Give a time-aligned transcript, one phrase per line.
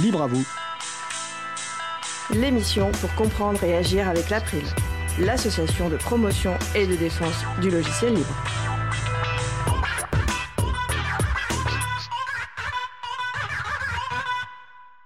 [0.00, 0.42] Libre à vous.
[2.34, 4.62] L'émission pour comprendre et agir avec l'April,
[5.20, 8.34] l'association de promotion et de défense du logiciel libre.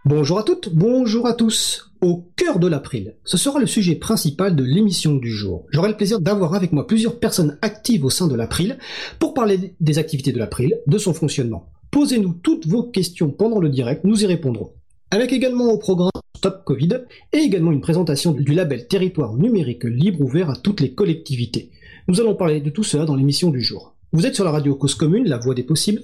[0.05, 1.91] Bonjour à toutes, bonjour à tous.
[2.01, 5.67] Au cœur de l'April, ce sera le sujet principal de l'émission du jour.
[5.73, 8.79] J'aurai le plaisir d'avoir avec moi plusieurs personnes actives au sein de l'April
[9.19, 11.73] pour parler des activités de l'April, de son fonctionnement.
[11.91, 14.76] Posez-nous toutes vos questions pendant le direct, nous y répondrons.
[15.13, 16.89] Avec également au programme Stop Covid
[17.33, 21.71] et également une présentation du label Territoire numérique libre ouvert à toutes les collectivités.
[22.09, 23.95] Nous allons parler de tout cela dans l'émission du jour.
[24.13, 26.03] Vous êtes sur la radio Cause Commune, la voix des possibles,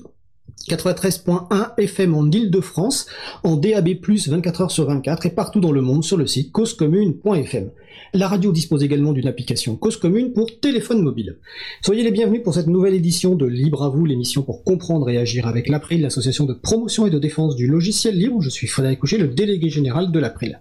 [0.68, 3.06] 93.1 FM en Ile-de-France,
[3.42, 3.88] en DAB+,
[4.28, 7.70] 24 heures sur 24 et partout dans le monde sur le site causecommune.fm.
[8.14, 11.38] La radio dispose également d'une application Cause Commune pour téléphone mobile.
[11.84, 15.18] Soyez les bienvenus pour cette nouvelle édition de Libre à vous, l'émission pour comprendre et
[15.18, 18.42] agir avec l'April, l'association de promotion et de défense du logiciel libre.
[18.42, 20.60] Je suis Frédéric Couchet, le délégué général de l'April.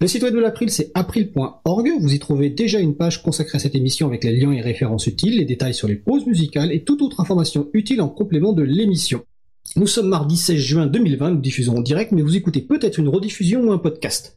[0.00, 1.92] Le site web de l'April, c'est april.org.
[2.00, 5.06] Vous y trouvez déjà une page consacrée à cette émission avec les liens et références
[5.06, 8.62] utiles, les détails sur les pauses musicales et toute autre information utile en complément de
[8.62, 9.24] l'émission.
[9.76, 13.08] Nous sommes mardi 16 juin 2020, nous diffusons en direct, mais vous écoutez peut-être une
[13.08, 14.36] rediffusion ou un podcast.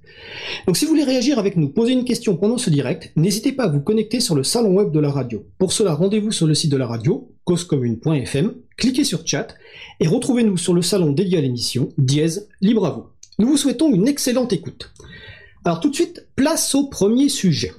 [0.65, 3.65] Donc si vous voulez réagir avec nous, poser une question pendant ce direct, n'hésitez pas
[3.65, 5.45] à vous connecter sur le salon web de la radio.
[5.59, 9.53] Pour cela, rendez-vous sur le site de la radio, causecommune.fm, cliquez sur chat
[9.99, 13.13] et retrouvez-nous sur le salon dédié à l'émission, dièse, libre à.
[13.37, 14.91] Nous vous souhaitons une excellente écoute.
[15.65, 17.73] Alors tout de suite, place au premier sujet.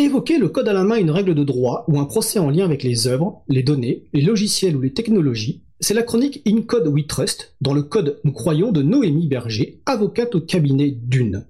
[0.00, 2.64] Évoquer le code à la main une règle de droit ou un procès en lien
[2.64, 6.88] avec les œuvres, les données, les logiciels ou les technologies, c'est la chronique In Code
[6.88, 11.44] We Trust, dans le code nous croyons de Noémie Berger, avocate au cabinet d'une.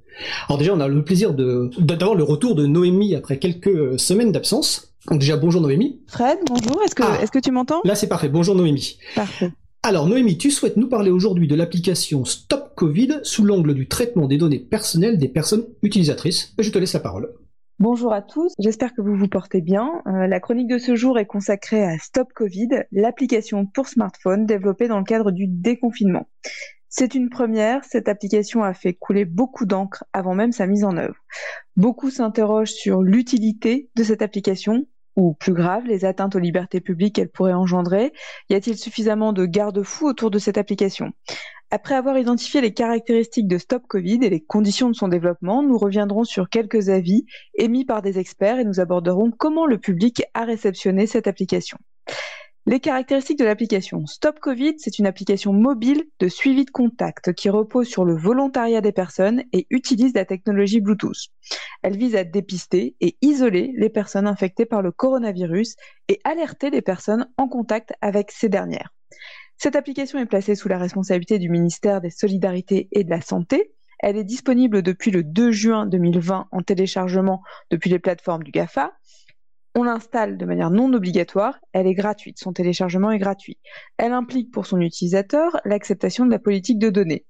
[0.49, 4.95] Alors déjà, on a le plaisir d'avoir le retour de Noémie après quelques semaines d'absence.
[5.09, 6.01] Donc déjà, bonjour Noémie.
[6.09, 7.25] Fred, bonjour, est-ce que, Ah.
[7.33, 7.81] que tu m'entends?
[7.85, 8.29] Là, c'est parfait.
[8.29, 8.99] Bonjour Noémie.
[9.15, 9.53] Parfait.
[9.85, 14.27] Alors Noémie, tu souhaites nous parler aujourd'hui de l'application Stop Covid sous l'angle du traitement
[14.27, 16.53] des données personnelles des personnes utilisatrices.
[16.59, 17.31] Je te laisse la parole.
[17.81, 20.03] Bonjour à tous, j'espère que vous vous portez bien.
[20.07, 24.87] Euh, la chronique de ce jour est consacrée à Stop Covid, l'application pour smartphone développée
[24.87, 26.29] dans le cadre du déconfinement.
[26.91, 30.99] C'est une première, cette application a fait couler beaucoup d'encre avant même sa mise en
[30.99, 31.25] œuvre.
[31.75, 34.85] Beaucoup s'interrogent sur l'utilité de cette application,
[35.17, 38.13] ou plus grave, les atteintes aux libertés publiques qu'elle pourrait engendrer.
[38.51, 41.13] Y a-t-il suffisamment de garde-fous autour de cette application?
[41.73, 45.79] Après avoir identifié les caractéristiques de Stop Covid et les conditions de son développement, nous
[45.79, 50.45] reviendrons sur quelques avis émis par des experts et nous aborderons comment le public a
[50.45, 51.79] réceptionné cette application.
[52.67, 54.05] Les caractéristiques de l'application.
[54.07, 58.81] Stop Covid, c'est une application mobile de suivi de contact qui repose sur le volontariat
[58.81, 61.29] des personnes et utilise la technologie Bluetooth.
[61.83, 65.77] Elle vise à dépister et isoler les personnes infectées par le coronavirus
[66.09, 68.93] et alerter les personnes en contact avec ces dernières.
[69.63, 73.75] Cette application est placée sous la responsabilité du ministère des Solidarités et de la Santé.
[73.99, 78.95] Elle est disponible depuis le 2 juin 2020 en téléchargement depuis les plateformes du GAFA.
[79.75, 83.59] On l'installe de manière non obligatoire, elle est gratuite, son téléchargement est gratuit.
[83.99, 87.27] Elle implique pour son utilisateur l'acceptation de la politique de données.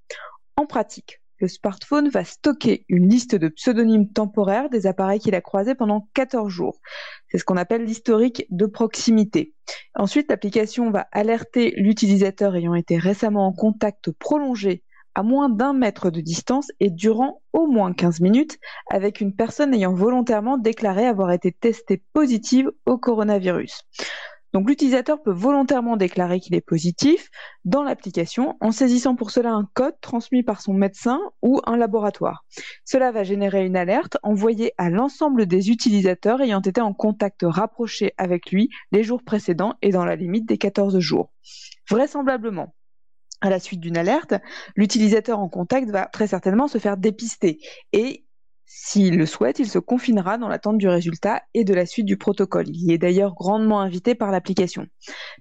[0.54, 5.40] En pratique, le smartphone va stocker une liste de pseudonymes temporaires des appareils qu'il a
[5.40, 6.80] croisés pendant 14 jours.
[7.28, 9.54] C'est ce qu'on appelle l'historique de proximité.
[9.94, 14.82] Ensuite, l'application va alerter l'utilisateur ayant été récemment en contact prolongé
[15.14, 18.58] à moins d'un mètre de distance et durant au moins 15 minutes
[18.90, 23.82] avec une personne ayant volontairement déclaré avoir été testée positive au coronavirus.
[24.52, 27.28] Donc l'utilisateur peut volontairement déclarer qu'il est positif
[27.64, 32.44] dans l'application en saisissant pour cela un code transmis par son médecin ou un laboratoire.
[32.84, 38.12] Cela va générer une alerte envoyée à l'ensemble des utilisateurs ayant été en contact rapproché
[38.16, 41.32] avec lui les jours précédents et dans la limite des 14 jours.
[41.88, 42.74] Vraisemblablement,
[43.40, 44.34] à la suite d'une alerte,
[44.76, 47.58] l'utilisateur en contact va très certainement se faire dépister
[47.92, 48.26] et
[48.72, 52.16] s'il le souhaite, il se confinera dans l'attente du résultat et de la suite du
[52.16, 52.68] protocole.
[52.68, 54.86] Il y est d'ailleurs grandement invité par l'application.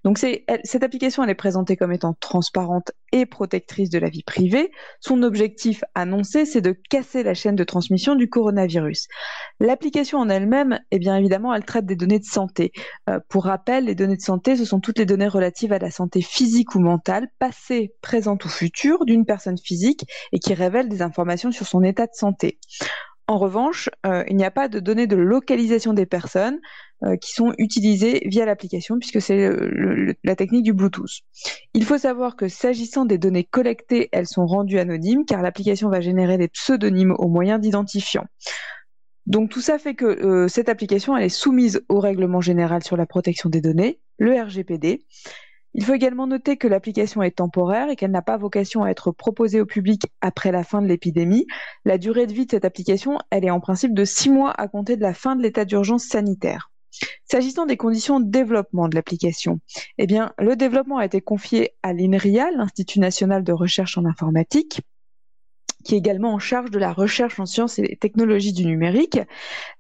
[0.04, 4.72] Donc cette application, est présentée comme étant transparente et protectrice de la vie privée.
[5.00, 9.08] Son objectif annoncé, c'est de casser la chaîne de transmission du coronavirus.
[9.60, 12.72] L'application en elle-même, eh bien évidemment, elle traite des données de santé.
[13.12, 15.92] Euh, pour rappel, les données de santé, ce sont toutes les données relatives à la
[15.92, 21.04] santé physique ou mentale, passée, présente ou future d'une personne physique et qui révèlent des
[21.04, 22.58] informations sur son état de santé.
[23.30, 26.60] En revanche, euh, il n'y a pas de données de localisation des personnes
[27.04, 29.52] euh, qui sont utilisées via l'application puisque c'est
[30.24, 31.22] la technique du Bluetooth.
[31.76, 36.02] Il faut savoir que s'agissant des données collectées, elles sont rendues anonymes car l'application va
[36.02, 38.26] générer des pseudonymes au moyen d'identifiants.
[39.28, 42.98] Donc tout ça fait que euh, cette application elle est soumise au règlement général sur
[42.98, 45.06] la protection des données, le RGPD.
[45.74, 49.12] Il faut également noter que l'application est temporaire et qu'elle n'a pas vocation à être
[49.12, 51.46] proposée au public après la fin de l'épidémie.
[51.86, 54.68] La durée de vie de cette application, elle est en principe de six mois à
[54.68, 56.72] compter de la fin de l'état d'urgence sanitaire.
[57.26, 59.60] S'agissant des conditions de développement de l'application,
[60.00, 64.82] eh bien, le développement a été confié à l'INRIA, l'Institut national de recherche en informatique,
[65.84, 69.20] qui est également en charge de la recherche en sciences et technologies du numérique.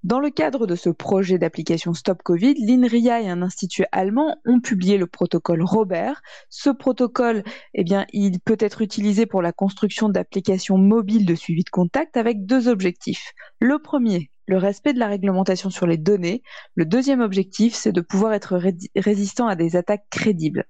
[0.03, 4.59] Dans le cadre de ce projet d'application Stop Covid, l'INRIA et un institut allemand ont
[4.59, 6.21] publié le protocole Robert.
[6.49, 7.43] Ce protocole,
[7.73, 12.17] eh bien, il peut être utilisé pour la construction d'applications mobiles de suivi de contact
[12.17, 13.33] avec deux objectifs.
[13.59, 16.41] Le premier, le respect de la réglementation sur les données.
[16.73, 18.59] Le deuxième objectif, c'est de pouvoir être
[18.95, 20.65] résistant à des attaques crédibles.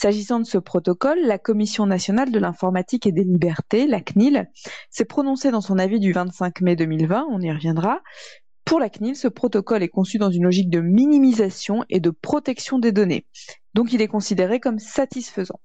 [0.00, 4.48] S'agissant de ce protocole, la Commission nationale de l'informatique et des libertés, la CNIL,
[4.90, 8.00] s'est prononcée dans son avis du 25 mai 2020, on y reviendra,
[8.68, 12.78] pour la CNIL, ce protocole est conçu dans une logique de minimisation et de protection
[12.78, 13.24] des données.
[13.72, 15.58] Donc il est considéré comme satisfaisant.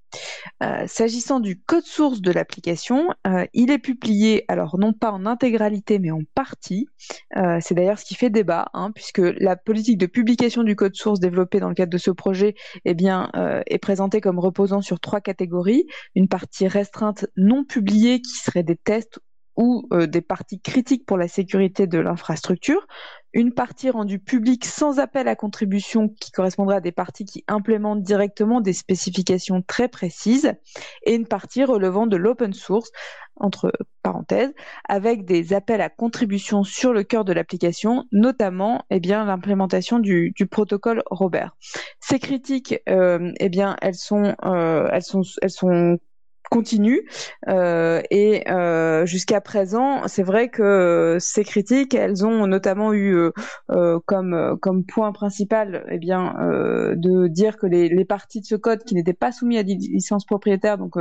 [0.61, 5.25] Euh, s'agissant du code source de l'application, euh, il est publié, alors non pas en
[5.25, 6.87] intégralité, mais en partie.
[7.35, 10.95] Euh, c'est d'ailleurs ce qui fait débat, hein, puisque la politique de publication du code
[10.95, 13.29] source développée dans le cadre de ce projet eh bien,
[13.65, 15.87] est présentée comme reposant sur trois catégories.
[16.15, 19.19] Une partie restreinte non publiée qui serait des tests
[19.55, 22.87] ou euh, des parties critiques pour la sécurité de l'infrastructure,
[23.33, 28.03] une partie rendue publique sans appel à contribution qui correspondra à des parties qui implémentent
[28.03, 30.53] directement des spécifications très précises,
[31.03, 32.91] et une partie relevant de l'open source,
[33.35, 33.73] entre
[34.03, 34.53] parenthèses,
[34.87, 40.31] avec des appels à contribution sur le cœur de l'application, notamment eh bien l'implémentation du,
[40.35, 41.55] du, protocole Robert.
[41.99, 45.97] Ces critiques, euh, eh bien, elles sont, euh, elles sont, elles sont
[46.53, 47.01] continue.
[47.49, 53.31] Euh, et euh, jusqu'à présent, c'est vrai que ces critiques, elles ont notamment eu
[53.71, 56.35] euh, comme comme point principal, eh bien,
[56.95, 60.25] de dire que les, parties de ce code qui n'étaient pas soumis à des licences
[60.25, 60.93] propriétaires, donc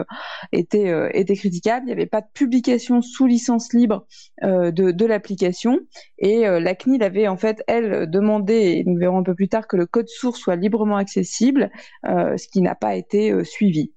[0.53, 1.85] étaient critiquables.
[1.85, 4.07] Il n'y avait pas de publication sous licence libre
[4.43, 5.81] de, de l'application.
[6.19, 9.67] Et la CNIL avait en fait, elle, demandé, et nous verrons un peu plus tard,
[9.67, 11.71] que le code source soit librement accessible,
[12.05, 13.93] ce qui n'a pas été suivi.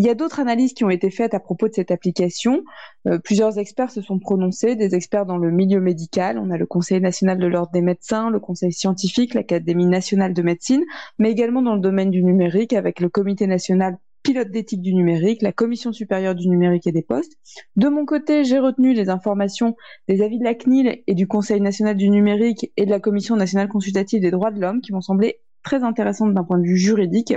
[0.00, 2.64] Il y a d'autres analyses qui ont été faites à propos de cette application.
[3.06, 6.38] Euh, plusieurs experts se sont prononcés, des experts dans le milieu médical.
[6.38, 10.40] On a le Conseil national de l'ordre des médecins, le Conseil scientifique, l'Académie nationale de
[10.40, 10.82] médecine,
[11.18, 15.42] mais également dans le domaine du numérique avec le Comité national pilote d'éthique du numérique,
[15.42, 17.34] la Commission supérieure du numérique et des postes.
[17.76, 19.76] De mon côté, j'ai retenu les informations
[20.08, 23.36] des avis de la CNIL et du Conseil national du numérique et de la Commission
[23.36, 26.78] nationale consultative des droits de l'homme qui m'ont semblé très intéressantes d'un point de vue
[26.78, 27.34] juridique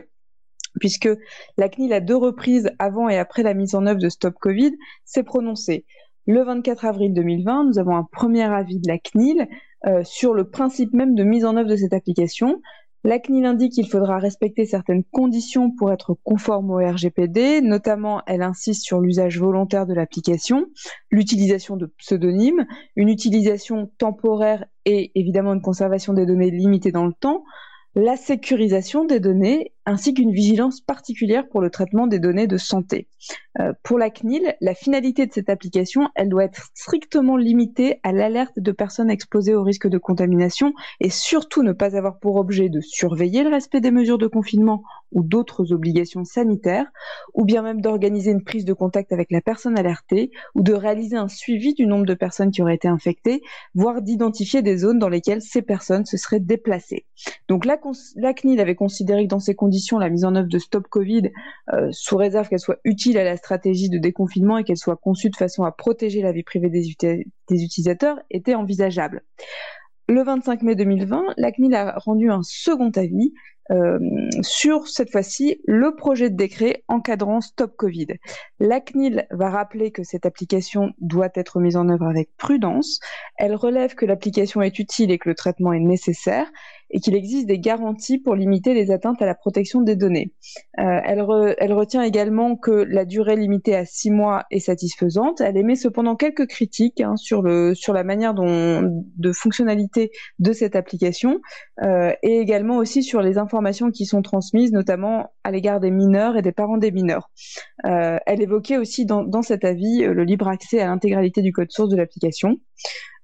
[0.79, 1.09] puisque
[1.57, 4.71] la CNIL à deux reprises avant et après la mise en œuvre de Stop Covid
[5.05, 5.85] s'est prononcée.
[6.25, 9.47] Le 24 avril 2020, nous avons un premier avis de la CNIL
[9.85, 12.61] euh, sur le principe même de mise en œuvre de cette application.
[13.03, 18.41] La CNIL indique qu'il faudra respecter certaines conditions pour être conforme au RGPD, notamment elle
[18.41, 20.67] insiste sur l'usage volontaire de l'application,
[21.11, 22.65] l'utilisation de pseudonymes,
[22.95, 27.43] une utilisation temporaire et évidemment une conservation des données limitée dans le temps,
[27.95, 33.07] la sécurisation des données ainsi qu'une vigilance particulière pour le traitement des données de santé.
[33.59, 38.11] Euh, pour la CNIL, la finalité de cette application, elle doit être strictement limitée à
[38.11, 42.69] l'alerte de personnes exposées au risque de contamination et surtout ne pas avoir pour objet
[42.69, 46.87] de surveiller le respect des mesures de confinement ou d'autres obligations sanitaires,
[47.35, 51.17] ou bien même d'organiser une prise de contact avec la personne alertée ou de réaliser
[51.17, 53.41] un suivi du nombre de personnes qui auraient été infectées,
[53.75, 57.05] voire d'identifier des zones dans lesquelles ces personnes se seraient déplacées.
[57.47, 57.79] Donc la,
[58.15, 61.31] la CNIL avait considéré que dans ces conditions, la mise en œuvre de Stop Covid,
[61.73, 65.29] euh, sous réserve qu'elle soit utile à la stratégie de déconfinement et qu'elle soit conçue
[65.29, 69.23] de façon à protéger la vie privée des, utilisateurs, était envisageable.
[70.09, 73.33] Le 25 mai 2020, la CNIL a rendu un second avis
[73.71, 73.97] euh,
[74.41, 78.07] sur cette fois-ci le projet de décret encadrant Stop Covid.
[78.59, 82.99] La CNIL va rappeler que cette application doit être mise en œuvre avec prudence.
[83.37, 86.51] Elle relève que l'application est utile et que le traitement est nécessaire
[86.93, 90.31] et qu'il existe des garanties pour limiter les atteintes à la protection des données.
[90.79, 95.41] Euh, elle, retient également que la durée limitée à six mois est satisfaisante.
[95.41, 101.41] Elle émet cependant quelques critiques hein, sur, la manière de fonctionnalité de cette application
[101.81, 106.37] euh, et également aussi sur les informations qui sont transmises, notamment à l'égard des mineurs
[106.37, 107.31] et des parents des mineurs.
[107.85, 111.89] Euh, elle évoquait aussi dans cet avis le libre accès à l'intégralité du code source
[111.89, 112.59] de l'application.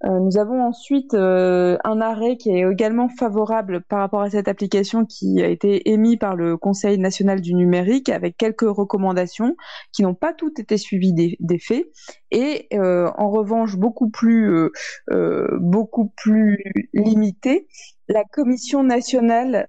[0.05, 4.47] Euh, nous avons ensuite euh, un arrêt qui est également favorable par rapport à cette
[4.47, 9.57] application qui a été émis par le Conseil national du numérique avec quelques recommandations
[9.91, 11.85] qui n'ont pas toutes été suivies des, faits.
[12.31, 14.69] Et euh, en revanche beaucoup plus
[15.59, 16.63] beaucoup plus
[16.93, 17.67] limitées
[18.07, 19.67] la Commission nationale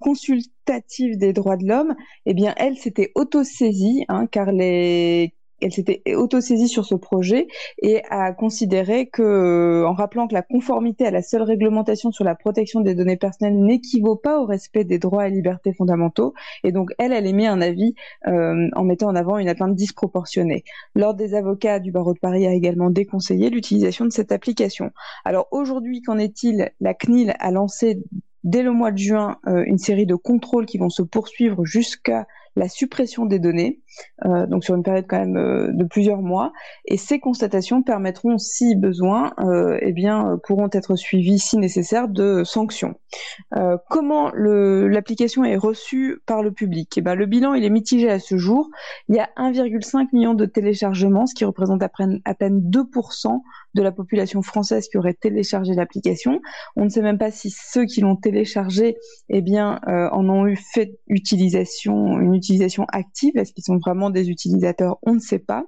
[0.00, 6.02] consultative des droits de l'homme, eh bien, elle s'était autosaisie, hein, car les elle s'était
[6.14, 7.46] autosaisie sur ce projet
[7.80, 12.34] et a considéré que, en rappelant que la conformité à la seule réglementation sur la
[12.34, 16.34] protection des données personnelles n'équivaut pas au respect des droits et libertés fondamentaux,
[16.64, 17.94] et donc elle, elle émet un avis
[18.26, 20.64] euh, en mettant en avant une atteinte disproportionnée.
[20.94, 24.90] L'ordre des avocats du barreau de Paris a également déconseillé l'utilisation de cette application.
[25.24, 26.70] Alors aujourd'hui, qu'en est-il?
[26.80, 27.98] La CNIL a lancé
[28.44, 32.26] dès le mois de juin euh, une série de contrôles qui vont se poursuivre jusqu'à
[32.56, 33.80] la suppression des données,
[34.24, 36.52] euh, donc sur une période quand même euh, de plusieurs mois.
[36.86, 42.42] Et ces constatations permettront, si besoin, euh, eh bien, pourront être suivies, si nécessaire, de
[42.44, 42.94] sanctions.
[43.88, 46.92] Comment l'application est reçue par le public?
[46.96, 48.68] Eh ben, Le bilan il est mitigé à ce jour.
[49.08, 53.40] Il y a 1,5 million de téléchargements, ce qui représente à peine, à peine 2%
[53.74, 56.40] de la population française qui aurait téléchargé l'application.
[56.76, 58.96] On ne sait même pas si ceux qui l'ont téléchargé
[59.28, 62.18] eh bien, en ont eu fait une utilisation
[62.92, 63.36] active.
[63.36, 64.98] Est-ce qu'ils sont vraiment des utilisateurs?
[65.02, 65.64] On ne sait pas.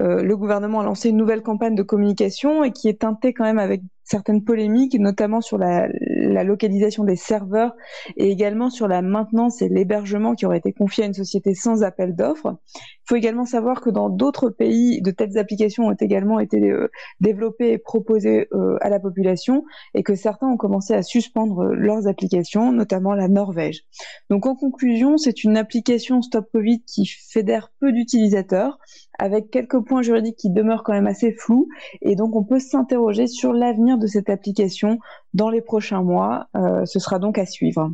[0.00, 3.44] Euh, le gouvernement a lancé une nouvelle campagne de communication et qui est teintée quand
[3.44, 7.74] même avec certaines polémiques, notamment sur la, la, localisation des serveurs
[8.16, 11.82] et également sur la maintenance et l'hébergement qui aurait été confié à une société sans
[11.82, 12.56] appel d'offres.
[12.76, 16.88] Il faut également savoir que dans d'autres pays, de telles applications ont également été euh,
[17.20, 22.06] développées et proposées euh, à la population et que certains ont commencé à suspendre leurs
[22.06, 23.82] applications, notamment la Norvège.
[24.30, 28.78] Donc en conclusion, c'est une application Stop Covid qui fédère peu d'utilisateurs
[29.18, 31.68] avec quelques points juridiques qui demeurent quand même assez flous
[32.02, 34.98] et donc on peut s'interroger sur l'avenir de cette application
[35.34, 36.48] dans les prochains mois.
[36.56, 37.90] Euh, ce sera donc à suivre.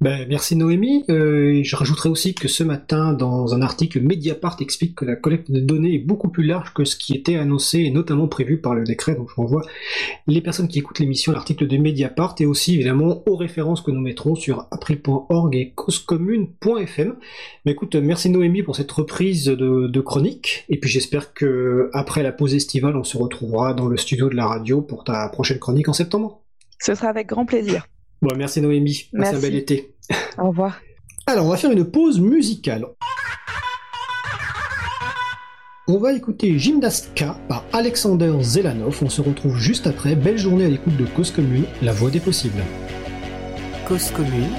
[0.00, 1.04] Ben, merci Noémie.
[1.10, 5.50] Euh, je rajouterai aussi que ce matin, dans un article, Mediapart explique que la collecte
[5.50, 8.76] de données est beaucoup plus large que ce qui était annoncé et notamment prévu par
[8.76, 9.16] le décret.
[9.16, 9.62] Donc je renvoie
[10.28, 14.00] les personnes qui écoutent l'émission, l'article de Mediapart et aussi évidemment aux références que nous
[14.00, 17.16] mettrons sur april.org et causecommune.fm.
[17.64, 20.64] Mais écoute, merci Noémie pour cette reprise de, de chronique.
[20.68, 24.36] Et puis j'espère que après la pause estivale, on se retrouvera dans le studio de
[24.36, 26.40] la radio pour ta prochaine chronique en septembre.
[26.78, 27.84] Ce sera avec grand plaisir.
[28.20, 29.08] Bon, merci Noémie.
[29.12, 29.36] Merci.
[29.36, 29.92] un bel été.
[30.38, 30.80] Au revoir.
[31.26, 32.86] Alors, on va faire une pause musicale.
[35.86, 38.98] On va écouter Gymnastka par Alexander Zelanov.
[39.02, 40.16] On se retrouve juste après.
[40.16, 42.62] Belle journée à l'écoute de Cause Commune, la voix des possibles.
[43.86, 44.50] Cause Commune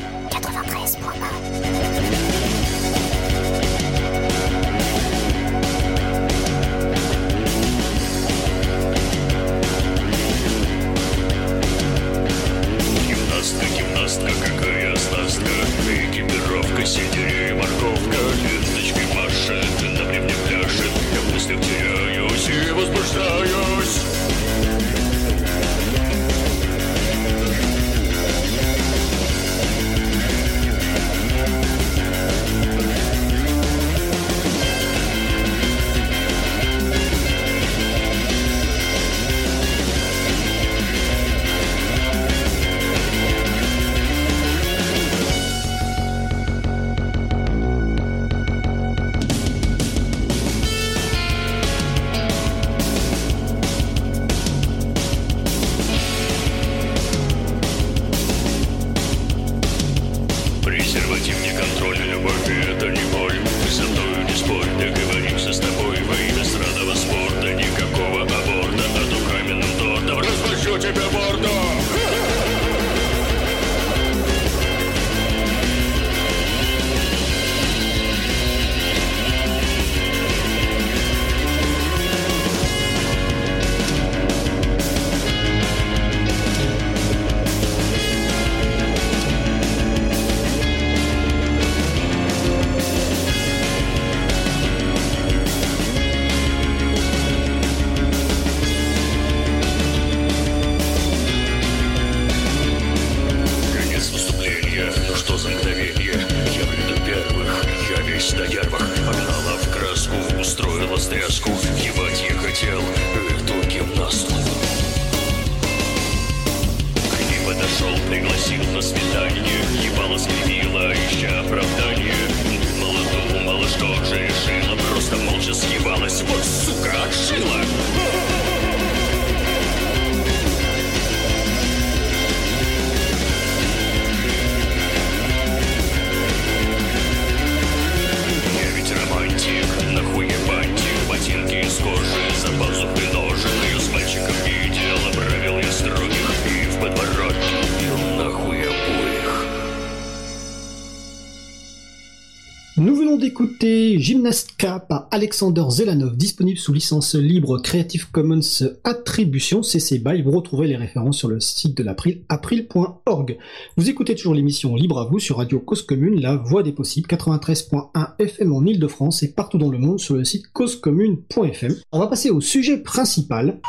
[154.60, 160.22] Gymnastka par Alexander Zelanov, disponible sous licence libre Creative Commons Attribution CC BY.
[160.22, 163.38] Vous retrouvez les références sur le site de l'April, april.org.
[163.78, 167.08] Vous écoutez toujours l'émission Libre à vous sur Radio Cause Commune, la voix des possibles,
[167.08, 171.76] 93.1 FM en Ile-de-France et partout dans le monde sur le site causecommune.fm.
[171.92, 173.62] On va passer au sujet principal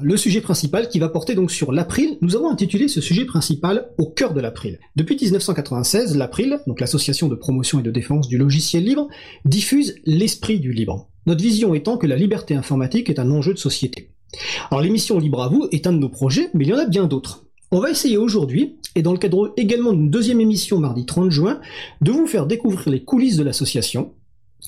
[0.00, 2.16] le sujet principal qui va porter donc sur l'April.
[2.22, 4.78] Nous avons intitulé ce sujet principal au cœur de l'April.
[4.96, 9.08] Depuis 1996, l'April, donc l'association de promotion et de défense du logiciel libre,
[9.44, 11.08] diffuse l'esprit du libre.
[11.26, 14.10] Notre vision étant que la liberté informatique est un enjeu de société.
[14.70, 16.86] Alors l'émission Libre à vous est un de nos projets, mais il y en a
[16.86, 17.44] bien d'autres.
[17.70, 21.60] On va essayer aujourd'hui, et dans le cadre également d'une deuxième émission mardi 30 juin,
[22.00, 24.14] de vous faire découvrir les coulisses de l'association,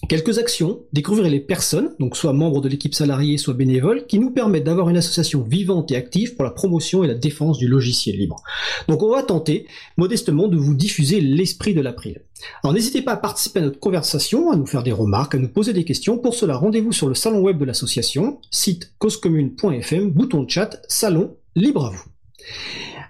[0.09, 4.31] Quelques actions, découvrir les personnes, donc soit membres de l'équipe salariée, soit bénévoles, qui nous
[4.31, 8.17] permettent d'avoir une association vivante et active pour la promotion et la défense du logiciel
[8.17, 8.43] libre.
[8.89, 12.23] Donc on va tenter, modestement, de vous diffuser l'esprit de l'April.
[12.63, 15.49] Alors n'hésitez pas à participer à notre conversation, à nous faire des remarques, à nous
[15.49, 16.19] poser des questions.
[16.19, 21.37] Pour cela, rendez-vous sur le salon web de l'association, site causecommune.fm, bouton de chat, salon,
[21.55, 22.05] libre à vous.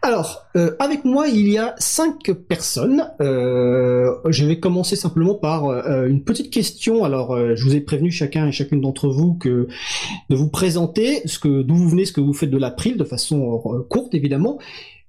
[0.04, 3.08] Alors, euh, avec moi, il y a cinq personnes.
[3.22, 7.04] Euh, je vais commencer simplement par euh, une petite question.
[7.04, 9.66] Alors, je vous ai prévenu chacun et chacune d'entre vous que
[10.28, 13.04] de vous présenter ce que d'où vous venez, ce que vous faites de l'April, de
[13.04, 13.58] façon
[13.88, 14.58] courte évidemment.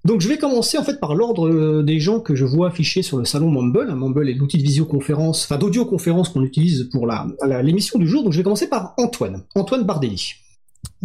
[0.06, 3.18] Donc, je vais commencer en fait par l'ordre des gens que je vois affichés sur
[3.18, 3.94] le salon Mumble.
[3.94, 7.28] Mumble est l'outil de visioconférence, enfin d'audioconférence qu'on utilise pour la
[7.64, 8.24] l'émission du jour.
[8.24, 10.36] Donc, je vais commencer par Antoine, Antoine Bardelli.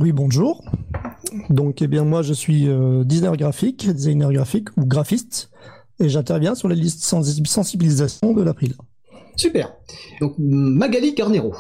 [0.00, 0.64] Oui, bonjour.
[1.50, 5.50] Donc, eh bien, moi, je suis euh, designer graphique, designer graphique ou graphiste,
[6.02, 8.72] et j'interviens sur les listes sensibilisation de l'April.
[9.36, 9.74] Super.
[10.22, 11.54] Donc, Magali Carnero.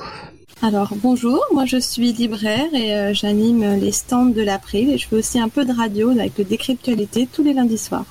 [0.62, 5.08] Alors, bonjour, moi je suis libraire et euh, j'anime les stands de l'April et je
[5.08, 8.04] fais aussi un peu de radio avec le décryptualité tous les lundis soirs.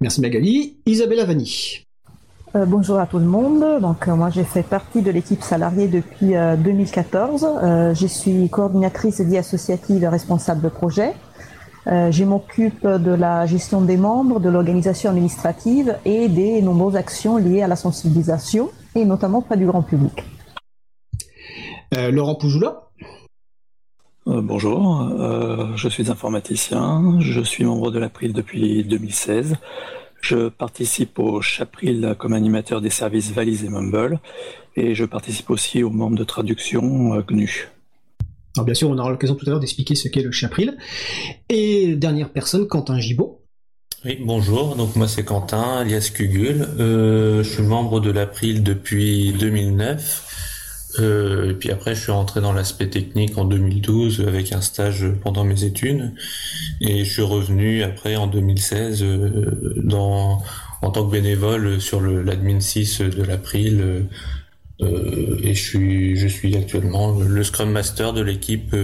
[0.00, 0.76] Merci Magali.
[0.86, 1.84] Isabelle Avani.
[2.56, 3.80] Euh, bonjour à tout le monde.
[3.80, 7.46] Donc euh, moi j'ai fait partie de l'équipe salariée depuis 2014.
[7.46, 11.12] Euh, je suis coordinatrice vie associative et responsable de projet.
[11.86, 17.62] je m'occupe de la gestion des membres, de l'organisation administrative et des nombreuses actions liées
[17.62, 20.24] à la sensibilisation et notamment auprès du grand public.
[21.92, 22.88] Laurent Poujoula
[24.26, 25.10] bonjour,
[25.74, 29.56] je suis informaticien, je suis membre de l'April depuis 2016.
[30.20, 34.20] Je participe au Chapril comme animateur des services Valise et Mumble
[34.76, 37.68] et je participe aussi aux membres de traduction euh, GNU.
[38.56, 40.76] Alors bien sûr, on aura l'occasion tout à l'heure d'expliquer ce qu'est le Chapril.
[41.48, 43.40] Et dernière personne, Quentin Gibaud.
[44.04, 46.66] Oui, bonjour, donc moi c'est Quentin, alias Kugul.
[46.78, 50.49] Euh, je suis membre de l'April depuis 2009
[50.98, 55.06] euh, et puis après, je suis rentré dans l'aspect technique en 2012 avec un stage
[55.22, 56.12] pendant mes études,
[56.80, 60.42] et je suis revenu après en 2016 euh, dans
[60.82, 64.06] en tant que bénévole sur l'admin 6 de l'April.
[64.80, 68.74] Euh, et je suis je suis actuellement le Scrum Master de l'équipe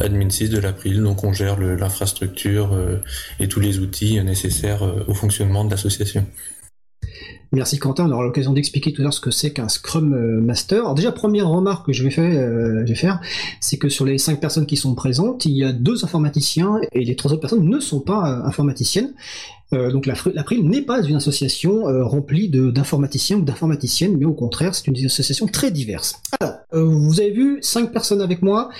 [0.00, 1.02] admin 6 de l'April.
[1.02, 2.76] Donc on gère l'infrastructure
[3.38, 6.26] et tous les outils nécessaires au fonctionnement de l'association.
[7.52, 10.40] Merci Quentin, on aura l'occasion d'expliquer tout à l'heure ce que c'est qu'un Scrum euh,
[10.40, 10.80] Master.
[10.80, 13.20] Alors déjà, première remarque que je vais faire, euh, faire
[13.60, 17.04] c'est que sur les cinq personnes qui sont présentes, il y a deux informaticiens et
[17.04, 19.14] les trois autres personnes ne sont pas euh, informaticiennes.
[19.72, 24.74] Euh, donc l'April n'est pas une association euh, remplie d'informaticiens ou d'informaticiennes, mais au contraire,
[24.74, 26.20] c'est une association très diverse.
[26.40, 28.70] Alors, euh, vous avez vu cinq personnes avec moi,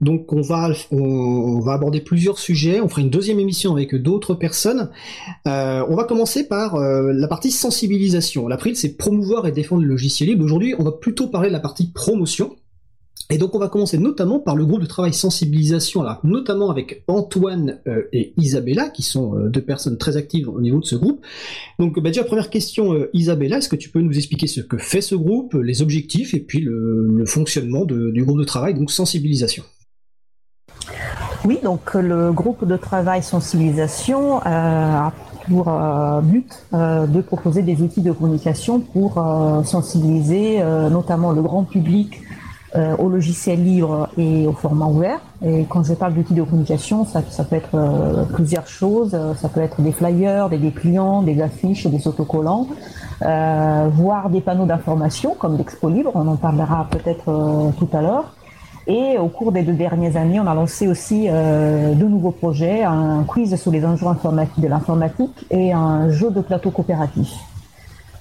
[0.00, 2.80] donc on va on, va aborder plusieurs sujets.
[2.80, 4.90] On fera une deuxième émission avec d'autres personnes.
[5.44, 8.48] on va commencer par la partie sensibilisation.
[8.48, 10.44] L'April, c'est promouvoir et défendre le logiciel libre.
[10.44, 12.56] Aujourd'hui, on va plutôt parler de la partie promotion.
[13.28, 17.80] Et donc on va commencer notamment par le groupe de travail sensibilisation, notamment avec Antoine
[17.88, 21.24] euh, et Isabella, qui sont euh, deux personnes très actives au niveau de ce groupe.
[21.80, 24.78] Donc bah, déjà première question, euh, Isabella, est-ce que tu peux nous expliquer ce que
[24.78, 29.64] fait ce groupe, les objectifs et puis le, fonctionnement du groupe de travail, donc sensibilisation?
[31.44, 35.12] Oui, donc le groupe de travail sensibilisation a
[35.48, 35.64] pour
[36.22, 39.14] but de proposer des outils de communication pour
[39.64, 42.20] sensibiliser notamment le grand public
[42.76, 45.18] euh, au logiciel libre et au format ouvert.
[45.44, 49.14] Et quand je parle d'outils de communication, ça, peut être euh, plusieurs choses.
[49.14, 52.66] Euh, ça peut être des flyers, des dépliants, des affiches, des autocollants,
[53.20, 56.10] voire des panneaux d'information comme l'Expo Libre.
[56.14, 58.34] On en parlera peut-être tout à l'heure.
[58.86, 63.24] Et au cours des deux dernières années, on a lancé aussi deux nouveaux projets, un
[63.26, 67.32] quiz sur les enjeux informatiques de l'informatique et un jeu de plateau coopératif.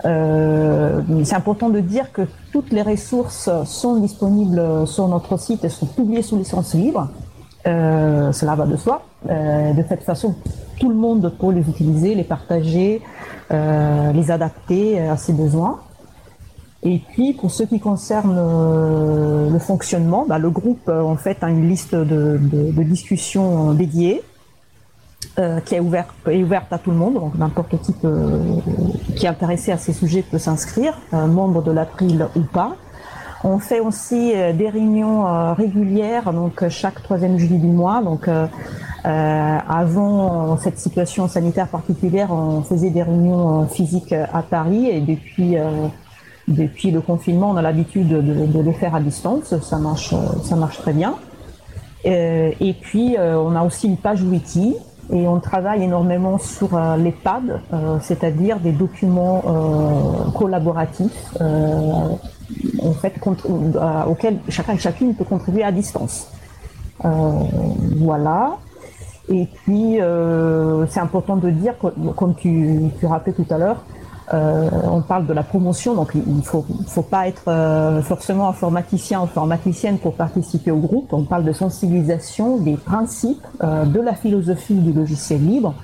[0.05, 5.69] Euh, c'est important de dire que toutes les ressources sont disponibles sur notre site et
[5.69, 7.09] sont publiées sous licence libre.
[7.65, 9.01] cela va de soi.
[9.27, 10.35] de cette façon,
[10.79, 13.01] tout le monde peut les utiliser, les partager,
[13.49, 15.79] les adapter à ses besoins.
[16.85, 21.43] Et puis, pour ce qui concerne euh, le fonctionnement, bah, le groupe euh, en fait
[21.43, 24.21] a une liste de, de, discussions dédiées
[25.39, 27.93] euh, qui est ouverte, à tout le monde, donc n'importe qui
[29.15, 32.76] qui est intéressé à ces sujets peut s'inscrire, membre de l'April ou pas.
[33.43, 38.02] On fait aussi des réunions régulières, donc chaque troisième jeudi du mois.
[38.02, 38.28] Donc
[39.04, 45.58] avant cette situation sanitaire particulière, on faisait des réunions physiques à Paris et depuis
[46.48, 49.58] depuis le confinement, on a l'habitude de, de, les faire à distance.
[49.62, 51.15] Ça marche, ça marche très bien.
[52.06, 54.76] Euh, et puis, euh, on a aussi une page wiki
[55.11, 57.61] et on travaille énormément sur euh, les pads,
[58.01, 59.43] c'est-à-dire des documents
[60.35, 63.13] collaboratifs en fait,
[64.07, 66.31] auxquels chacun et chacune peut contribuer à distance.
[67.01, 68.57] voilà.
[69.27, 69.97] Et puis,
[70.89, 71.73] c'est important de dire,
[72.15, 73.83] comme tu, tu rappelais tout à l'heure,
[74.33, 76.63] euh, on parle de la promotion, donc il ne faut,
[77.03, 81.13] pas être euh, forcément informaticien ou informaticienne pour participer au groupe.
[81.13, 85.75] On parle de sensibilisation des principes euh, de la philosophie du logiciel libre.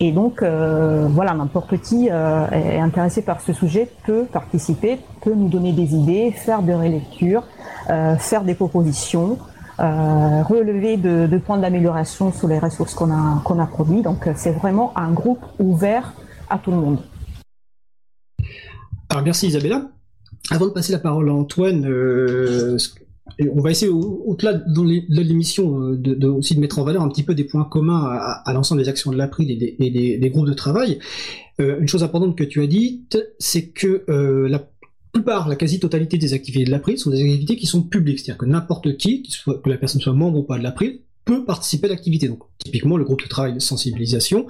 [0.00, 5.72] Et donc, voilà, n'importe qui est intéressé par ce sujet peut participer, peut nous donner
[5.72, 7.42] des idées, faire des relectures,
[7.88, 9.38] faire des propositions,
[9.76, 14.04] relever de, points d'amélioration sur les ressources qu'on a, qu'on a produites.
[14.04, 16.12] Donc, c'est vraiment un groupe ouvert
[16.48, 16.98] à tout le monde.
[19.10, 19.90] Alors merci Isabella.
[20.50, 22.76] Avant de passer la parole à Antoine, euh,
[23.52, 27.22] on va essayer au-delà de l'émission euh, de, aussi de mettre en valeur un petit
[27.22, 30.98] peu des points communs à, l'ensemble des actions de l'April et, des, groupes de travail.
[31.60, 34.68] Euh, une chose importante que tu as dite, c'est que la
[35.12, 38.46] plupart, la quasi-totalité des activités de l'April sont des activités qui sont publiques, c'est-à-dire que
[38.46, 42.28] n'importe qui, que la personne soit membre ou pas de l'April, peut participer à l'activité.
[42.28, 44.46] Donc typiquement le groupe de travail de sensibilisation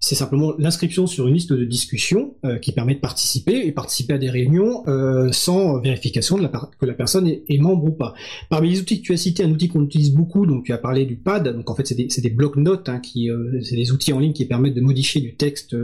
[0.00, 4.14] c'est simplement l'inscription sur une liste de discussion euh, qui permet de participer et participer
[4.14, 8.14] à des réunions euh, sans vérification de la que la personne est, membre ou pas.
[8.48, 10.78] Parmi les outils que tu as cités, un outil qu'on utilise beaucoup, donc tu as
[10.78, 14.14] parlé du pad, donc en fait c'est des, des blocs-notes, hein, euh, c'est des outils
[14.14, 15.76] en ligne qui permettent de modifier du texte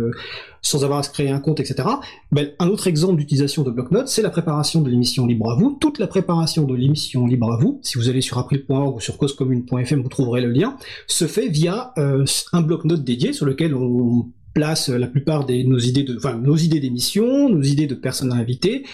[0.67, 1.89] sans avoir à se créer un compte, etc.
[2.33, 5.77] Ben, un autre exemple d'utilisation de bloc-notes, c'est la préparation de l'émission Libre à vous.
[5.81, 9.17] Toute la préparation de l'émission Libre à vous, si vous allez sur april.org ou sur
[9.17, 10.77] causecommune.fm, vous trouverez le lien,
[11.07, 15.79] se fait via un bloc-notes dédié sur lequel on on place la plupart de nos
[15.79, 18.85] idées de, enfin, nos idées d'émissions, nos idées de personnes à inviter.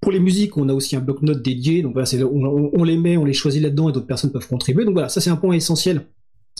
[0.00, 3.16] Pour les musiques, on a aussi un bloc-notes dédié, donc voilà, on, on, les met,
[3.16, 4.84] on les choisit là-dedans et d'autres personnes peuvent contribuer.
[4.84, 6.06] Donc voilà, ça c'est un point essentiel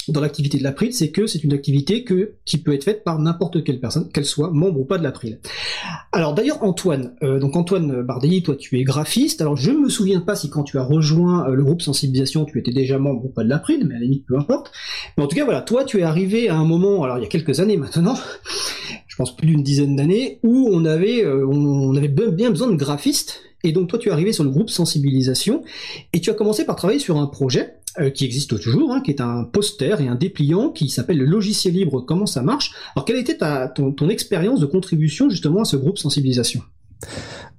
[0.09, 2.05] dans l'activité de l'April, c'est que c'est une activité
[2.45, 5.41] qui peut être faite par n'importe quelle personne, qu'elle soit membre ou pas de l'April.
[6.12, 9.88] Alors d'ailleurs Antoine, euh, donc Antoine Bardelli, toi tu es graphiste, alors je ne me
[9.88, 13.25] souviens pas si quand tu as rejoint euh, le groupe sensibilisation tu étais déjà membre
[13.27, 14.73] ou pas de l'April, mais à la limite peu importe.
[15.17, 17.27] Mais en tout cas voilà, toi tu es arrivé à un moment, alors il y
[17.27, 18.19] a quelques années maintenant,
[19.12, 22.77] je pense plus d'une dizaine d'années, où on avait, euh, on avait bien besoin de
[22.77, 25.62] graphistes, et donc toi tu es arrivé sur le groupe sensibilisation,
[26.14, 29.11] et tu as commencé par travailler sur un projet euh, qui existe toujours, hein, qui
[29.11, 32.72] est un poster et un dépliant qui s'appelle le logiciel libre, comment ça marche.
[32.96, 36.62] Alors quelle était ta, ton, expérience de contribution justement à ce groupe sensibilisation?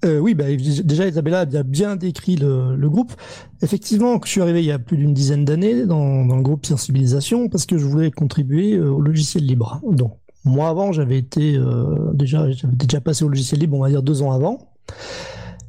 [0.05, 3.13] Euh, oui, bah, déjà Isabella a bien, décrit le, groupe.
[3.61, 6.65] Effectivement, je suis arrivé il y a plus d'une dizaine d'années dans, dans, le groupe
[6.65, 9.81] sensibilisation parce que je voulais contribuer au logiciel libre.
[9.87, 14.03] Donc moi avant, j'avais été euh, déjà, déjà passé au logiciel libre, on va dire
[14.03, 14.73] deux ans avant.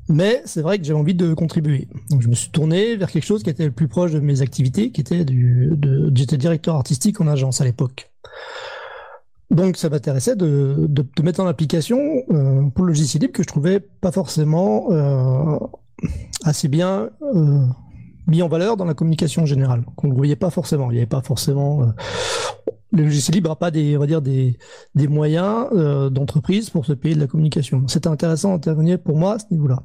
[0.09, 1.89] Mais c'est vrai que j'avais envie de contribuer.
[2.11, 4.43] Donc je me suis tourné vers quelque chose qui était le plus proche de mes
[4.43, 5.73] activités, qui était du,
[6.15, 8.11] j'étais directeur artistique en agence à l'époque.
[9.51, 11.99] Donc ça m'intéressait de, de, de, mettre en application
[12.31, 15.59] euh, pour le logiciel libre que je trouvais pas forcément euh,
[16.45, 17.11] assez bien
[18.27, 20.91] mis en valeur dans la communication générale, qu'on ne voyait pas forcément.
[20.91, 21.83] Il n'y avait pas forcément
[22.95, 24.57] le logiciel libre n'a pas des, on va dire des,
[24.95, 27.87] des moyens euh, d'entreprise pour se payer de la communication.
[27.89, 29.83] C'était intéressant d'intervenir pour moi à ce niveau-là.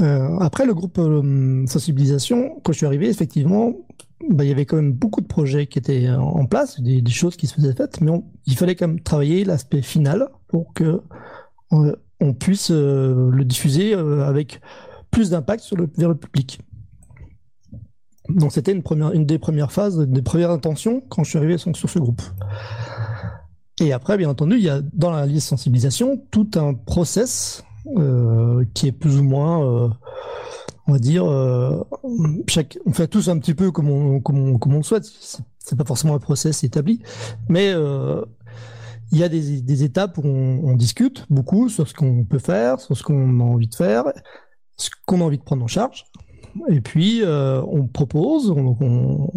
[0.00, 3.72] Euh, après le groupe euh, sensibilisation, quand je suis arrivé, effectivement,
[4.28, 7.36] bah, il y avait quand même beaucoup de projets qui étaient en place, des, choses
[7.36, 8.12] qui se faisaient faites, mais
[8.46, 11.00] il fallait quand même travailler l'aspect final pour que
[11.70, 14.60] on, puisse le diffuser avec
[15.10, 16.60] plus d'impact sur vers le public.
[18.28, 21.98] Donc c'était une, des premières phases, des premières intentions quand je suis arrivé sur, ce
[21.98, 22.22] groupe.
[23.80, 27.64] Et après, bien entendu, il y a dans la liste sensibilisation tout un process
[27.98, 29.88] euh, qui est plus ou moins, euh,
[30.86, 35.04] on va dire, euh, on fait tous un petit peu comme on, le souhaite.
[35.58, 37.02] C'est pas forcément un process établi,
[37.48, 37.74] mais
[39.12, 42.96] il y a des, étapes où on, discute beaucoup sur ce qu'on peut faire, sur
[42.96, 44.04] ce qu'on a envie de faire,
[44.76, 46.06] ce qu'on a envie de prendre en charge.
[46.68, 49.28] Et puis on propose, on,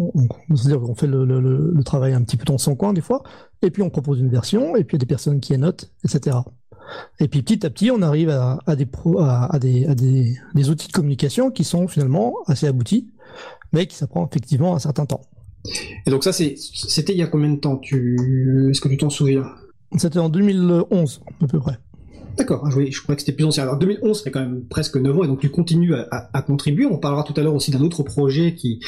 [0.54, 3.22] c'est-à-dire qu'on fait le, travail un petit peu dans son coin des fois,
[3.62, 5.90] et puis on propose une version, et puis il y a des personnes qui annotent,
[6.04, 6.36] etc.
[7.20, 11.64] Et puis petit à petit, on arrive à, des, à, des, outils de communication qui
[11.64, 13.08] sont finalement assez aboutis,
[13.72, 15.22] mais qui ça prend effectivement un certain temps.
[16.06, 18.68] Et donc ça, c'était il y a combien de temps tu...
[18.70, 19.44] Est-ce que tu t'en souviens?
[19.96, 21.78] C'était en 2011 à peu près.
[22.38, 23.64] D'accord, ah, je, crois que c'était plus ancien.
[23.64, 26.86] Alors 2011, c'est quand même presque 9 ans, et donc tu continues à, contribuer.
[26.86, 28.80] On parlera tout à l'heure aussi d'un autre projet qui,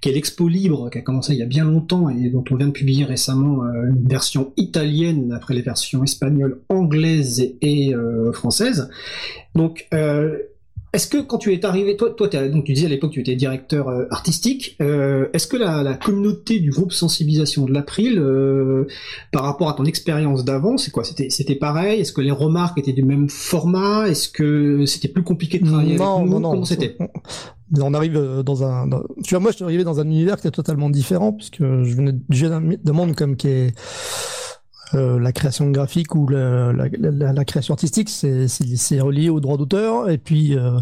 [0.00, 2.54] qui est l'Expo Libre, qui a commencé il y a bien longtemps et dont on
[2.54, 8.32] vient de publier récemment euh, une version italienne après les versions espagnoles, anglaises et, euh,
[8.32, 8.88] françaises.
[9.56, 10.38] Donc euh,
[10.92, 13.34] est-ce que quand tu es arrivé, toi, toi donc tu disais à l'époque tu étais
[13.34, 18.86] directeur euh, artistique, euh, est-ce que la, communauté du groupe sensibilisation de l'April, euh,
[19.32, 21.04] par rapport à ton expérience d'avant, c'est quoi?
[21.04, 22.00] C'était c'était pareil?
[22.00, 24.06] Est-ce que les remarques étaient du même format?
[24.08, 26.40] Est-ce que c'était plus compliqué de travailler non, avec nous?
[26.40, 26.96] Non, Comment c'était?
[27.80, 28.90] on arrive dans un,
[29.24, 31.94] tu vois, moi je suis arrivé dans un univers qui est totalement différent puisque je
[31.94, 32.12] venais
[32.84, 33.74] d'un monde comme qui est
[34.94, 40.56] euh, la création graphique ou la, création artistique, c'est relié au droit d'auteur et puis
[40.56, 40.78] euh,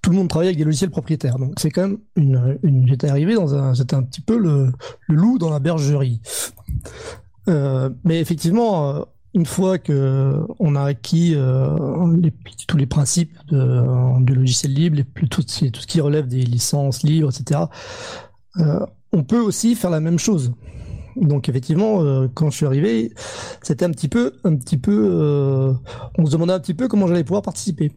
[0.00, 1.38] tout le monde travaille avec des logiciels propriétaires.
[1.38, 4.72] Donc c'est quand même une, j'étais arrivé dans un, c'était un petit peu le,
[5.08, 6.20] loup dans la bergerie.
[7.48, 11.36] Euh, mais effectivement, une fois que on a acquis
[12.66, 17.60] tous les principes du logiciel libre, tout, tout ce qui relève des licences libres, etc.
[19.12, 20.52] on peut aussi faire la même chose.
[21.20, 23.12] Donc effectivement, euh, quand je suis arrivé,
[23.62, 25.72] c'était un petit peu, un petit peu, euh,
[26.18, 27.92] on se demandait un petit peu comment j'allais pouvoir participer.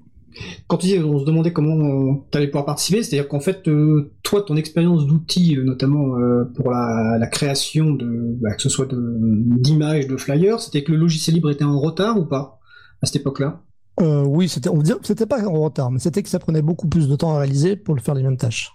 [0.67, 4.41] Quand tu on se demandait comment tu allais pouvoir participer, c'est-à-dire qu'en fait, euh, toi,
[4.41, 6.15] ton expérience d'outils, notamment
[6.55, 11.35] pour la, création de, bah, que ce soit d'images, de, flyers, c'était que le logiciel
[11.35, 12.59] libre était en retard ou pas
[13.01, 13.61] à cette époque-là?
[14.01, 16.87] Euh, oui, c'était, on dire, c'était pas en retard, mais c'était que ça prenait beaucoup
[16.87, 18.73] plus de temps à réaliser pour le faire les mêmes tâches.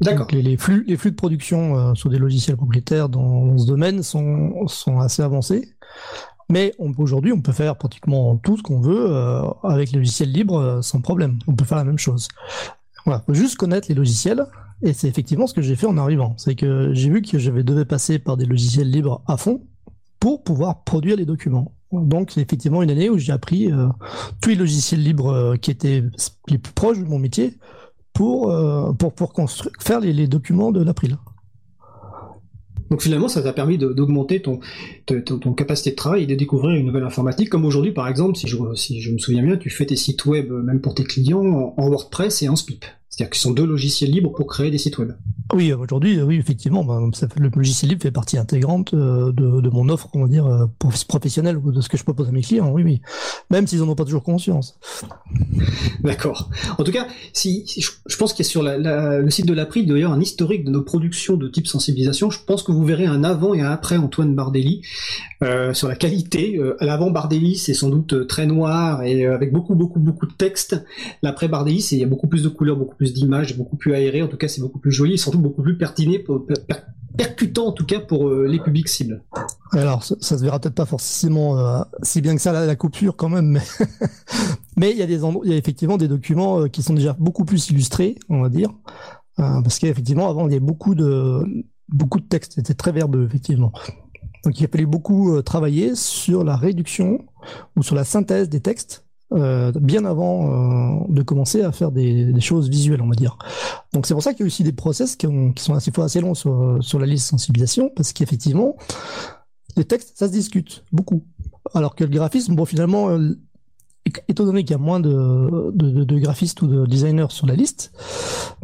[0.00, 0.26] D'accord.
[0.32, 4.66] Les, flux, les flux de production euh, sur des logiciels propriétaires dans, ce domaine sont,
[4.66, 5.74] sont assez avancés.
[6.50, 10.30] Mais on, aujourd'hui, on peut faire pratiquement tout ce qu'on veut euh, avec les logiciels
[10.30, 11.38] libres sans problème.
[11.46, 12.28] On peut faire la même chose.
[13.06, 14.44] Voilà, faut juste connaître les logiciels.
[14.82, 16.34] Et c'est effectivement ce que j'ai fait en arrivant.
[16.38, 19.62] C'est que j'ai vu que je devais passer par des logiciels libres à fond
[20.18, 21.72] pour pouvoir produire les documents.
[21.92, 23.88] Donc effectivement une année où j'ai appris euh,
[24.40, 26.04] tous les logiciels libres euh, qui étaient
[26.46, 27.54] plus proches de mon métier
[28.12, 28.92] pour, euh,
[29.34, 31.16] construire, faire les, documents de l'April.
[32.90, 34.58] Donc finalement, ça t'a permis d'augmenter ton,
[35.06, 37.48] ton, capacité de travail et de découvrir une nouvelle informatique.
[37.48, 40.26] Comme aujourd'hui, par exemple, si je, si je me souviens bien, tu fais tes sites
[40.26, 42.84] web, même pour tes clients, en WordPress et en SPIP.
[43.20, 45.12] C'est-à-dire qu'ils sont deux logiciels libres pour créer des sites web.
[45.52, 47.00] Oui, aujourd'hui, oui, effectivement, bah,
[47.36, 50.66] le logiciel libre fait partie intégrante euh, de, mon offre, on va dire, euh,
[51.08, 52.70] professionnelle ou de ce que je propose à mes clients.
[52.70, 53.02] Oui, oui.
[53.50, 54.78] Même s'ils n'en ont pas toujours conscience.
[56.04, 56.50] D'accord.
[56.78, 57.66] En tout cas, si,
[58.06, 60.82] je pense qu'il y a sur le site de l'April d'ailleurs un historique de nos
[60.82, 62.30] productions de type sensibilisation.
[62.30, 64.82] Je pense que vous verrez un avant et un après Antoine Bardelli
[65.42, 66.60] euh, sur la qualité.
[66.80, 70.82] l'avant Bardelli, c'est sans doute très noir et avec beaucoup, beaucoup, beaucoup de texte.
[71.22, 73.94] L'après Bardelli, c'est il y a beaucoup plus de couleurs, beaucoup plus d'images, beaucoup plus
[73.94, 74.22] aéré.
[74.22, 76.24] En tout cas, c'est beaucoup plus joli, et surtout beaucoup plus pertiné,
[77.16, 79.22] percutant en tout cas pour euh, les publics cibles.
[79.72, 83.28] Alors, ça, se verra peut-être pas forcément euh, si bien que ça la, coupure quand
[83.28, 83.60] même,
[84.76, 88.40] mais il y a effectivement des documents euh, qui sont déjà beaucoup plus illustrés, on
[88.40, 88.70] va dire,
[89.36, 91.42] parce qu'effectivement avant il y avait beaucoup de
[91.88, 93.72] beaucoup de textes, c'était très verbeux effectivement.
[94.44, 97.24] Donc il fallu beaucoup travailler sur la réduction
[97.74, 102.40] ou sur la synthèse des textes euh, bien avant euh, de commencer à faire des,
[102.40, 103.38] choses visuelles, on va dire.
[103.92, 106.98] Donc c'est pour ça qu'il y a aussi des process qui, sont assez longs sur,
[106.98, 108.76] la liste sensibilisation, parce qu'effectivement,
[109.76, 111.24] les textes, ça se discute beaucoup.
[111.74, 113.38] Alors que le graphisme, bon finalement, euh,
[114.26, 117.92] étant donné qu'il y a moins de, de, graphistes ou de designers sur la liste,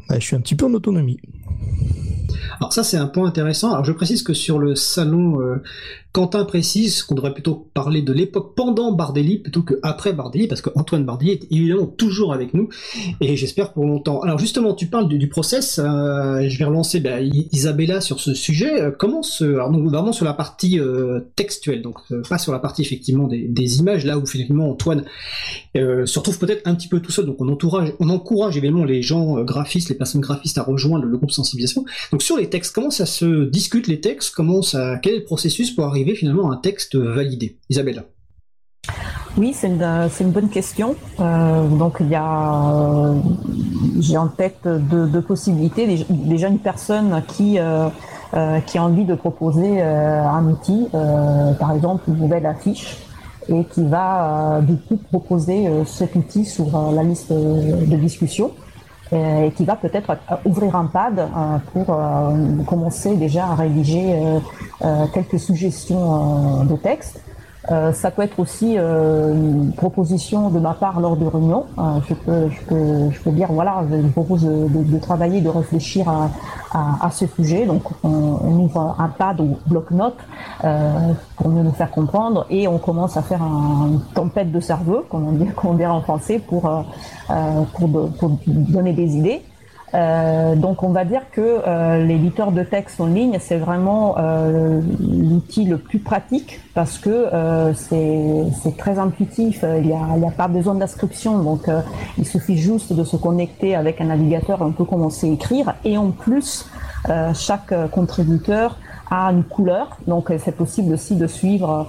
[0.09, 1.19] bah, je suis un petit peu en autonomie.
[2.59, 3.71] Alors ça c'est un point intéressant.
[3.73, 5.39] Alors je précise que sur le salon
[6.17, 10.63] Quentin précise qu'on devrait plutôt parler de l'époque pendant Bardelli plutôt que après Bardelli, parce
[10.63, 12.71] qu'Antoine Bardelli est évidemment toujours avec nous,
[13.21, 14.23] et j'espère pour longtemps.
[14.23, 18.81] Alors justement, tu parles du, process, euh, je vais relancer bah, Isabella sur ce sujet.
[18.81, 21.99] Euh, comment se, alors donc, vraiment sur la partie euh, textuelle, donc
[22.31, 25.05] pas sur la partie effectivement des, images, là où finalement Antoine
[25.75, 29.03] se retrouve peut-être un petit peu tout seul, donc on encourage, on encourage évidemment les
[29.03, 31.85] gens graphistes, les personnes graphistes à rejoindre le, le groupe sensibilisation.
[32.11, 35.25] Donc sur les textes, comment ça se discute les textes, comment ça, quel est le
[35.25, 38.05] processus pour arriver finalement un texte validé Isabelle
[39.39, 40.97] oui, c'est une, bonne question.
[41.21, 43.15] Euh, donc il y a, euh,
[44.01, 46.07] j'ai en tête deux, possibilités.
[46.09, 47.91] Déjà une personne qui euh,
[48.67, 52.97] qui a envie de proposer un outil, par exemple une nouvelle affiche,
[53.49, 58.51] et qui va du coup proposer cet outil sur la liste de discussion.
[59.13, 61.29] Et qui va peut-être ouvrir un pad
[61.73, 61.99] pour
[62.67, 64.19] commencer déjà à rédiger
[65.15, 67.21] quelques suggestions de texte.
[67.73, 71.67] Euh, ça peut être aussi euh, une proposition de ma part lors de réunions.
[71.79, 75.41] Euh, je, peux, je, peux, je peux dire, voilà, je vous propose de, de, travailler,
[75.41, 76.31] de réfléchir à,
[76.73, 77.67] à, à ce sujet.
[77.67, 80.19] Donc, on, on, ouvre un pad ou bloc-notes
[81.37, 85.05] pour mieux nous faire comprendre et on commence à faire un, une tempête de cerveau,
[85.09, 86.71] comme on, dit, comme on dirait en français, pour,
[87.75, 89.43] pour, pour donner des idées.
[89.95, 94.81] Euh, donc on va dire que euh, l'éditeur de texte en ligne, c'est vraiment euh,
[95.01, 100.49] l'outil le plus pratique parce que euh, c'est très intuitif, il n'y a, a, pas
[100.49, 101.71] besoin d'inscription, donc
[102.19, 105.97] il suffit juste de se connecter avec un navigateur, on peut commencer à écrire, et
[105.97, 106.69] en plus,
[107.35, 108.79] chaque contributeur
[109.11, 111.89] a une couleur, donc c'est possible aussi de suivre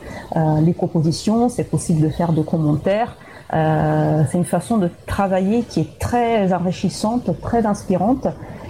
[0.62, 3.18] les propositions, c'est possible de faire des commentaires,
[3.54, 8.28] euh, c'est une façon de travailler qui est très enrichissante, très inspirante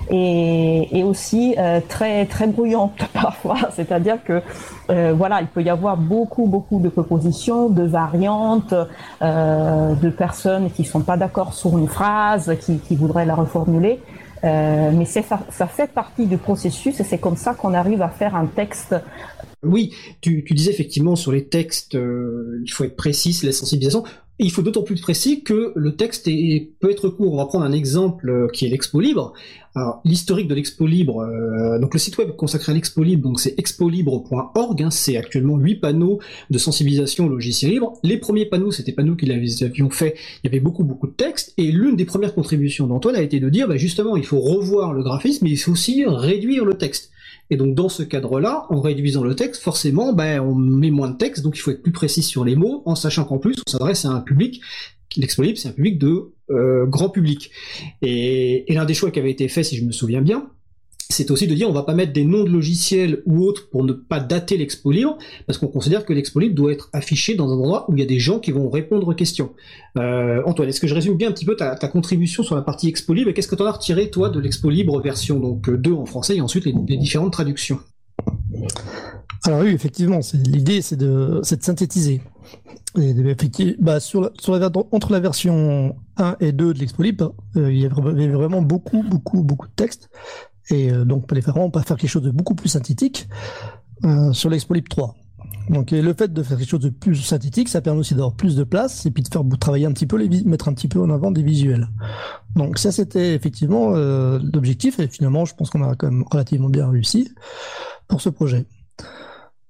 [0.09, 3.57] et, aussi euh, très très brouillante parfois.
[3.71, 4.41] C'est-à-dire que
[4.89, 8.73] euh, voilà, il peut y avoir beaucoup beaucoup de propositions, de variantes,
[9.21, 13.99] de personnes qui sont pas d'accord sur une phrase, qui, voudraient la reformuler.
[14.43, 18.45] Mais ça fait partie du processus et c'est comme ça qu'on arrive à faire un
[18.45, 18.95] texte
[19.63, 24.03] oui, tu, disais effectivement sur les textes, euh, il faut être précis, la sensibilisation.
[24.39, 26.29] Il faut d'autant plus précis que le texte
[26.79, 27.33] peut être court.
[27.33, 29.33] On va prendre un exemple euh, qui est l'Expo Libre.
[30.05, 34.81] L'historique de l'Expo Libre, euh, donc le site web consacré à l'Expo Libre, c'est expolibre.org,
[34.81, 37.93] hein, c'est actuellement huit panneaux de sensibilisation au logiciel libre.
[38.01, 41.05] Les premiers panneaux, c'était pas nous qui les avions fait, il y avait beaucoup beaucoup
[41.05, 44.25] de textes, et l'une des premières contributions d'Antoine a été de dire, bah, justement, il
[44.25, 47.11] faut revoir le graphisme, mais il faut aussi réduire le texte.
[47.49, 51.17] Et donc dans ce cadre-là, en réduisant le texte, forcément, ben, on met moins de
[51.17, 53.71] texte, donc il faut être plus précis sur les mots, en sachant qu'en plus, on
[53.71, 54.61] s'adresse à un public,
[55.15, 57.51] l'Expo c'est un public de euh, grand public.
[58.01, 60.49] Et, et l'un des choix qui avait été fait, si je me souviens bien,
[61.09, 63.83] c'est aussi de dire on va pas mettre des noms de logiciels ou autres pour
[63.83, 67.49] ne pas dater l'expo libre, parce qu'on considère que l'expo libre doit être affiché dans
[67.49, 69.51] un endroit où il y a des gens qui vont répondre aux questions.
[69.97, 72.89] Euh, Antoine, est-ce que je résume bien un petit peu ta, contribution sur la partie
[72.89, 75.69] expo libre et qu'est-ce que tu en as retiré toi de l'expo libre version donc
[75.69, 77.79] 2 en français et ensuite les, différentes traductions?
[79.45, 82.21] Alors oui, effectivement, l'idée c'est de, synthétiser.
[83.99, 84.31] Sur
[84.91, 89.03] entre la version 1 et 2 de l'Expo Libre, euh, il y avait vraiment beaucoup,
[89.03, 90.09] beaucoup, beaucoup de texte
[90.69, 93.27] et euh, donc vraiment pas faire quelque chose de beaucoup plus synthétique
[94.05, 95.15] euh, sur l'Expolip 3.
[95.69, 98.55] Donc le fait de faire quelque chose de plus synthétique, ça permet aussi d'avoir plus
[98.55, 101.01] de place et puis de faire travailler un petit peu les mettre un petit peu
[101.01, 101.87] en avant des visuels.
[102.55, 106.69] Donc ça c'était effectivement euh, l'objectif et finalement je pense qu'on a quand même relativement
[106.69, 107.33] bien réussi
[108.07, 108.65] pour ce projet.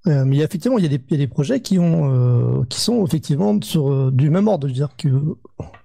[0.05, 4.29] Mais effectivement, il y, a des, des projets qui ont, qui sont effectivement sur du
[4.29, 4.65] même ordre.
[4.67, 5.09] C'est-à-dire que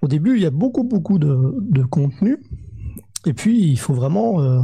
[0.01, 2.39] au début, il y a beaucoup, beaucoup de contenu,
[3.25, 4.61] et puis, il faut vraiment euh,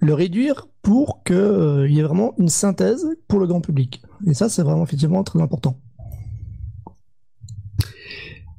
[0.00, 4.02] le réduire pour qu'il euh, y ait vraiment une synthèse pour le grand public.
[4.26, 5.78] Et ça, c'est vraiment effectivement très important.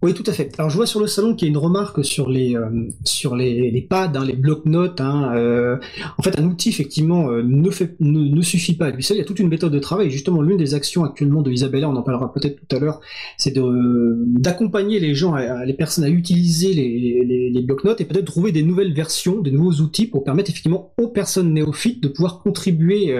[0.01, 0.49] Oui, tout à fait.
[0.57, 3.35] Alors je vois sur le salon qu'il y a une remarque sur les euh, sur
[3.35, 5.01] les, les pads, hein, les blocs-notes.
[5.01, 5.75] Hein, euh,
[6.17, 9.17] en fait, un outil effectivement euh, ne, fait, ne, ne suffit pas lui seul.
[9.17, 10.09] Il y a toute une méthode de travail.
[10.09, 13.01] justement, l'une des actions actuellement de Isabella, on en parlera peut-être tout à l'heure,
[13.37, 18.25] c'est de d'accompagner les gens, les personnes à utiliser les, les, les blocs-notes et peut-être
[18.25, 22.39] trouver des nouvelles versions, des nouveaux outils pour permettre effectivement aux personnes néophytes de pouvoir
[22.39, 23.13] contribuer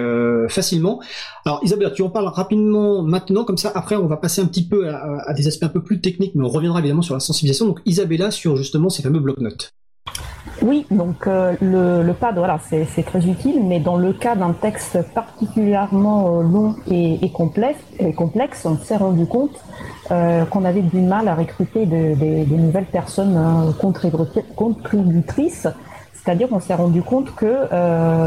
[0.48, 1.02] facilement.
[1.44, 3.70] Alors Isabella, tu en parles rapidement maintenant, comme ça.
[3.74, 6.34] Après, on va passer un petit peu à, à des aspects un peu plus techniques,
[6.34, 7.66] mais on revient évidemment sur la sensibilisation.
[7.66, 9.72] Donc Isabella sur justement ces fameux bloc-notes.
[10.62, 14.98] Oui, donc euh, le, pad, voilà, c'est très utile, mais dans le cas d'un texte
[15.14, 19.58] particulièrement euh, long et, complexe, et, complexe, on s'est rendu compte
[20.10, 23.72] euh, qu'on avait du mal à recruter de, nouvelles personnes hein,
[24.54, 25.66] contributrices.
[26.12, 27.66] C'est-à-dire qu'on s'est rendu compte que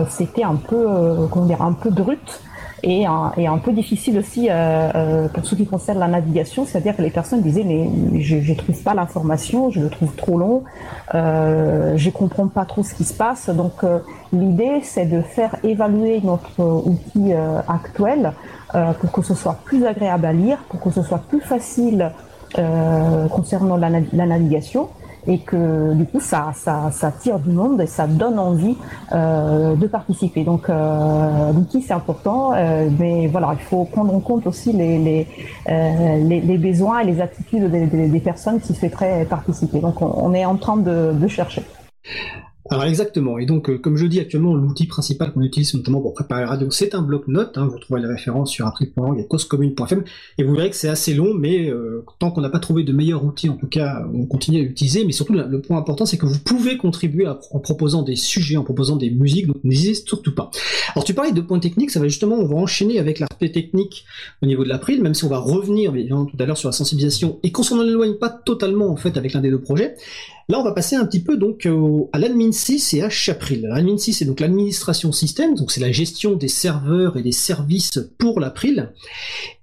[0.09, 0.87] c'était un peu,
[1.29, 2.41] comment dire, un peu brut
[2.83, 7.01] et un, peu difficile aussi euh, euh, pour ce qui concerne la navigation, c'est-à-dire que
[7.01, 10.63] les personnes disaient mais je ne trouve pas l'information, je le trouve trop long,
[11.15, 13.49] euh, je comprends pas trop ce qui se passe.
[13.49, 13.99] Donc euh,
[14.33, 17.33] l'idée c'est de faire évaluer notre outil
[17.67, 18.33] actuel
[18.99, 22.11] pour que ce soit plus agréable à lire, pour que ce soit plus facile
[23.29, 23.89] concernant la
[24.25, 24.89] navigation
[25.27, 28.77] et que du coup ça, ça, ça tire du monde et ça donne envie
[29.11, 30.43] euh, de participer.
[30.43, 34.97] Donc euh, l'outil c'est important, euh, mais voilà, il faut prendre en compte aussi les,
[34.97, 35.27] les,
[35.69, 39.79] euh, les, les, besoins et les attitudes des, des, des, personnes qui souhaiteraient participer.
[39.79, 41.63] Donc on, on est en train de, de chercher.
[42.69, 43.37] Alors exactement.
[43.37, 46.47] Et donc, euh, comme je dis actuellement, l'outil principal qu'on utilise notamment pour préparer la
[46.47, 47.57] radio, c'est un bloc-notes.
[47.57, 50.03] Hein, vous trouvez les références sur april.org et causecommune.fm.
[50.37, 52.93] Et vous verrez que c'est assez long, mais euh, tant qu'on n'a pas trouvé de
[52.93, 55.03] meilleur outil, en tout cas, on continue à l'utiliser.
[55.03, 58.63] Mais surtout, le point important, c'est que vous pouvez contribuer en proposant des sujets, en
[58.63, 59.47] proposant des musiques.
[59.47, 60.49] Donc, n'hésitez surtout pas.
[60.95, 61.91] Alors, tu parlais de points techniques.
[61.91, 64.05] Ça va justement, on va enchaîner avec l'aspect technique
[64.41, 66.73] au niveau de l'April, même si on va revenir évidemment tout à l'heure sur la
[66.73, 69.95] sensibilisation et qu'on s'en éloigne pas totalement en fait avec l'un des deux projets.
[70.49, 71.67] Là, on va passer un petit peu donc
[72.11, 73.61] à l'admin 6 et à Chapril.
[73.61, 77.99] L'admin 6 c'est donc l'administration système, donc c'est la gestion des serveurs et des services
[78.17, 78.91] pour l'April.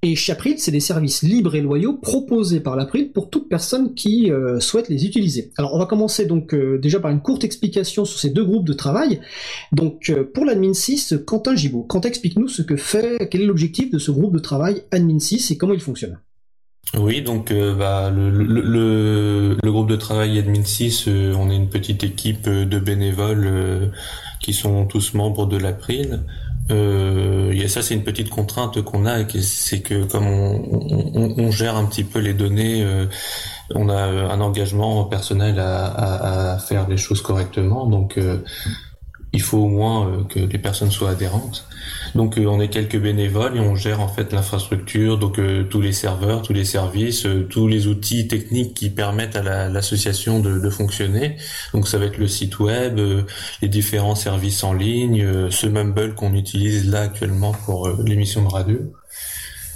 [0.03, 4.31] Et Chapril, c'est des services libres et loyaux proposés par l'April pour toute personne qui
[4.31, 5.51] euh, souhaite les utiliser.
[5.59, 8.67] Alors, on va commencer donc euh, déjà par une courte explication sur ces deux groupes
[8.67, 9.21] de travail.
[9.73, 11.83] Donc, euh, pour l'admin 6, Quentin Gibaud.
[11.83, 15.51] Quentin, explique-nous ce que fait, quel est l'objectif de ce groupe de travail admin 6
[15.51, 16.19] et comment il fonctionne?
[16.99, 22.03] Oui, donc euh, bah, le, groupe de travail Admin 6, euh, on est une petite
[22.03, 23.93] équipe euh, de bénévoles
[24.41, 26.25] qui sont tous membres de l'April.
[26.73, 32.05] Euh, ça, c'est une petite contrainte qu'on a, c'est que comme on, gère un petit
[32.05, 32.85] peu les données,
[33.75, 37.87] on a un engagement personnel à, à, à, faire les choses correctement.
[37.87, 38.19] Donc
[39.33, 41.67] il faut au moins euh, que les personnes soient adhérentes.
[42.15, 45.81] Donc euh, on est quelques bénévoles et on gère en fait l'infrastructure, donc euh, tous
[45.81, 50.71] les serveurs, tous les services, tous les outils techniques qui permettent à l'association de, de,
[50.71, 51.37] fonctionner.
[51.73, 53.01] Donc ça va être le site web,
[53.63, 58.79] les différents services en ligne, ce Mumble qu'on utilise là actuellement pour l'émission de radio.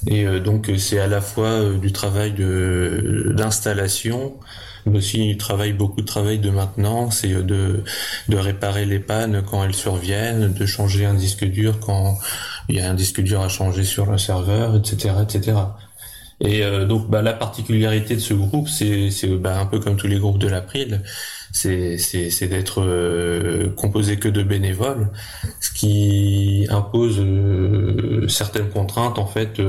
[0.06, 2.34] Et donc c'est à la fois du travail
[3.34, 4.34] d'installation,
[4.86, 7.84] aussi il travaille beaucoup de travail de maintenance et de,
[8.28, 12.18] de réparer les pannes quand elles surviennent, de changer un disque dur quand
[12.68, 15.56] il y a un disque dur à changer sur le serveur, etc., etc.
[16.40, 20.06] Et euh, donc bah, la particularité de ce groupe, c'est bah, un peu comme tous
[20.08, 21.02] les groupes de l'April,
[21.52, 25.10] c'est d'être euh, composé que de bénévoles,
[25.60, 29.60] ce qui impose euh, certaines contraintes en fait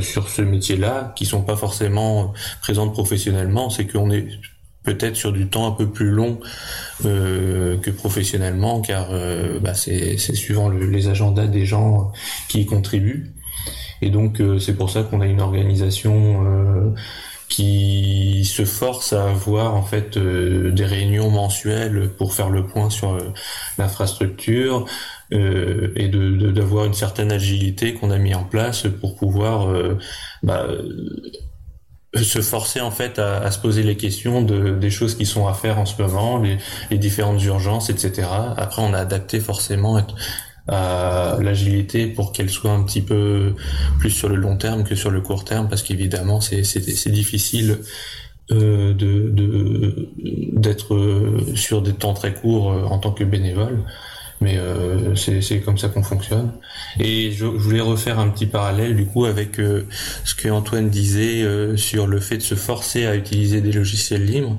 [0.00, 3.70] sur ce métier-là, qui sont pas forcément présentes professionnellement.
[3.70, 4.26] C'est qu'on est
[4.82, 6.40] peut-être sur du temps un peu plus long
[7.04, 12.12] euh, que professionnellement, car euh, bah, c'est suivant les agendas des gens
[12.48, 13.32] qui y contribuent.
[14.02, 16.94] Et donc euh, c'est pour ça qu'on a une organisation
[17.48, 23.18] qui se force à avoir en fait des réunions mensuelles pour faire le point sur
[23.76, 24.86] l'infrastructure
[25.32, 29.66] et de d'avoir une certaine agilité qu'on a mis en place pour pouvoir
[30.44, 30.66] bah,
[32.16, 35.46] se forcer en fait à, à, se poser les questions de, des choses qui sont
[35.46, 36.58] à faire en ce moment, les,
[36.90, 38.28] les différentes urgences, etc.
[38.56, 39.98] Après, on a adapté forcément
[40.70, 43.54] à l'agilité pour qu'elle soit un petit peu
[43.98, 47.78] plus sur le long terme que sur le court terme, parce qu'évidemment, c'est difficile
[48.52, 48.94] euh,
[50.52, 50.96] d'être
[51.54, 53.84] sur des temps très courts euh, en tant que bénévole
[54.40, 56.52] mais euh, c'est comme ça qu'on fonctionne.
[56.98, 59.86] Et je, voulais refaire un petit parallèle du coup avec euh,
[60.24, 64.24] ce que Antoine disait euh, sur le fait de se forcer à utiliser des logiciels
[64.24, 64.58] libres.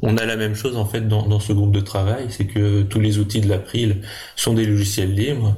[0.00, 2.82] On a la même chose en fait dans, dans ce groupe de travail, c'est que
[2.82, 3.98] tous les outils de l'April
[4.34, 5.56] sont des logiciels libres.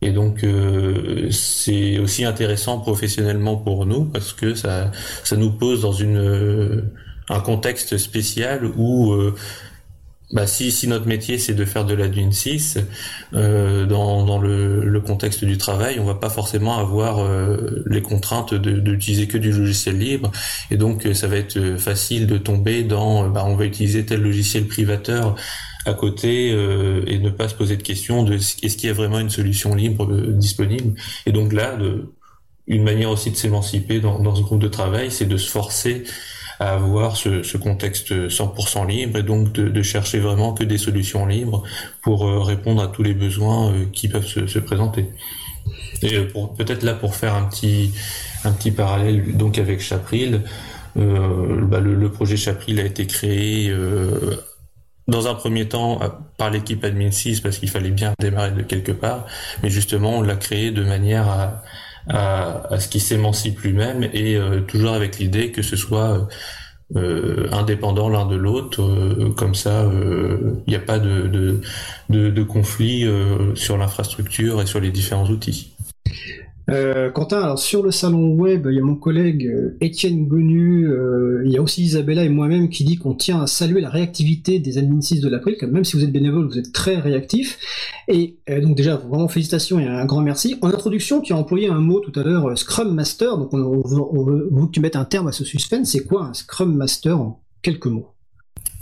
[0.00, 4.90] Et donc euh, c'est aussi intéressant professionnellement pour nous parce que ça
[5.22, 6.90] ça nous pose dans une
[7.28, 9.14] un contexte spécial où
[10.32, 12.78] bah, si, si notre métier c'est de faire de la Dune 6,
[13.34, 18.02] euh, dans, dans le, le, contexte du travail, on va pas forcément avoir euh, les
[18.02, 20.32] contraintes d'utiliser que du logiciel libre,
[20.70, 24.66] et donc ça va être facile de tomber dans, bah, on va utiliser tel logiciel
[24.66, 25.36] privateur
[25.84, 28.94] à côté euh, et ne pas se poser de questions de est-ce qu'il y a
[28.94, 30.98] vraiment une solution libre euh, disponible.
[31.26, 31.76] Et donc là,
[32.66, 36.04] une manière aussi de s'émanciper dans, dans ce groupe de travail, c'est de se forcer
[36.70, 41.62] avoir ce, contexte 100% libre et donc de, chercher vraiment que des solutions libres
[42.02, 45.06] pour euh, répondre à tous les besoins euh, qui peuvent se, se présenter.
[46.02, 47.92] Et euh, peut-être là pour faire un petit
[48.44, 50.42] un petit parallèle donc avec Chapril,
[50.94, 53.74] bah le, projet Chapril a été créé
[55.08, 56.00] dans un premier temps
[56.36, 59.26] par l'équipe Admin 6 parce qu'il fallait bien démarrer de quelque part,
[59.62, 61.62] mais justement on l'a créé de manière à
[62.08, 66.28] à, ce qui s'émancipe lui-même et euh, toujours avec l'idée que ce soit
[66.96, 69.90] euh, indépendant l'un de l'autre, euh, comme ça
[70.66, 73.06] il n'y a pas de conflit
[73.54, 75.72] sur l'infrastructure et sur les différents outils.
[76.70, 80.86] Euh, Quentin, alors sur le salon web, il y a mon collègue euh, Étienne Gonu,
[80.86, 83.90] euh, il y a aussi Isabella et moi-même qui dit qu'on tient à saluer la
[83.90, 87.58] réactivité des admin 6 de l'April, même si vous êtes bénévole, vous êtes très réactif.
[88.06, 90.56] Et donc déjà, vraiment félicitations et un grand merci.
[90.60, 94.66] En introduction, tu as employé un mot tout à l'heure, Scrum Master, donc on, veut
[94.66, 95.90] que tu mettes un terme à ce suspense.
[95.90, 98.08] C'est quoi un Scrum Master en quelques mots?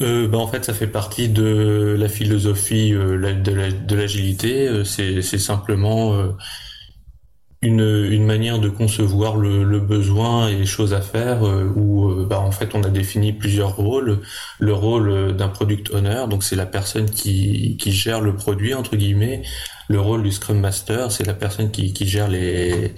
[0.03, 4.83] Euh, bah, en fait, ça fait partie de la philosophie de l'agilité.
[4.85, 6.35] C'est simplement
[7.63, 11.43] une, une, manière de concevoir le, le, besoin et les choses à faire
[11.77, 14.21] où bah, en fait on a défini plusieurs rôles.
[14.59, 18.97] Le rôle d'un product owner, donc c'est la personne qui, qui gère le produit entre
[18.97, 19.43] guillemets.
[19.89, 22.95] Le rôle du scrum master, c'est la personne qui, qui gère les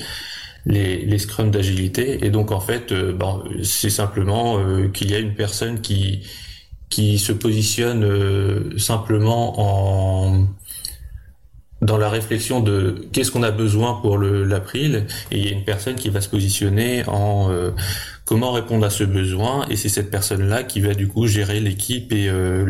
[0.64, 2.24] les, les scrums d'agilité.
[2.24, 4.60] Et donc en fait, bah, c'est simplement
[4.92, 6.22] qu'il y a une personne qui
[6.92, 10.46] qui se positionne euh, simplement en
[11.82, 15.64] dans la réflexion de qu'est-ce qu'on a besoin pour l'April et il y a une
[15.64, 17.72] personne qui va se positionner en euh,
[18.24, 21.60] comment répondre à ce besoin et c'est cette personne là qui va du coup gérer
[21.60, 22.64] l'équipe et euh,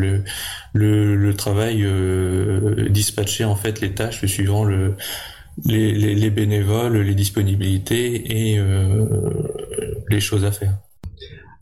[0.73, 1.85] le, le, travail
[2.89, 4.95] dispatcher en fait les tâches suivant le
[5.65, 8.59] les, les, les bénévoles les disponibilités et
[10.09, 10.73] les choses à faire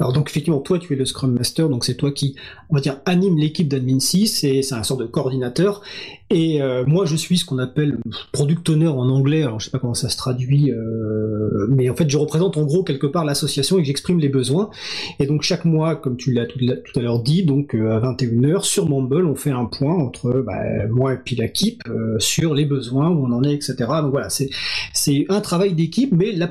[0.02, 2.36] alors donc effectivement, toi tu es le Scrum Master, donc c'est toi qui,
[2.72, 5.84] on va dire, anime l'équipe d'Admin 6, et c'est un sort de coordinateur.
[6.32, 7.98] Et euh, moi je suis ce qu'on appelle
[8.32, 11.96] Product Owner en anglais, alors je sais pas comment ça se traduit, euh, mais en
[11.96, 14.70] fait je représente en gros quelque part l'association et j'exprime les besoins.
[15.20, 16.60] Et donc chaque mois, comme tu l'as tout,
[16.96, 20.88] à l'heure dit, donc euh, à 21h sur Mumble, on fait un point entre bah,
[20.90, 21.84] moi et puis l'équipe
[22.20, 23.76] sur les besoins, où on en est, etc.
[24.02, 26.48] Donc voilà, c'est un travail d'équipe, mais la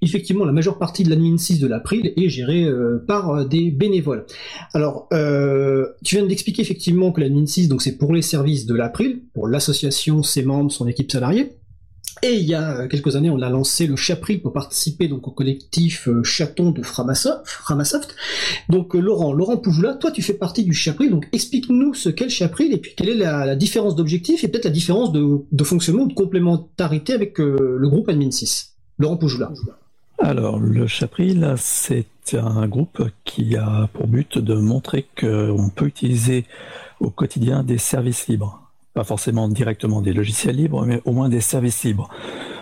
[0.00, 3.70] effectivement, la majeure partie de l'admin 6 de l'April est gérée euh, par euh, des
[3.70, 4.26] bénévoles.
[4.74, 8.74] Alors, euh, tu viens d'expliquer effectivement que l'admin 6, donc c'est pour les services de
[8.74, 11.52] l'April, pour l'association, ses membres, son équipe salariée.
[12.22, 15.30] Et il y a quelques années, on a lancé le Chapril pour participer donc au
[15.30, 18.14] collectif Chaton de Framasoft.
[18.68, 22.30] Donc Laurent, Laurent Poujoula, toi tu fais partie du Chapril, donc explique-nous ce qu'est le
[22.30, 26.02] Chapril et puis quelle est la, différence d'objectif et peut-être la différence de, de, fonctionnement
[26.02, 28.71] ou de complémentarité avec le groupe Admin 6.
[28.98, 29.18] Laurent
[30.18, 36.44] Alors, le Chapril, c'est un groupe qui a pour but de montrer qu'on peut utiliser
[37.00, 38.60] au quotidien des services libres.
[38.94, 42.10] Pas forcément directement des logiciels libres, mais au moins des services libres.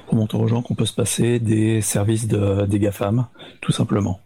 [0.07, 3.27] Pour montrer aux gens qu'on peut se passer des services de, des GAFAM,
[3.61, 4.21] tout simplement.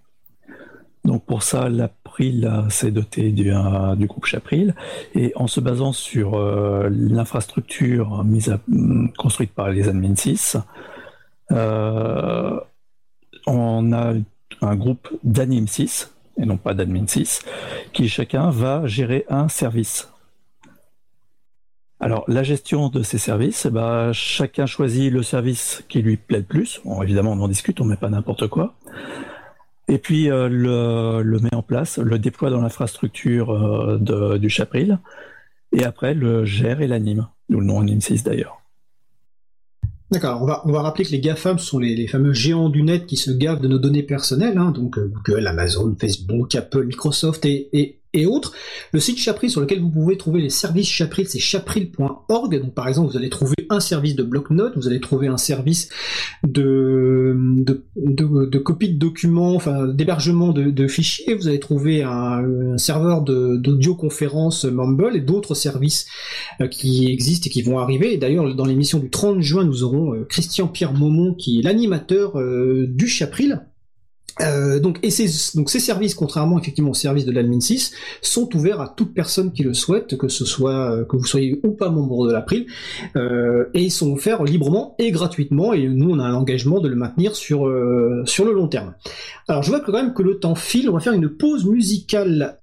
[1.04, 3.52] Donc pour ça, l'April s'est doté du,
[3.96, 4.74] du, groupe Chapril
[5.14, 8.58] et en se basant sur euh, l'infrastructure à,
[9.18, 10.60] construite par les admin 6, euh,
[11.50, 12.62] on
[13.92, 14.14] a
[14.62, 17.42] un groupe d'Anim 6, et non pas d'admin 6,
[17.92, 20.10] qui chacun va gérer un service.
[22.00, 26.44] Alors la gestion de ces services, bah, chacun choisit le service qui lui plaît le
[26.44, 26.80] plus.
[27.02, 28.74] évidemment, on en discute, on met pas n'importe quoi.
[29.86, 34.98] Et puis euh, le, met en place, le déploie dans l'infrastructure euh, du Chapril,
[35.72, 38.63] et après le gère et l'anime, d'où le nom Anim 6 d'ailleurs.
[40.14, 43.04] D'accord, on va, on va rappeler que les GAFAM sont les, fameux géants du net
[43.04, 47.44] qui se gavent de nos données personnelles, hein, donc euh, Google, Amazon, Facebook, Apple, Microsoft
[47.44, 48.52] et autres.
[48.92, 52.60] Le site Chapril sur lequel vous pouvez trouver les services Chapril, c'est chapril.org.
[52.60, 55.88] Donc par exemple, vous allez trouver un service de bloc-notes, vous allez trouver un service
[56.44, 57.36] de,
[58.64, 65.20] copie de documents, enfin d'hébergement de, fichiers, vous allez trouver un, serveur d'audioconférence Mumble et
[65.20, 66.06] d'autres services
[66.60, 68.14] euh, qui existent et qui vont arriver.
[68.14, 71.62] Et d'ailleurs, dans l'émission du 30 juin, nous aurons euh, Christian Pierre Maumont qui est
[71.62, 73.62] l'animateur euh, du Chapril.
[74.40, 78.54] Euh, donc, et ces, donc ces services, contrairement effectivement aux services de l'admin 6, sont
[78.56, 81.70] ouverts à toute personne qui le souhaite, que ce soit euh, que vous soyez ou
[81.70, 82.66] pas membre de l'April,
[83.16, 86.96] euh, et ils sont offerts librement et gratuitement, et nous on a l'engagement de le
[86.96, 88.94] maintenir sur euh, sur le long terme.
[89.48, 92.58] Alors je vois quand même que le temps file, on va faire une pause musicale.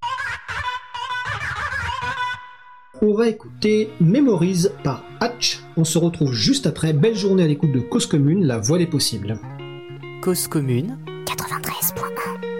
[3.04, 5.60] On va écouter Memories par Hatch.
[5.76, 6.92] On se retrouve juste après.
[6.92, 9.40] Belle journée à l'écoute de Cause Commune, la voix des possibles.
[10.22, 10.96] Cause Commune
[11.36, 12.51] 93.1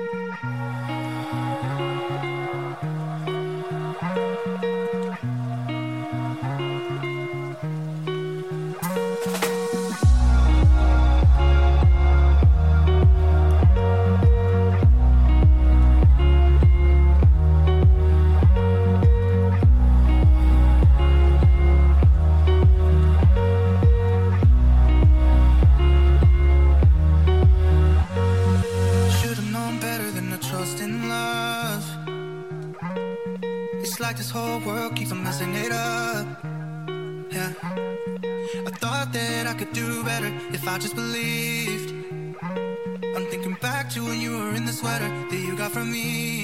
[34.13, 36.27] like this whole world keeps on messing it up.
[37.31, 37.51] Yeah.
[38.69, 41.91] I thought that I could do better if I just believed.
[43.17, 46.41] I'm thinking back to when you were in the sweater that you got from me.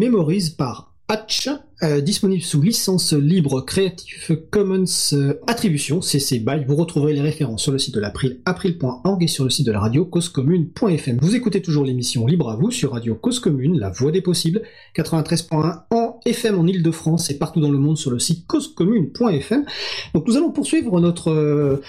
[0.00, 1.50] Memories par Hatch,
[1.82, 6.64] euh, disponible sous licence libre Creative Commons euh, Attribution, CC BY.
[6.66, 9.72] Vous retrouverez les références sur le site de l'April, april.org et sur le site de
[9.72, 11.18] la radio causecommune.fm.
[11.20, 14.62] Vous écoutez toujours l'émission Libre à vous sur Radio Cause Commune, la voix des possibles,
[14.96, 19.66] 93.1 en FM en Ile-de-France et partout dans le monde sur le site causecommune.fm.
[20.14, 21.30] Donc nous allons poursuivre notre...
[21.30, 21.82] euh,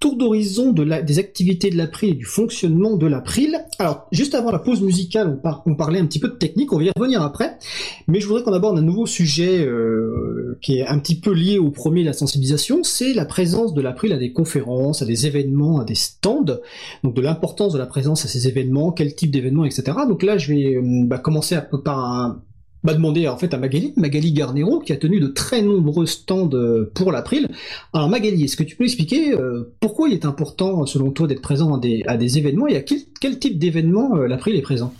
[0.00, 3.58] tour d'horizon de des activités de l'April et du fonctionnement de l'April.
[3.78, 6.72] Alors, juste avant la pause musicale, on, par- on parlait un petit peu de technique,
[6.72, 7.58] on va y revenir après,
[8.06, 11.58] mais je voudrais qu'on aborde un nouveau sujet euh, qui est un petit peu lié
[11.58, 15.80] au premier, la sensibilisation, c'est la présence de l'April à des conférences, à des événements,
[15.80, 16.58] à des stands,
[17.04, 19.84] donc de l'importance de la présence à ces événements, quel type d'événements, etc.
[20.08, 22.42] Donc là, je vais euh, bah, commencer peu par un,
[22.84, 26.50] bah, demander en fait à Magali, Magali Garnero, qui a tenu de très nombreux stands
[26.52, 27.48] euh, pour l'April.
[27.92, 31.42] Alors Magali, est-ce que tu peux expliquer euh, pourquoi il est important, selon toi, d'être
[31.42, 34.94] présent à des, événements et à quel, quel type d'événement euh, l'April est présent?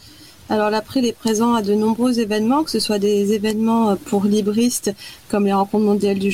[0.50, 4.24] Alors l'April est présent à de nombreux événements, que ce soit des événements euh, pour
[4.24, 4.94] libristes
[5.28, 6.32] comme les rencontres mondiales du,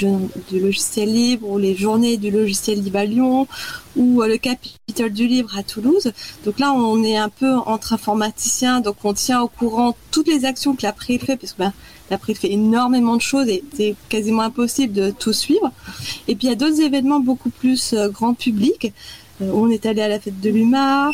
[0.52, 3.48] logiciel libre ou les journées du logiciel libre à Lyon
[3.96, 6.12] ou euh, le Capitole du livre à Toulouse.
[6.44, 10.44] Donc là on est un peu entre informaticiens, donc on tient au courant toutes les
[10.44, 11.72] actions que l'April fait parce que ben,
[12.08, 15.72] l'April fait énormément de choses et c'est quasiment impossible de tout suivre.
[16.28, 18.92] Et puis il y a d'autres événements beaucoup plus euh, grand public.
[19.40, 21.10] On est allé à la fête de l'UMA,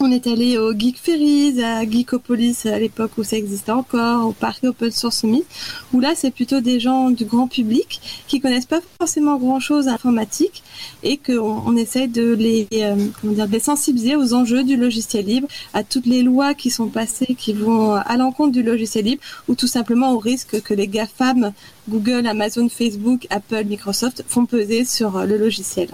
[0.00, 4.32] on est allé au Geek Ferries, à Geekopolis à l'époque où ça existait encore, au
[4.32, 5.44] parc Open Source Summit,
[5.92, 9.88] où là c'est plutôt des gens du grand public qui connaissent pas forcément grand chose
[9.88, 10.62] à l'informatique
[11.02, 15.82] et qu'on on essaye de les, euh, les sensibiliser aux enjeux du logiciel libre, à
[15.84, 19.68] toutes les lois qui sont passées qui vont à l'encontre du logiciel libre ou tout
[19.68, 21.52] simplement au risque que les GAFAM,
[21.88, 25.88] Google, Amazon, Facebook, Apple, Microsoft font peser sur le logiciel.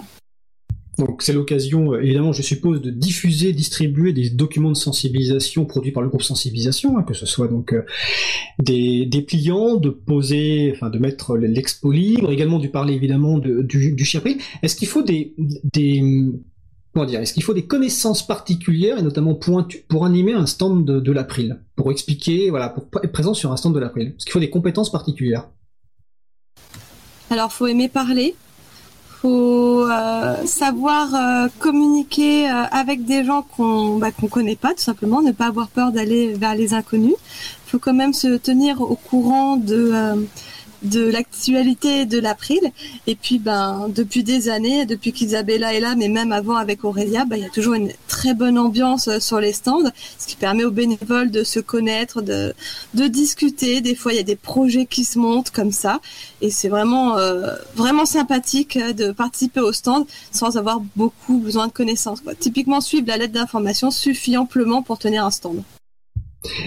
[1.07, 5.91] Donc c'est l'occasion, euh, évidemment, je suppose, de diffuser, distribuer des documents de sensibilisation produits
[5.91, 7.81] par le groupe sensibilisation, hein, que ce soit donc euh,
[8.61, 13.63] des, des pliants, de poser, enfin de mettre l'expo libre, également du parler évidemment de-
[13.63, 14.07] du, du.
[14.61, 15.33] Est-ce qu'il faut des,
[16.93, 20.99] comment dire, est-ce qu'il faut des connaissances particulières et notamment pour animer un stand de,
[20.99, 24.09] de l'April, pour expliquer, voilà, pour être présent sur un stand de l'April?
[24.09, 25.49] Est-ce qu'il faut des compétences particulières?
[27.31, 28.35] Alors, faut aimer parler,
[29.21, 34.81] faut euh, savoir euh, communiquer euh, avec des gens qu'on bah, qu'on connaît pas, tout
[34.81, 37.15] simplement, ne pas avoir peur d'aller vers les inconnus.
[37.67, 39.93] Faut quand même se tenir au courant de
[40.83, 42.59] de l'actualité de l'April.
[43.07, 47.25] Et puis, ben, depuis des années, depuis qu'Isabella est là, mais même avant avec Aurélia,
[47.25, 50.35] ben, il y a toujours une très bonne ambiance euh, sur les stands, ce qui
[50.35, 52.53] permet aux bénévoles de se connaître, de,
[52.93, 53.81] de discuter.
[53.81, 55.99] Des fois, il y a des projets qui se montent comme ça.
[56.41, 61.67] Et c'est vraiment, euh, vraiment sympathique euh, de participer au stand sans avoir beaucoup besoin
[61.67, 62.21] de connaissances.
[62.39, 65.63] Typiquement, suivre la lettre d'information suffit amplement pour tenir un stand.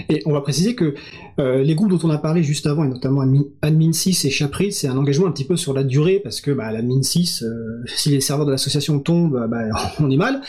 [0.09, 0.95] Et on va préciser que
[1.39, 4.29] euh, les groupes dont on a parlé juste avant, et notamment Admin, Admin 6 et
[4.29, 7.43] Chapril, c'est un engagement un petit peu sur la durée, parce que bah, l'Admin 6,
[7.43, 9.63] euh, si les serveurs de l'association tombent, bah,
[9.99, 10.41] on est mal.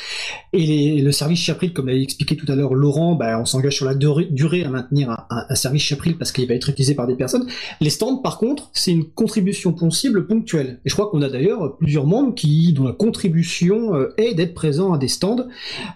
[0.52, 3.86] Et le service Chapril, comme l'a expliqué tout à l'heure Laurent, bah, on s'engage sur
[3.86, 7.46] la durée, à maintenir un, service Chapril parce qu'il va être utilisé par des personnes.
[7.80, 10.80] Les stands, par contre, c'est une contribution possible ponctuelle.
[10.84, 14.54] Et je crois qu'on a d'ailleurs plusieurs membres qui, dont la contribution euh, est d'être
[14.54, 15.46] présents à des stands.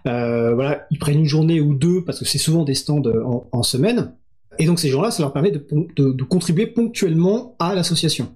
[0.06, 3.62] Euh, voilà, ils prennent une journée ou deux parce que c'est souvent des stands en,
[3.62, 4.12] semaine.
[4.58, 8.28] Et donc ces gens-là, ça leur permet de, contribuer ponctuellement à l'association.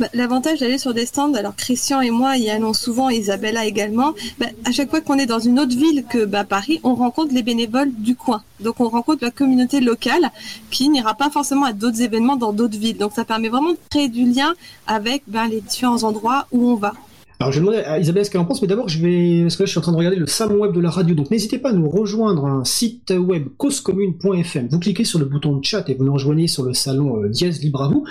[0.00, 4.14] Bah, L'avantage d'aller sur des stands, alors Christian et moi y allons souvent, Isabella également,
[4.38, 7.34] bah, à chaque fois qu'on est dans une autre ville que bah, Paris, on rencontre
[7.34, 8.42] les bénévoles du coin.
[8.60, 10.30] Donc on rencontre la communauté locale
[10.70, 12.96] qui n'ira pas forcément à d'autres événements dans d'autres villes.
[12.96, 14.54] Donc ça permet vraiment de créer du lien
[14.86, 16.94] avec les différents endroits où on va.
[17.42, 19.56] Alors je vais demander à Isabelle ce qu'elle en pense, mais d'abord je vais, parce
[19.56, 21.32] que là je suis en train de regarder le salon web de la radio, donc
[21.32, 24.68] n'hésitez pas à nous rejoindre un site web causecommune.fm.
[24.70, 27.28] Vous cliquez sur le bouton de chat et vous nous rejoignez sur le salon euh,
[27.28, 28.06] Dièse Libre à vous.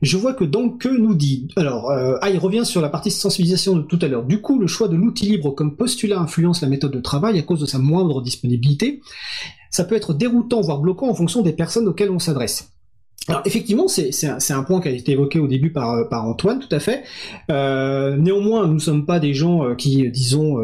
[0.00, 1.48] Je vois que donc que nous dit.
[1.56, 4.22] Alors, euh, ah, il revient sur la partie sensibilisation de tout à l'heure.
[4.22, 7.42] Du coup, le choix de l'outil libre comme postulat influence la méthode de travail à
[7.42, 9.00] cause de sa moindre disponibilité.
[9.72, 12.70] Ça peut être déroutant, voire bloquant en fonction des personnes auxquelles on s'adresse.
[13.28, 16.74] Alors effectivement, c'est un, point qui a été évoqué au début par, euh, Antoine, tout
[16.74, 17.04] à fait.
[17.50, 20.54] Euh, néanmoins, nous ne sommes pas des gens euh, qui, disons,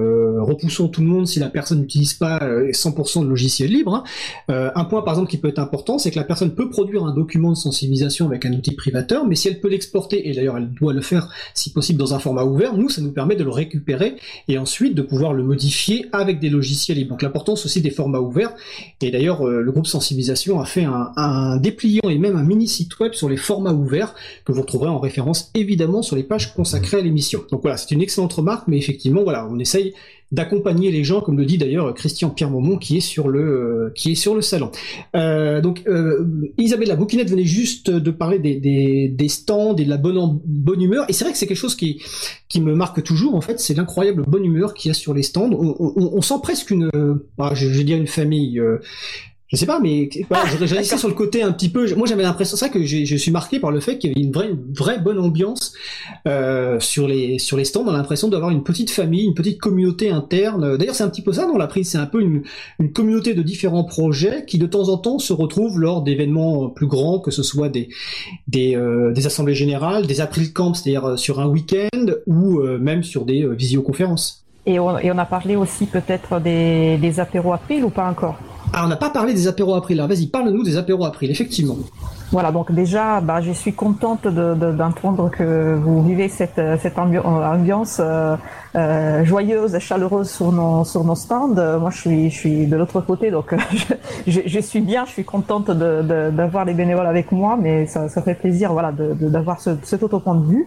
[0.44, 3.94] repoussons tout le monde si la personne n'utilise pas euh, 100% de logiciel libre.
[3.94, 4.04] hein.
[4.50, 7.04] Euh, un point, par exemple, qui peut être important, c'est que la personne peut produire
[7.04, 10.56] un document de sensibilisation avec un outil privateur, mais si elle peut l'exporter, et d'ailleurs
[10.56, 13.44] elle doit le faire si possible dans un format ouvert, nous, ça nous permet de
[13.44, 14.16] le récupérer
[14.48, 17.10] et ensuite de pouvoir le modifier avec des logiciels libres.
[17.10, 18.54] Donc l'importance aussi des formats ouverts.
[19.00, 22.98] Et d'ailleurs, le groupe sensibilisation a fait un, un dépliant et même un mini site
[23.00, 26.98] web sur les formats ouverts que vous retrouverez en référence évidemment sur les pages consacrées
[26.98, 27.44] à l'émission.
[27.50, 29.94] Donc voilà, c'est une excellente remarque, mais effectivement, voilà, on essaye
[30.32, 33.92] d'accompagner les gens, comme le dit d'ailleurs Christian Pierre Momont, qui est sur le euh,
[33.94, 34.70] qui est sur le salon.
[35.14, 39.96] Euh, donc euh, Isabelle la bouquinette venait juste de parler des, stands et de la
[39.96, 42.02] bonne bonne humeur, et c'est vrai que c'est quelque chose qui
[42.48, 45.22] qui me marque toujours en fait, c'est l'incroyable bonne humeur qu'il y a sur les
[45.22, 45.50] stands.
[45.52, 46.90] On, sent presque une,
[47.38, 48.60] ah, je vais dire une famille
[49.48, 51.94] je sais pas, mais je, ça sur le côté un petit peu.
[51.94, 54.32] Moi, j'avais l'impression, ça que je suis marqué par le fait qu'il y avait une
[54.32, 55.74] vraie, vraie bonne ambiance
[56.26, 57.84] euh, sur les sur les stands.
[57.84, 60.76] On a l'impression d'avoir une petite famille, une petite communauté interne.
[60.76, 61.90] D'ailleurs, c'est un petit peu ça dans la prise.
[61.90, 62.42] C'est un peu une,
[62.80, 66.86] une communauté de différents projets qui de temps en temps se retrouvent lors d'événements plus
[66.86, 67.88] grands, que ce soit des
[68.48, 72.78] des, euh, des assemblées générales, des April Camps, c'est-à-dire euh, sur un week-end, ou euh,
[72.78, 74.43] même sur des visioconférences.
[74.66, 78.36] Et on, et on a parlé aussi peut-être des, des apéros April ou pas encore
[78.76, 80.00] ah, on n'a pas parlé des apéros April.
[80.00, 81.76] Alors vas-y, parle-nous des apéros April, effectivement.
[82.32, 88.34] Voilà, donc déjà, bah, je suis contente d'entendre que vous vivez cette, cette ambiance euh,
[88.74, 91.54] euh, joyeuse et chaleureuse sur nos, sur nos stands.
[91.54, 93.54] Moi, je suis, je suis de l'autre côté, donc
[94.26, 98.22] je, je, suis bien, je suis contente d'avoir les bénévoles avec moi, mais ça, ça
[98.22, 100.66] fait plaisir voilà, d'avoir ce, cet autre point de vue.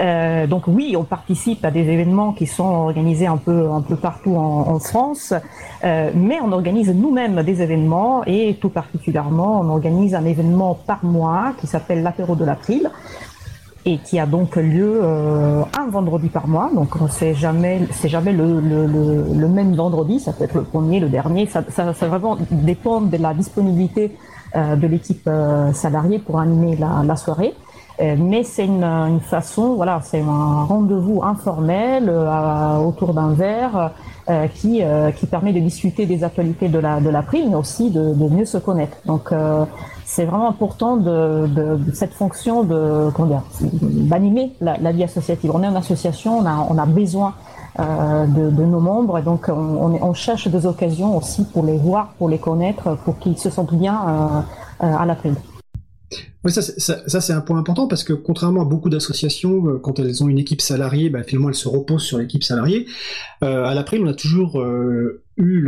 [0.00, 3.96] Euh, donc oui, on participe à des événements qui sont organisés un peu, un peu
[3.96, 5.34] partout en, France,
[5.84, 11.04] euh, mais on organise nous-mêmes des événements et tout particulièrement, on organise un événement par
[11.04, 12.90] mois qui s'appelle l'apéro de l'April
[13.84, 16.70] et qui a donc lieu euh, un vendredi par mois.
[16.74, 21.08] Donc c'est jamais c'est jamais le, le, même vendredi, ça peut être le premier, le
[21.08, 24.16] dernier, ça, ça, ça vraiment dépend de la disponibilité
[24.56, 25.28] euh, de l'équipe
[25.72, 27.54] salariée pour animer la soirée.
[28.00, 32.10] Euh, mais c'est une, une, façon, voilà, c'est un rendez-vous informel
[32.84, 33.92] autour d'un verre
[34.54, 34.82] qui,
[35.16, 38.44] qui permet de discuter des actualités de la de l'April, mais aussi de, de mieux
[38.44, 38.96] se connaître.
[39.06, 39.32] Donc
[40.04, 43.10] c'est vraiment important de, de, cette fonction de
[44.08, 45.50] d'animer la, la, vie associative.
[45.54, 47.34] On est une association, on a, on a besoin
[47.78, 51.76] euh, de, de, nos membres et donc on, on, cherche des occasions aussi pour les
[51.76, 55.32] voir, pour les connaître, pour qu'ils se sentent bien euh, euh à l'après.
[56.44, 56.62] Oui, ça,
[57.20, 60.38] c'est un point important parce que contrairement à beaucoup d'associations, euh, quand elles ont une
[60.38, 62.86] équipe salariée, bah, finalement elles se reposent sur l'équipe salariée.
[63.42, 65.60] Euh, à l'après, on a toujours euh, eu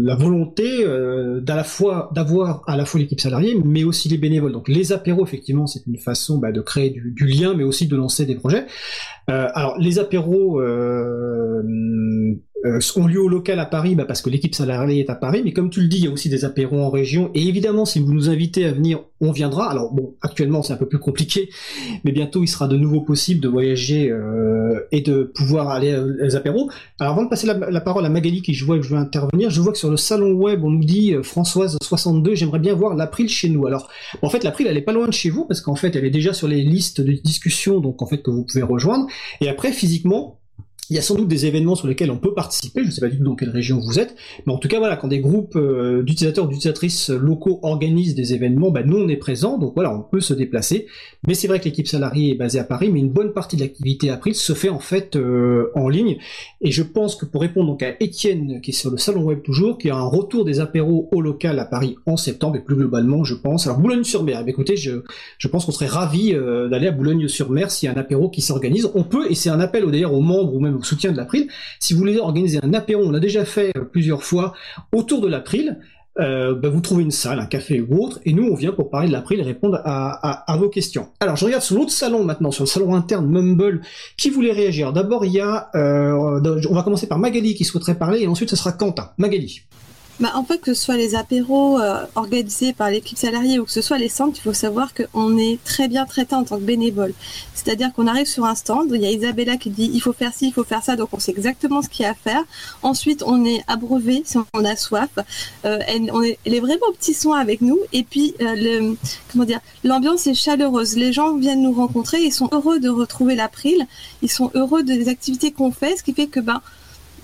[0.00, 4.52] la volonté euh, d'avoir à la fois l'équipe salariée, mais aussi les bénévoles.
[4.52, 7.96] Donc les apéros, effectivement, c'est une façon bah, de créer du, lien, mais aussi de
[7.96, 8.66] lancer des projets.
[9.26, 10.60] Alors les apéros
[12.64, 15.14] euh, euh, ont lieu au local à Paris bah, parce que l'équipe salariée est à
[15.14, 17.30] Paris, mais comme tu le dis, il y a aussi des apéros en région.
[17.34, 19.70] Et évidemment, si vous nous invitez à venir, on viendra.
[19.70, 21.48] Alors bon, actuellement c'est un peu plus compliqué,
[22.04, 26.36] mais bientôt il sera de nouveau possible de voyager euh, et de pouvoir aller aux
[26.36, 26.70] apéros.
[27.00, 29.50] Alors avant de passer la, parole à Magali qui je vois que je veux intervenir,
[29.50, 32.74] je vois que sur le salon web on nous dit euh, Françoise 62, j'aimerais bien
[32.74, 33.66] voir l'April chez nous.
[33.66, 33.88] Alors
[34.22, 36.10] en fait l'April elle est pas loin de chez vous parce qu'en fait elle est
[36.10, 39.06] déjà sur les listes de discussion donc en fait que vous pouvez rejoindre.
[39.40, 40.40] Et après physiquement
[40.90, 43.00] il y a sans doute des événements sur lesquels on peut participer, je ne sais
[43.00, 44.14] pas du tout dans quelle région vous êtes,
[44.46, 48.70] mais en tout cas voilà, quand des groupes euh, d'utilisateurs d'utilisatrices locaux organisent des événements,
[48.70, 50.86] bah, nous on est présents, donc voilà, on peut se déplacer.
[51.26, 53.62] Mais c'est vrai que l'équipe salariée est basée à Paris, mais une bonne partie de
[53.62, 56.18] l'activité April se fait en fait euh, en ligne.
[56.60, 59.42] Et je pense que pour répondre donc à Étienne, qui est sur le salon web
[59.42, 62.76] toujours, qui a un retour des apéros au local à Paris en septembre, et plus
[62.76, 63.66] globalement, je pense.
[63.66, 65.02] Alors Boulogne-sur-Mer, eh écoutez, je,
[65.38, 68.42] je pense qu'on serait ravis euh, d'aller à Boulogne-sur-Mer s'il y a un apéro qui
[68.42, 68.90] s'organise.
[68.94, 71.48] On peut, et c'est un appel d'ailleurs aux membres ou même au soutien de l'April.
[71.80, 74.54] Si vous voulez organiser un apéro, on l'a déjà fait euh, plusieurs fois
[74.92, 75.78] autour de l'April.
[76.20, 78.88] Euh, bah vous trouvez une salle, un café ou autre, et nous on vient pour
[78.88, 81.08] parler de l'April et répondre à, vos questions.
[81.18, 83.82] Alors je regarde sur l'autre salon maintenant, sur le salon interne Mumble,
[84.16, 84.92] qui voulait réagir.
[84.92, 86.12] D'abord il y a, euh,
[86.70, 89.10] on va commencer par Magali qui souhaiterait parler, et ensuite ce sera Quentin.
[89.18, 89.62] Magali.
[90.20, 91.80] Bah, en fait, que ce soit les apéros
[92.14, 95.58] organisés par l'équipe salariée ou que ce soit les centres, il faut savoir qu'on est
[95.64, 97.12] très bien traité en tant que bénévole.
[97.64, 100.32] C'est-à-dire qu'on arrive sur un stand, il y a Isabella qui dit il faut faire
[100.34, 102.42] ci, il faut faire ça, donc on sait exactement ce qu'il y a à faire.
[102.82, 105.10] Ensuite, on est abreuvé si on a soif.
[105.64, 107.78] Euh, elle, on est, vraiment au petit soin avec nous.
[107.92, 108.94] Et puis, euh,
[109.32, 110.96] comment dire, l'ambiance est chaleureuse.
[110.96, 113.86] Les gens viennent nous rencontrer, ils sont heureux de retrouver l'April,
[114.22, 116.60] ils sont heureux des activités qu'on fait, ce qui fait que ben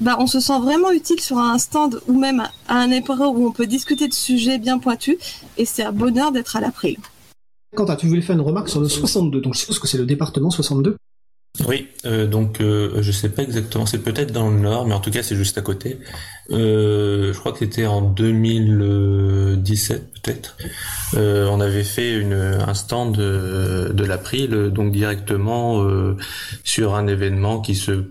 [0.01, 3.47] bah, on se sent vraiment utile sur un stand ou même à un apéro où
[3.47, 5.17] on peut discuter de sujets bien pointus
[5.59, 6.97] et c'est un bonheur d'être à l'April.
[7.75, 10.07] Quentin, tu voulais faire une remarque sur le 62, donc je suppose que c'est le
[10.07, 10.97] département 62
[11.67, 15.01] oui, euh, donc euh, je sais pas exactement, c'est peut-être dans le nord, mais en
[15.01, 15.99] tout cas c'est juste à côté.
[16.53, 20.57] Euh, je crois que c'était en 2017 peut-être.
[21.15, 25.85] Euh, on avait fait une, un stand de, de l'April, donc directement
[26.65, 28.05] sur un événement qui se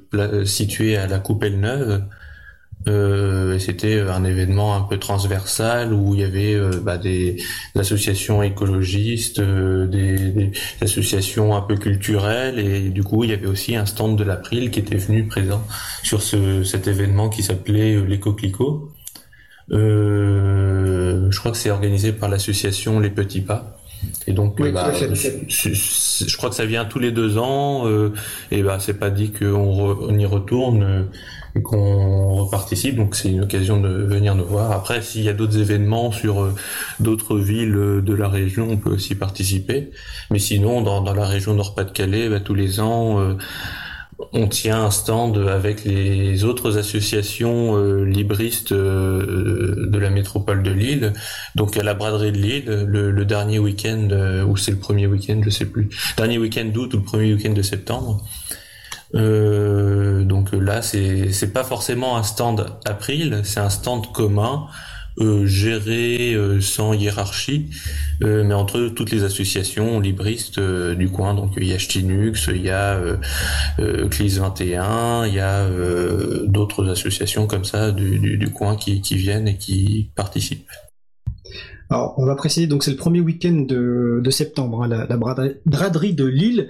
[0.45, 2.03] situait à la Coupelle Neuve.
[2.87, 7.35] Euh, c'était un événement un peu transversal où il y avait euh, bah, des,
[7.75, 13.75] associations écologistes, euh, des, associations un peu culturelles et du coup il y avait aussi
[13.75, 15.61] un stand de l'April qui était venu présent
[16.03, 18.93] sur ce, cet événement qui s'appelait l'éco clico.
[19.69, 23.75] je crois que c'est organisé par l'association Les Petits Pas.
[24.27, 27.85] Et donc, bah, je, crois que ça vient tous les deux ans.
[28.49, 31.09] et bah, c'est pas dit qu'on on y retourne
[31.61, 32.95] qu'on reparticipe.
[32.95, 34.71] Donc c'est une occasion de venir nous voir.
[34.71, 36.55] Après, s'il y a d'autres événements sur euh,
[36.99, 39.91] d'autres villes euh, de la région, on peut aussi participer.
[40.31, 43.33] Mais sinon, dans, dans la région Nord-Pas-de-Calais, bah, tous les ans, euh,
[44.33, 51.13] on tient un stand avec les autres associations libristes de la métropole de Lille.
[51.55, 54.09] Donc à la braderie de Lille, le, le dernier week-end,
[54.45, 55.87] ou c'est le premier week-end, je sais plus,
[56.17, 58.21] dernier week-end d'août ou le premier week-end de septembre.
[59.15, 64.67] Euh, donc là, c'est c'est pas forcément un stand April, c'est un stand commun.
[65.21, 67.69] Euh, géré euh, sans hiérarchie,
[68.23, 71.33] euh, mais entre toutes les associations libristes du coin.
[71.33, 72.97] Donc il y a Chtinux, il y a
[74.09, 75.67] Clis 21, il y a
[76.45, 80.69] d'autres associations comme ça du, du, du coin qui, qui, viennent et qui participent.
[81.89, 85.17] Alors, on va préciser, donc c'est le premier week-end de, de septembre, hein, la, la,
[85.17, 86.69] braderie de Lille,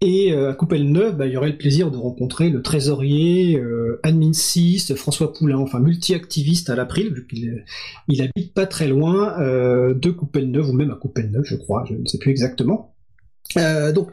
[0.00, 4.00] et euh, à Coupelle-Neuve, bah, il y aurait le plaisir de rencontrer le trésorier, euh,
[4.02, 7.64] admin 6, François Poulain, enfin multi-activiste à l'April, vu qu'il
[8.08, 11.94] il habite pas très loin euh, de Coupelle-Neuve, ou même à Coupelle-Neuve, je crois, je
[11.94, 12.94] ne sais plus exactement.
[13.56, 14.10] Euh, donc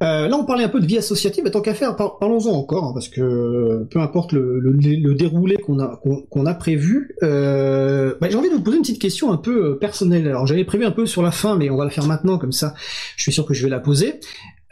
[0.00, 2.84] euh, là, on parlait un peu de vie associative, mais tant qu'à faire, parlons-en encore,
[2.84, 6.00] hein, parce que peu importe le, le, le déroulé qu'on a
[6.46, 9.74] a prévu, euh, bah, j'ai envie de vous poser une petite question un peu euh,
[9.74, 10.26] personnelle.
[10.28, 12.52] Alors j'avais prévu un peu sur la fin, mais on va la faire maintenant, comme
[12.52, 12.74] ça,
[13.16, 14.20] je suis sûr que je vais la poser.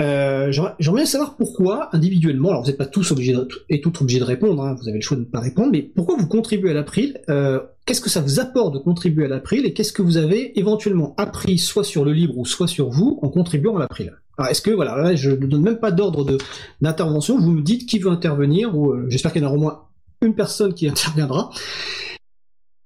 [0.00, 4.00] Euh, J'aimerais bien savoir pourquoi, individuellement, alors vous n'êtes pas tous obligés de, et toutes
[4.00, 6.26] obligés de répondre, hein, vous avez le choix de ne pas répondre, mais pourquoi vous
[6.26, 9.92] contribuez à l'April euh, Qu'est-ce que ça vous apporte de contribuer à l'April et qu'est-ce
[9.92, 13.76] que vous avez éventuellement appris soit sur le livre ou soit sur vous en contribuant
[13.76, 14.14] à l'April?
[14.36, 16.38] Alors est-ce que voilà, là, je ne donne même pas d'ordre
[16.80, 19.60] d'intervention, vous me dites qui veut intervenir ou euh, j'espère qu'il y en aura au
[19.60, 19.82] moins
[20.22, 21.50] une personne qui interviendra.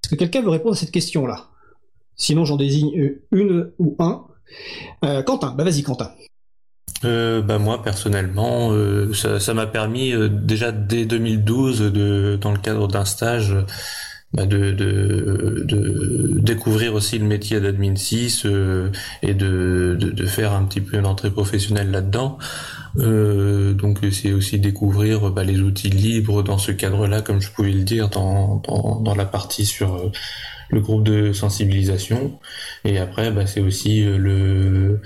[0.03, 1.49] Est-ce que quelqu'un veut répondre à cette question-là?
[2.17, 4.27] Sinon j'en désigne euh, une ou un.
[5.05, 6.11] Euh, Quentin, bah vas-y Quentin
[7.05, 12.59] euh, bah moi personnellement, euh, ça m'a permis euh, déjà dès 2012, de, dans le
[12.59, 13.55] cadre d'un stage,
[14.33, 18.91] bah de, de, de, découvrir aussi le métier d'admin 6 euh,
[19.23, 22.39] et de, de, faire un petit peu une entrée professionnelle là-dedans.
[22.97, 27.85] donc c'est aussi découvrir bah, les outils libres dans ce cadre-là, comme je pouvais le
[27.85, 30.11] dire dans, dans, dans la partie sur
[30.71, 32.39] le groupe de sensibilisation.
[32.85, 35.01] Et après, bah, c'est aussi le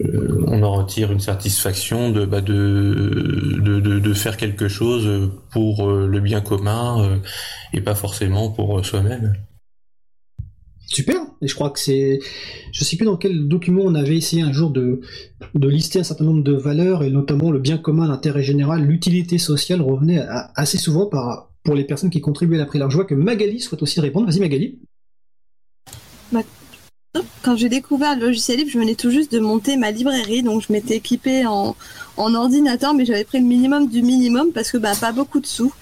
[0.00, 5.88] euh, on en retire une satisfaction de, bah, de, de, de, faire quelque chose pour
[5.88, 7.16] euh, le bien commun euh,
[7.72, 9.34] et pas forcément pour soi-même.
[10.86, 11.20] Super.
[11.42, 12.18] Et je crois que c'est,
[12.72, 15.00] je sais plus dans quel document on avait essayé un jour de,
[15.54, 19.38] de lister un certain nombre de valeurs et notamment le bien commun, l'intérêt général, l'utilité
[19.38, 20.22] sociale revenait
[20.54, 22.80] assez souvent par, pour les personnes qui contribuaient à la prise.
[22.80, 24.26] Alors je vois que Magali souhaite aussi répondre.
[24.26, 24.80] Vas-y Magali.
[26.32, 26.42] Bah,
[27.42, 30.62] quand j'ai découvert le logiciel libre, je venais tout juste de monter ma librairie, donc
[30.62, 31.74] je m'étais équipée en,
[32.16, 35.72] ordinateur, mais j'avais pris le minimum du minimum parce que bah, pas beaucoup de sous.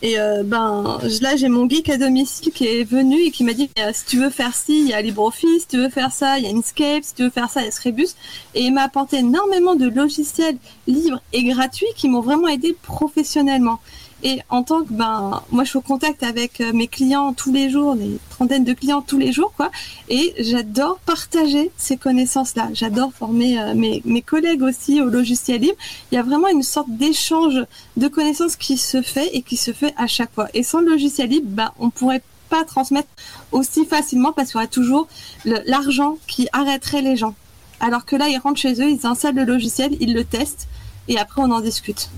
[0.00, 3.52] Et euh, ben là, j'ai mon geek à domicile qui est venu et qui m'a
[3.52, 6.38] dit si tu veux faire ci, il y a LibreOffice, si tu veux faire ça,
[6.38, 8.10] il y a Inkscape, si tu veux faire ça, il y a Screbus.
[8.54, 13.80] Et il m'a apporté énormément de logiciels libres et gratuits qui m'ont vraiment aidé professionnellement.
[14.24, 17.52] Et en tant que ben moi je suis au contact avec euh, mes clients tous
[17.52, 19.70] les jours, des trentaines de clients tous les jours quoi.
[20.08, 22.68] Et j'adore partager ces connaissances là.
[22.72, 25.76] J'adore former euh, mes, mes collègues aussi au logiciel libre.
[26.10, 27.64] Il y a vraiment une sorte d'échange
[27.96, 30.48] de connaissances qui se fait et qui se fait à chaque fois.
[30.52, 33.08] Et sans le logiciel libre, ben on pourrait pas transmettre
[33.52, 35.06] aussi facilement parce qu'il y aurait toujours
[35.44, 37.34] l'argent qui arrêterait les gens.
[37.78, 40.66] Alors que là ils rentrent chez eux, ils installent le logiciel, ils le testent
[41.06, 42.10] et après on en discute.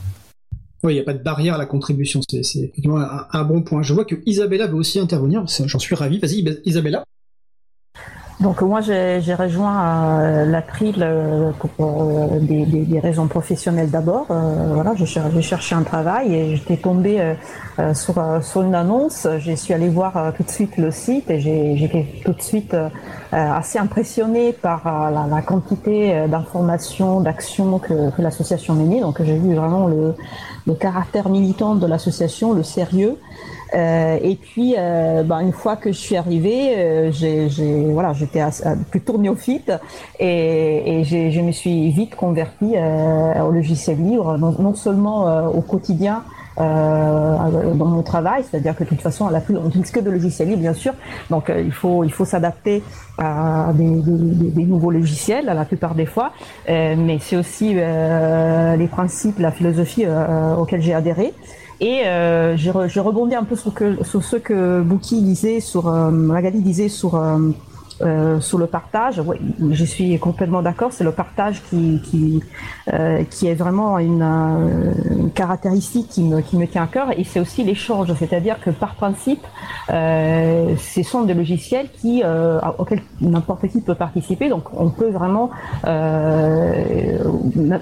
[0.83, 3.83] Oui, il n'y a pas de barrière à la contribution, c'est un, un, bon point.
[3.83, 6.19] Je vois que Isabella veut aussi intervenir, j'en suis ravi.
[6.19, 7.05] Vas-y, Isabella.
[8.41, 14.29] Donc moi j'ai rejoint euh, l'April euh, pour euh, des, des, des, raisons professionnelles d'abord.
[14.31, 17.21] Euh, voilà, j'ai cherché un travail et j'étais tombée
[17.79, 19.29] euh, sur, sur une annonce.
[19.41, 22.75] Je suis allée voir tout de suite le site et été tout de suite
[23.31, 29.01] assez impressionnée par la, la, quantité d'informations, d'actions que, que l'association menait.
[29.01, 30.15] Donc j'ai vu vraiment le,
[30.67, 33.17] le caractère militant de l'association, le sérieux.
[33.75, 37.49] Euh, et puis, euh, ben, une fois que je suis arrivée, euh, j'ai,
[37.93, 38.43] voilà, j'étais
[38.91, 39.73] plutôt néophyte
[40.19, 46.25] et, et je me suis vite convertie au logiciel libre, non, non seulement au quotidien,
[46.57, 50.49] dans mon travail, c'est-à-dire que de toute façon, à l'April, on n'utilise que de logiciels
[50.49, 50.93] libres, bien sûr,
[51.31, 52.83] donc il faut il faut s'adapter
[53.19, 56.33] à des, des, nouveaux logiciels la plupart des fois,
[56.69, 60.07] mais c'est aussi les principes, la philosophie
[60.59, 61.33] auxquels j'ai adhéré.
[61.81, 65.89] Et euh, je, je, rebondis un peu sur, que, sur ce que Bouki disait, sur
[65.89, 67.17] euh, Magali disait sur
[68.03, 69.19] euh, euh, sur le partage.
[69.21, 69.41] Ouais,
[69.71, 70.93] je suis complètement d'accord.
[70.93, 72.43] C'est le partage qui qui
[72.93, 77.19] euh, est vraiment une, une, caractéristique qui me qui me tient à cœur.
[77.19, 79.45] Et c'est aussi l'échange, c'est-à-dire que par principe,
[79.91, 84.49] euh, ce sont des logiciels qui euh, auxquels n'importe qui peut participer.
[84.49, 85.51] Donc on peut vraiment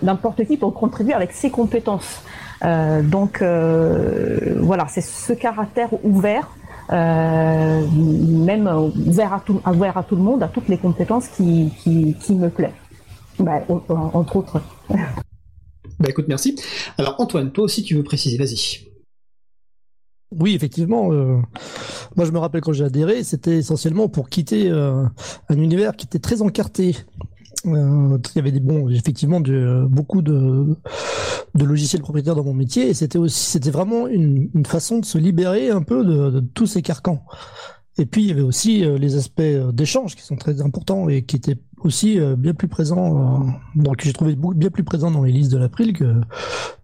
[0.03, 2.23] n'importe qui peut contribuer avec ses compétences.
[2.65, 6.49] Euh, donc euh, voilà, c'est ce caractère ouvert,
[6.91, 8.67] euh, même
[9.07, 12.35] ouvert à, tout, ouvert à tout le monde, à toutes les compétences qui, qui, qui
[12.35, 12.73] me plaît.
[13.39, 14.61] Bah, entre autres.
[14.89, 16.57] bah écoute, merci.
[16.97, 18.89] Alors Antoine, toi aussi tu veux préciser, vas-y.
[20.31, 21.13] Oui, effectivement.
[21.13, 21.39] Euh,
[22.17, 25.05] moi, je me rappelle quand j'ai adhéré, c'était essentiellement pour quitter euh,
[25.49, 26.97] un univers qui était très encarté.
[27.67, 30.77] Euh, il y avait des bons, effectivement, de, beaucoup de,
[31.55, 35.19] de logiciels propriétaires dans mon métier, et c'était aussi, c'était vraiment une, façon de se
[35.19, 37.25] libérer un peu de, tous ces carcans.
[38.01, 41.09] Et puis il y avait aussi euh, les aspects euh, d'échange qui sont très importants
[41.09, 45.23] et qui étaient aussi euh, bien plus présents, donc j'ai trouvé bien plus présent dans
[45.23, 46.05] les listes de l'April que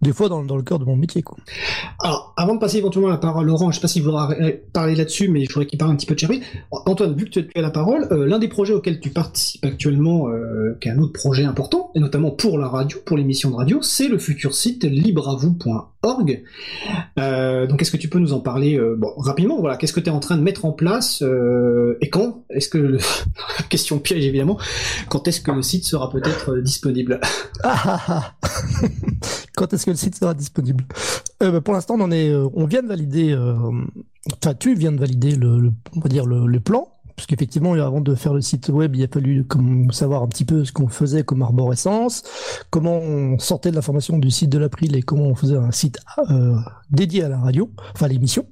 [0.03, 1.23] des fois dans, dans, le cœur de mon métier.
[1.23, 1.37] Quoi.
[2.01, 4.35] Alors, avant de passer éventuellement la parole à Laurent, je sais pas s'il voudra
[4.73, 6.43] parler là-dessus, mais je voudrais qu'il parle un petit peu de Cherry.
[6.71, 10.27] Antoine, vu que tu as la parole, l'un des projets auxquels tu participes actuellement,
[10.81, 13.81] qui est un autre projet important, et notamment pour la radio, pour l'émission de radio,
[13.83, 15.94] c'est le futur site libreavou.org
[17.19, 20.07] Euh, donc, est-ce que tu peux nous en parler euh, rapidement Voilà, qu'est-ce que tu
[20.07, 22.99] es en train de mettre en place euh, et quand Est-ce que
[23.69, 24.59] question piège évidemment
[25.09, 27.21] Quand est-ce que le site sera peut-être disponible?
[27.63, 28.35] Ah, ah, ah.
[29.57, 30.85] Quand est-ce que le site sera disponible?
[31.41, 33.37] Bah, Pour l'instant, on on vient de valider.
[34.43, 38.97] Enfin, tu viens de valider le plan parce qu'effectivement, avant de faire le site web,
[38.97, 39.47] il a fallu
[39.93, 42.25] savoir un petit peu ce qu'on faisait comme arborescence,
[42.71, 45.99] comment on sortait de l'information du site de l'April et comment on faisait un site
[46.31, 46.57] euh,
[46.91, 48.47] dédié à la radio, enfin l'émission.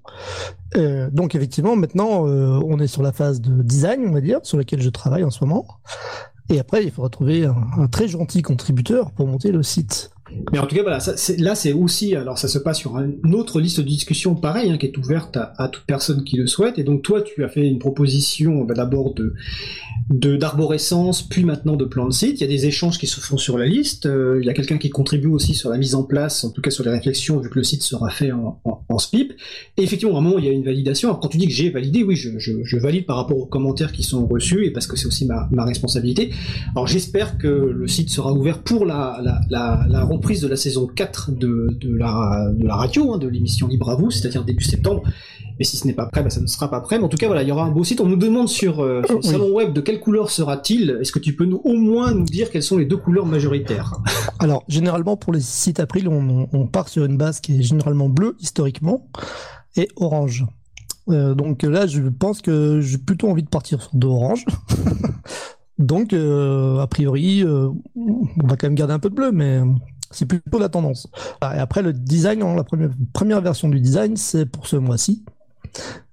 [0.77, 4.39] Euh, donc effectivement, maintenant, euh, on est sur la phase de design, on va dire,
[4.43, 5.67] sur laquelle je travaille en ce moment.
[6.49, 10.11] Et après, il faudra trouver un très gentil contributeur pour monter le site.
[10.53, 10.99] Mais en tout cas, voilà,
[11.39, 14.77] là, c'est aussi, alors ça se passe sur une autre liste de discussion, pareil, hein,
[14.77, 16.79] qui est ouverte à, toute personne qui le souhaite.
[16.79, 19.35] Et donc, toi, tu as fait une proposition bah, d'abord de
[20.11, 22.41] d'arborescence, puis maintenant de plan de site.
[22.41, 24.07] Il y a des échanges qui se font sur la liste.
[24.07, 26.61] Euh, il y a quelqu'un qui contribue aussi sur la mise en place, en tout
[26.61, 29.33] cas sur les réflexions, vu que le site sera fait en, en, SPIP.
[29.77, 31.09] Et effectivement, à un moment, il y a une validation.
[31.09, 34.03] Alors, quand tu dis que j'ai validé, oui, je, valide par rapport aux commentaires qui
[34.03, 36.31] sont reçus, et parce que c'est aussi ma, responsabilité.
[36.75, 40.57] Alors, j'espère que le site sera ouvert pour la, la, la, la reprise de la
[40.57, 44.45] saison 4 de, de, la, de la radio, hein, de l'émission Libre à vous, c'est-à-dire
[44.45, 45.03] début septembre.
[45.59, 46.99] Et si ce n'est pas prêt, bah, ça ne sera pas prêt.
[46.99, 48.01] Mais en tout cas, voilà, il y aura un beau site.
[48.01, 50.99] On nous demande sur, euh, le salon web de quelle couleur sera-t-il.
[51.01, 53.95] Est-ce que tu peux nous au moins nous dire quelles sont les deux couleurs majoritaires?
[54.39, 58.09] Alors, généralement, pour les sites April, on, on, part sur une base qui est généralement
[58.09, 59.09] bleue, historiquement,
[59.77, 60.47] et orange.
[61.09, 64.45] Euh, donc là, je pense que j'ai plutôt envie de partir sur de orange.
[65.79, 69.61] donc, euh, a priori, euh, on va quand même garder un peu de bleu, mais
[70.13, 71.09] c'est plutôt la tendance.
[71.43, 72.65] Et après, le design, hein, la
[73.13, 75.25] première, version du design, c'est pour ce mois-ci.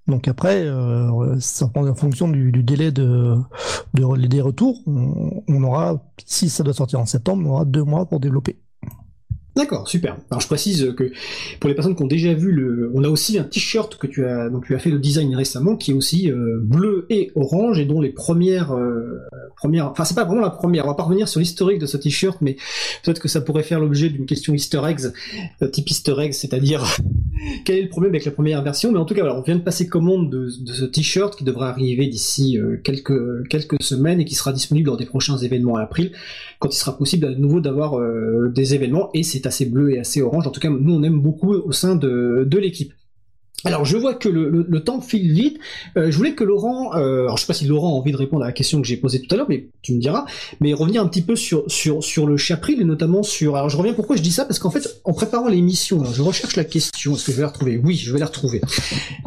[0.08, 3.36] Donc après, euh, ça prend en fonction du, délai de,
[3.94, 4.82] de, des retours.
[4.88, 8.60] on, aura, si ça doit sortir en septembre, on aura deux mois pour développer.
[9.56, 10.18] D'accord, super.
[10.30, 11.12] Alors je précise que
[11.60, 14.26] pour les personnes qui ont déjà vu le, on a aussi un t-shirt que tu
[14.26, 17.80] as, donc tu as fait le design récemment, qui est aussi euh, bleu et orange
[17.80, 19.20] et dont les premières, euh,
[19.58, 20.86] premières, enfin c'est pas vraiment la première.
[20.86, 22.58] On va pas revenir sur l'historique de ce t-shirt, mais
[23.04, 25.12] peut-être que ça pourrait faire l'objet d'une question Easter eggs,
[25.62, 26.86] euh, type Easter eggs, c'est-à-dire
[27.66, 28.92] quel est le problème avec la première version?
[28.92, 32.08] Mais en tout cas, on vient de passer commande de, ce t-shirt qui devrait arriver
[32.08, 36.12] d'ici quelques quelques semaines et qui sera disponible lors des prochains événements à April,
[36.60, 38.00] quand il sera possible à nouveau d'avoir
[38.50, 40.48] des événements et c'est assez bleu et assez orange.
[40.48, 42.94] En tout cas, nous on aime beaucoup au sein de, de l'équipe.
[43.66, 45.60] Alors je vois que le, temps file vite.
[45.98, 48.18] Euh, je voulais que Laurent, euh, alors je sais pas si Laurent a envie de
[48.18, 50.26] répondre à la question que j'ai posée tout à l'heure, mais tu me diras.
[50.62, 53.58] Mais revenir un petit peu sur sur sur le chapril et notamment sur.
[53.58, 56.56] Alors je reviens pourquoi je dis ça parce qu'en fait en préparant l'émission, je recherche
[56.56, 57.16] la question.
[57.16, 57.82] Est-ce que je vais la retrouver?
[57.84, 58.62] Oui, je vais la retrouver.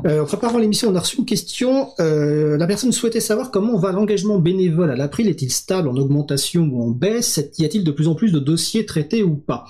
[0.07, 1.91] Euh, en préparant l'émission, on a reçu une question.
[2.01, 5.28] Euh, la personne souhaitait savoir comment va l'engagement bénévole à l'April.
[5.28, 7.41] Est-il stable en augmentation ou en baisse?
[7.59, 9.66] Y a-t-il de plus en plus de dossiers traités ou pas?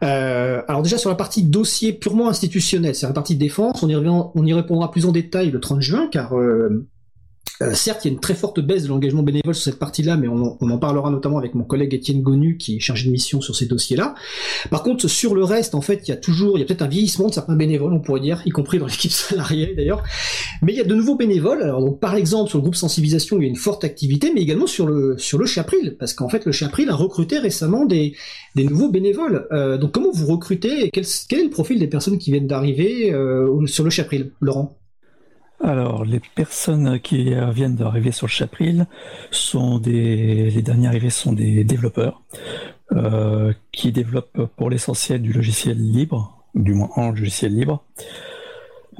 [0.00, 3.82] Alors déjà sur la partie dossier purement institutionnel, c'est la partie défense.
[3.82, 3.93] On y
[4.34, 6.86] on y répondra plus en détail le 30 juin, car euh,
[7.62, 10.16] Euh, certes, il y a une très forte baisse de l'engagement bénévole sur cette partie-là,
[10.16, 13.40] mais on, en parlera notamment avec mon collègue Étienne Gonu, qui est chargé de mission
[13.40, 14.14] sur ces dossiers-là.
[14.70, 16.82] Par contre, sur le reste, en fait, il y a toujours, il y a peut-être
[16.82, 20.02] un vieillissement de certains bénévoles, on pourrait dire, y compris dans l'équipe salariée d'ailleurs.
[20.62, 21.62] Mais il y a de nouveaux bénévoles.
[21.62, 24.66] Alors, par exemple, sur le groupe sensibilisation, il y a une forte activité, mais également
[24.66, 28.14] sur le sur le Chapril, parce qu'en fait, le Chapril a recruté récemment des
[28.56, 29.46] des nouveaux bénévoles.
[29.52, 33.12] Euh, donc, comment vous recrutez quel, quel, est le profil des personnes qui viennent d'arriver
[33.12, 34.76] euh, sur le Chapril, Laurent?
[35.64, 38.86] Alors, les personnes qui viennent d'arriver sur le Chapril
[39.30, 42.22] sont des, les derniers arrivés sont des développeurs
[42.92, 47.82] euh, qui développent pour l'essentiel du logiciel libre, du moins en logiciel libre,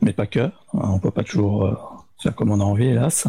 [0.00, 0.40] mais pas que.
[0.40, 1.74] Hein, on peut pas toujours euh,
[2.18, 3.28] faire comme on a envie, hélas.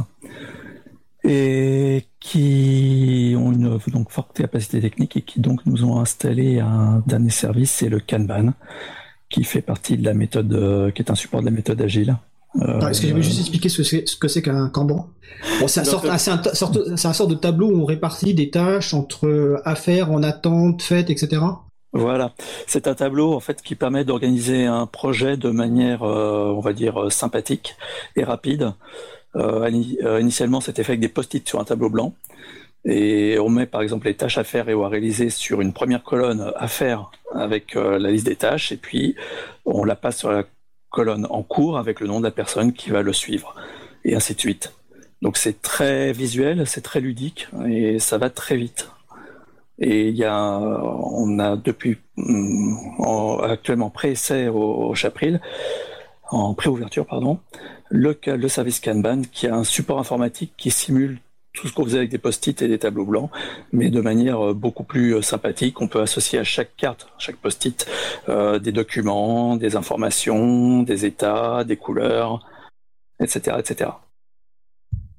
[1.25, 7.03] Et qui ont une donc forte capacité technique et qui donc nous ont installé un
[7.05, 8.53] dernier service, c'est le Kanban,
[9.27, 12.15] qui fait partie de la méthode, euh, qui est un support de la méthode agile.
[12.61, 15.09] Euh, Est-ce que je vais juste expliquer ce, que c'est qu'un Kanban
[15.59, 16.17] bon, C'est un, sort, un,
[17.13, 21.41] sort de tableau où on répartit des tâches entre affaires, en attente, fêtes, etc.
[21.91, 22.33] Voilà,
[22.67, 26.73] c'est un tableau en fait qui permet d'organiser un projet de manière, euh, on va
[26.73, 27.75] dire, sympathique
[28.15, 28.73] et rapide.
[29.35, 29.69] Euh,
[30.19, 32.13] initialement, c'était fait avec des post-it sur un tableau blanc.
[32.85, 36.03] Et on met par exemple les tâches à faire et à réaliser sur une première
[36.03, 39.15] colonne à faire avec la liste des tâches, et puis
[39.65, 40.43] on la passe sur la
[40.95, 43.53] colonne en cours avec le nom de la personne qui va le suivre,
[44.05, 44.73] et ainsi de suite.
[45.21, 48.89] Donc c'est très visuel, c'est très ludique, et ça va très vite.
[49.77, 50.57] Et il y a,
[51.19, 55.41] on a depuis mm, actuellement pré-essai au, au Chapril,
[56.29, 57.39] en pré-ouverture, pardon,
[57.89, 61.19] le, le service Kanban qui a un support informatique qui simule
[61.55, 63.29] tout ce qu'on faisait avec des post-it et des tableaux blancs,
[63.71, 65.81] mais de manière euh, beaucoup plus euh, sympathique.
[65.81, 67.87] On peut associer à chaque carte, chaque post-it,
[68.29, 72.45] euh, des documents, des informations, des états, des couleurs,
[73.19, 73.57] etc.
[73.59, 73.91] etc.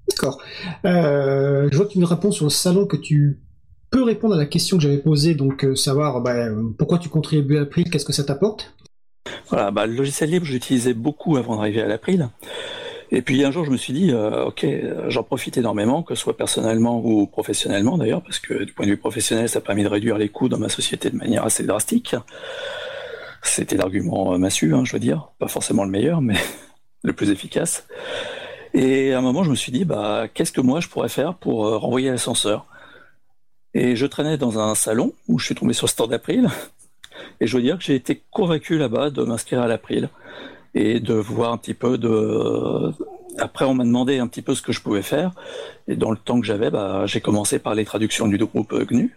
[0.09, 0.41] D'accord.
[0.85, 3.41] je vois que tu me réponds sur le salon que tu
[3.91, 7.61] peux répondre à la question que j'avais posée, donc savoir bah, pourquoi tu contribues à
[7.61, 8.73] l'April, qu'est-ce que ça t'apporte?
[9.49, 12.29] Voilà, bah, le logiciel libre, j'utilisais beaucoup avant d'arriver à l'April.
[13.11, 16.15] Et puis un jour, je me suis dit, euh, ok, euh, j'en profite énormément, que
[16.15, 19.63] ce soit personnellement ou professionnellement d'ailleurs, parce que du point de vue professionnel, ça a
[19.63, 22.17] permis de réduire les coûts dans ma société de manière assez drastique.
[23.43, 26.35] C'était l'argument euh, massu, hein, je veux dire, pas forcément le meilleur, mais
[27.05, 27.87] le plus efficace.
[28.75, 31.35] Et à un moment, je me suis dit, bah, qu'est-ce que moi je pourrais faire
[31.35, 32.67] pour renvoyer l'ascenseur?
[33.73, 36.49] Et je traînais dans un salon où je suis tombé sur Store d'April,
[37.41, 40.09] et je veux dire que j'ai été convaincu là-bas de m'inscrire à l'April
[40.77, 42.93] et de voir un petit peu de.
[43.39, 45.33] Après, on m'a demandé un petit peu ce que je pouvais faire,
[45.89, 49.17] et dans le temps que j'avais, bah, j'ai commencé par les traductions du groupe GNU,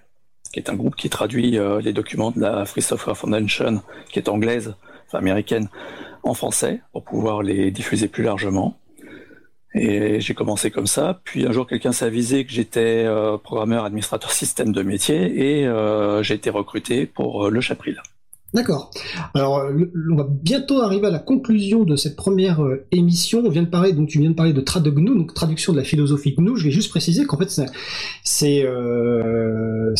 [0.53, 3.81] qui est un groupe qui traduit euh, les documents de la Free Software Foundation,
[4.11, 4.73] qui est anglaise,
[5.07, 5.69] enfin américaine,
[6.23, 8.77] en français, pour pouvoir les diffuser plus largement.
[9.75, 11.21] Et j'ai commencé comme ça.
[11.25, 15.67] Puis un jour, quelqu'un s'est avisé que j'étais euh, programmeur administrateur système de métier et
[15.67, 18.01] euh, j'ai été recruté pour le Chapril.
[18.53, 18.89] D'accord.
[19.35, 19.63] Alors,
[20.11, 23.43] on va bientôt arriver à la conclusion de cette première euh, émission.
[23.45, 25.77] On vient de parler, donc tu viens de parler de Trad GNU, donc traduction de
[25.77, 26.57] la philosophie GNU.
[26.57, 27.61] Je vais juste préciser qu'en fait,
[28.23, 29.93] c'est euh,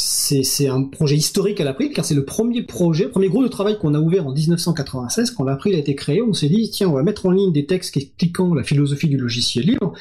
[0.67, 3.93] un projet historique à l'April, car c'est le premier projet, premier groupe de travail qu'on
[3.93, 6.23] a ouvert en 1996, quand l'April a été créé.
[6.23, 9.17] On s'est dit, tiens, on va mettre en ligne des textes expliquant la philosophie du
[9.17, 9.93] logiciel libre.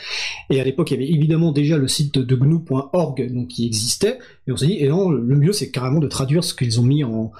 [0.49, 4.19] Et à l'époque, il y avait évidemment déjà le site de GNU.org, donc qui existait.
[4.47, 6.85] Et on s'est dit, et non, le mieux, c'est carrément de traduire ce qu'ils ont
[6.85, 7.31] mis en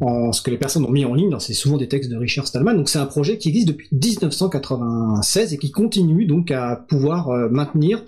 [0.00, 2.74] ce que les personnes ont mis en ligne, c'est souvent des textes de Richard Stallman,
[2.74, 7.48] donc c'est un projet qui existe depuis 1996 et qui continue donc à pouvoir euh,
[7.48, 8.02] maintenir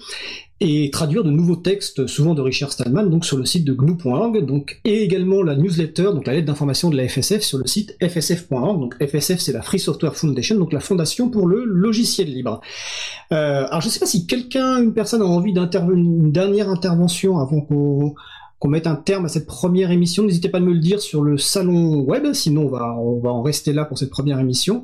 [0.60, 4.44] et traduire de nouveaux textes, souvent de Richard Stallman, donc sur le site de GNU.org,
[4.46, 7.94] donc et également la newsletter, donc la lettre d'information de la FSF sur le site
[8.00, 8.80] fsf.org.
[8.80, 12.62] Donc FSF, c'est la Free Software Foundation, donc la fondation pour le logiciel libre.
[13.32, 16.70] Euh, alors je ne sais pas si quelqu'un, une personne a envie d'intervenir, une dernière
[16.70, 18.14] intervention avant qu'on
[18.66, 20.24] qu'on mette un terme à cette première émission.
[20.24, 23.30] N'hésitez pas à me le dire sur le salon web, sinon on va, on va
[23.30, 24.82] en rester là pour cette première émission.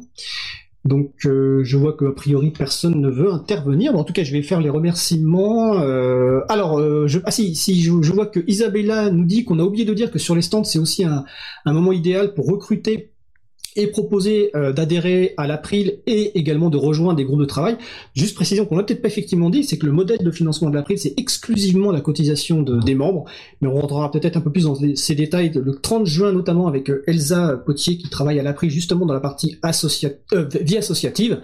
[0.84, 3.96] Donc euh, je vois que a priori personne ne veut intervenir.
[3.96, 5.80] en tout cas, je vais faire les remerciements.
[5.80, 9.64] Euh, alors, euh, je, ah si, si je, vois que Isabella nous dit qu'on a
[9.64, 11.24] oublié de dire que sur les stands, c'est aussi un,
[11.64, 13.11] un moment idéal pour recruter
[13.76, 17.76] et proposer euh, d'adhérer à l'April et également de rejoindre des groupes de travail.
[18.14, 20.74] Juste précision qu'on n'a peut-être pas effectivement dit, c'est que le modèle de financement de
[20.74, 23.24] l'April, c'est exclusivement la cotisation de, des membres,
[23.60, 26.90] mais on rentrera peut-être un peu plus dans ces détails le 30 juin notamment avec
[26.90, 31.40] euh, Elsa Potier qui travaille à l'April justement dans la partie euh, vie associative.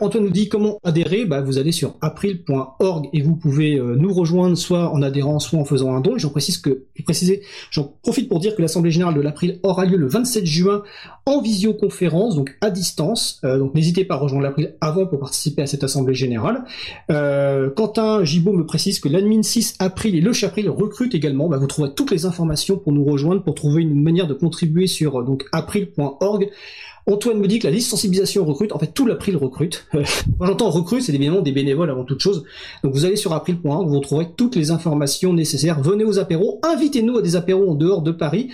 [0.00, 4.56] Antoine nous dit comment adhérer, bah, vous allez sur april.org et vous pouvez nous rejoindre
[4.56, 6.18] soit en adhérant, soit en faisant un don.
[6.18, 6.84] J'en précise que,
[7.70, 10.82] j'en profite pour dire que l'Assemblée Générale de l'April aura lieu le 27 juin
[11.24, 13.40] en visio visioconférence, donc à distance.
[13.44, 16.64] Euh, donc n'hésitez pas à rejoindre l'April avant pour participer à cette assemblée générale.
[17.10, 21.48] Euh, Quentin Gibaud me précise que l'admin 6 April et le Chapril recrutent également.
[21.48, 24.86] Bah, vous trouverez toutes les informations pour nous rejoindre, pour trouver une manière de contribuer
[24.86, 26.50] sur donc april.org.
[27.08, 28.72] Antoine me dit que la liste sensibilisation recrute.
[28.72, 29.86] En fait, tout l'April recrute.
[29.92, 32.44] Quand j'entends recrute, c'est évidemment des bénévoles avant toute chose.
[32.82, 35.80] Donc vous allez sur april.org, vous trouverez toutes les informations nécessaires.
[35.80, 38.48] Venez aux apéros, invitez-nous à des apéros en dehors de Paris,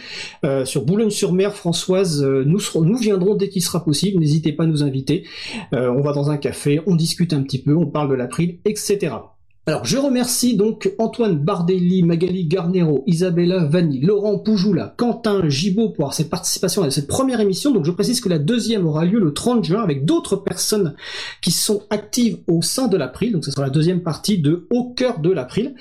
[0.45, 2.23] euh, sur Boulogne-sur-Mer, Françoise.
[2.23, 4.21] euh, nous, nous viendrons dès qu'il sera possible.
[4.21, 5.25] N'hésitez pas à nous inviter.
[5.73, 8.59] Euh, on va dans un café, on discute un petit peu, on parle de l'April,
[8.67, 9.17] etc.
[9.65, 16.13] Alors, je remercie donc Antoine Bardelli, Magali Garnero, Isabella Vanni, Laurent Poujoula, Quentin Gibaud pour
[16.15, 17.71] cette participation à cette première émission.
[17.71, 20.97] Donc, je précise que la deuxième aura lieu le 30 juin avec d'autres personnes
[21.41, 23.31] qui sont actives au sein de l'April.
[23.31, 25.77] Donc, ce sera la deuxième partie de Au cœur de l'April.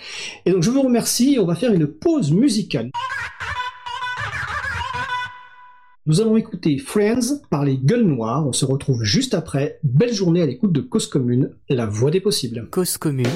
[0.45, 1.39] Et donc, je vous remercie.
[1.41, 2.91] On va faire une pause musicale.
[6.07, 8.45] Nous allons écouter Friends par les Gueules Noires.
[8.47, 9.79] On se retrouve juste après.
[9.83, 12.67] Belle journée à l'écoute de Cause Commune, la voix des possibles.
[12.71, 13.27] Cause commune,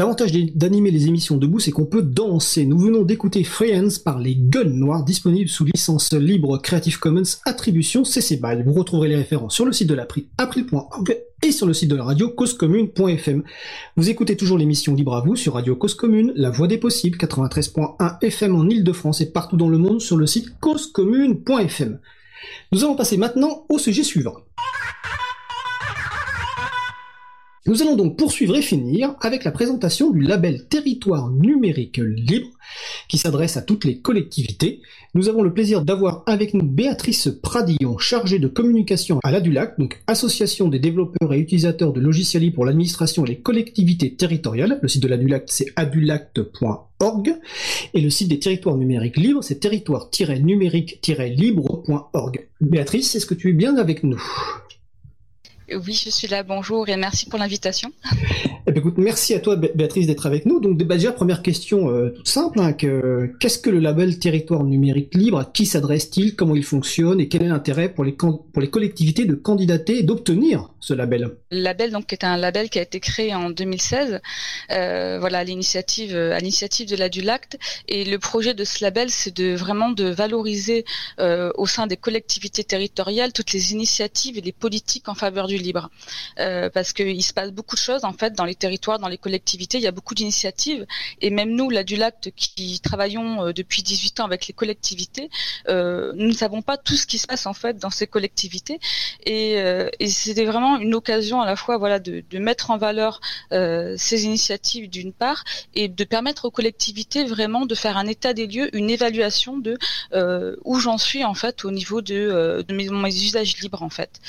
[0.00, 2.64] L'avantage d'animer les émissions debout, c'est qu'on peut danser.
[2.64, 7.36] Nous venons d'écouter Free Hands par les Gueules Noires, disponible sous licence libre Creative Commons
[7.44, 8.62] Attribution CC BY.
[8.64, 11.96] Vous retrouverez les références sur le site de l'April, april.org et sur le site de
[11.96, 13.42] la radio causecommune.fm.
[13.98, 17.18] Vous écoutez toujours l'émission Libre à vous sur Radio Cause Commune, la voix des possibles,
[17.18, 21.98] 93.1 FM en Ile-de-France et partout dans le monde sur le site causecommune.fm.
[22.72, 24.36] Nous allons passer maintenant au sujet suivant.
[27.66, 32.48] Nous allons donc poursuivre et finir avec la présentation du label Territoire numérique libre
[33.06, 34.80] qui s'adresse à toutes les collectivités.
[35.12, 40.00] Nous avons le plaisir d'avoir avec nous Béatrice Pradillon, chargée de communication à l'ADULAC, donc
[40.06, 44.78] Association des développeurs et utilisateurs de logiciels libres pour l'administration et les collectivités territoriales.
[44.80, 47.34] Le site de l'ADULAC c'est adulact.org
[47.92, 52.48] et le site des territoires numériques libres c'est territoire-numérique-libre.org.
[52.62, 54.22] Béatrice, est-ce que tu es bien avec nous?
[55.72, 57.92] Oui, je suis là, bonjour et merci pour l'invitation.
[58.66, 60.58] Eh bien, écoute, merci à toi, Bé- Béatrice, d'être avec nous.
[60.60, 62.58] Donc, bah, déjà, première question euh, toute simple.
[62.60, 67.20] hein, que- Qu'est-ce que le label Territoire numérique libre À qui s'adresse-t-il Comment il fonctionne
[67.20, 70.92] Et quel est l'intérêt pour les, can- pour les collectivités de candidater et d'obtenir ce
[70.94, 71.30] label?
[71.50, 74.20] Le label donc est un label qui a été créé en 2016,
[74.72, 79.36] euh, voilà à l'initiative l'initiative de la Dulacte et le projet de ce label c'est
[79.36, 80.84] de vraiment de valoriser
[81.18, 85.58] euh, au sein des collectivités territoriales toutes les initiatives et les politiques en faveur du
[85.60, 85.90] libre.
[86.38, 89.18] Euh, parce qu'il se passe beaucoup de choses en fait dans les territoires, dans les
[89.18, 90.86] collectivités, il y a beaucoup d'initiatives.
[91.20, 95.30] Et même nous la Dulacte qui travaillons euh, depuis 18 ans avec les collectivités,
[95.68, 98.80] euh, nous ne savons pas tout ce qui se passe en fait dans ces collectivités.
[99.24, 103.20] Et, euh, c'était vraiment une occasion à la fois voilà de, mettre en valeur
[103.50, 108.46] ces initiatives d'une part et de permettre aux collectivités vraiment de faire un état des
[108.46, 109.78] lieux, une évaluation de
[110.64, 114.20] où j'en suis en fait au niveau de, de mes, mes usages libres en fait.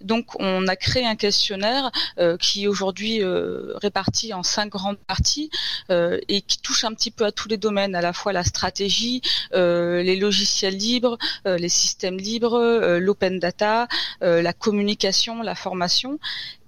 [0.00, 4.98] Donc on a créé un questionnaire euh, qui est aujourd'hui euh, réparti en cinq grandes
[4.98, 5.50] parties
[5.90, 8.44] euh, et qui touche un petit peu à tous les domaines, à la fois la
[8.44, 9.22] stratégie,
[9.52, 12.58] les logiciels libres, les systèmes libres,
[12.98, 13.88] l'open data,
[14.20, 16.18] la communication, la formation.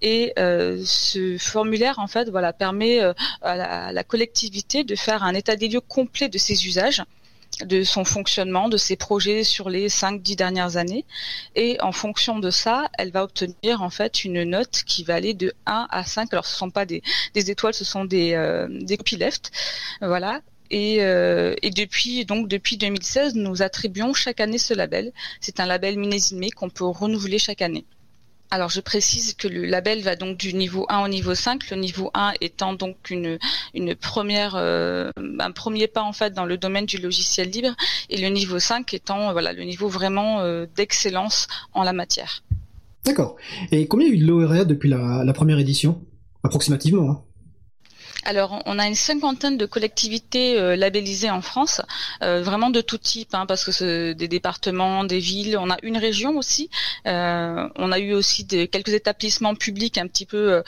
[0.03, 3.13] Et euh, ce formulaire, en fait, voilà, permet euh,
[3.43, 7.03] à, la, à la collectivité de faire un état des lieux complet de ses usages
[7.65, 11.05] de son fonctionnement, de ses projets sur les 5-10 dernières années.
[11.55, 15.35] Et en fonction de ça, elle va obtenir en fait une note qui va aller
[15.35, 16.33] de 1 à 5.
[16.33, 17.03] Alors ce ne sont pas des,
[17.35, 18.99] étoiles, ce sont des, euh, des.
[20.01, 20.41] Voilà.
[20.71, 25.13] Et, euh, et depuis donc depuis 2016, nous attribuons chaque année ce label.
[25.41, 27.85] C'est un label minésimé qu'on peut renouveler chaque année.
[28.53, 31.77] Alors je précise que le label va donc du niveau 1 au niveau 5, le
[31.77, 33.39] niveau 1 étant donc une,
[33.75, 37.77] une première, euh, un premier pas en fait dans le domaine du logiciel libre
[38.09, 42.43] et le niveau 5 étant euh, voilà, le niveau vraiment euh, d'excellence en la matière.
[43.05, 43.37] D'accord.
[43.71, 46.03] Et combien il y a eu de lauréats depuis la, la première édition
[46.43, 47.11] Approximativement.
[47.11, 47.23] Hein?
[48.25, 51.81] Alors, on a une cinquantaine de collectivités euh, labellisées en France,
[52.23, 55.57] euh, vraiment de tout type, hein, parce que c'est des départements, des villes.
[55.59, 56.69] On a une région aussi.
[57.07, 60.63] Euh, on a eu aussi des, quelques établissements publics, un petit peu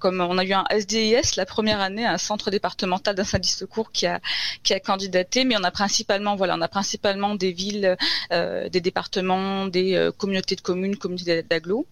[0.00, 4.06] comme on a eu un SDIS la première année, un centre départemental d'incendie secours qui
[4.06, 4.20] a
[4.62, 5.44] qui a candidaté.
[5.44, 7.96] Mais on a principalement, voilà, on a principalement des villes,
[8.30, 11.86] des départements, des communautés de communes, communautés d'agglos.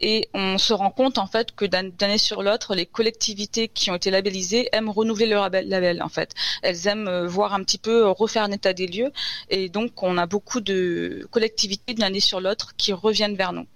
[0.00, 3.94] Et on se rend compte en fait que d'année sur l'autre, les collectivités qui ont
[3.94, 6.34] été labellisées aiment renouveler leur label, en fait.
[6.62, 9.12] Elles aiment euh, voir un petit peu refaire un état des lieux.
[9.50, 13.66] Et donc on a beaucoup de collectivités d'une année sur l'autre qui reviennent vers nous.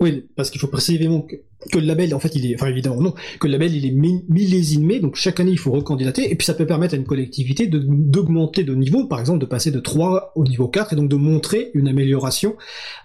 [0.00, 1.36] Oui, parce qu'il faut que,
[1.70, 4.22] que, le label, en fait, il est, enfin évidemment non, que le label il est
[4.28, 7.66] millésimé, donc chaque année il faut recandidater, et puis ça peut permettre à une collectivité
[7.66, 11.16] d'augmenter de, niveau, par exemple de passer de 3 au niveau 4, et donc de
[11.16, 12.56] montrer une amélioration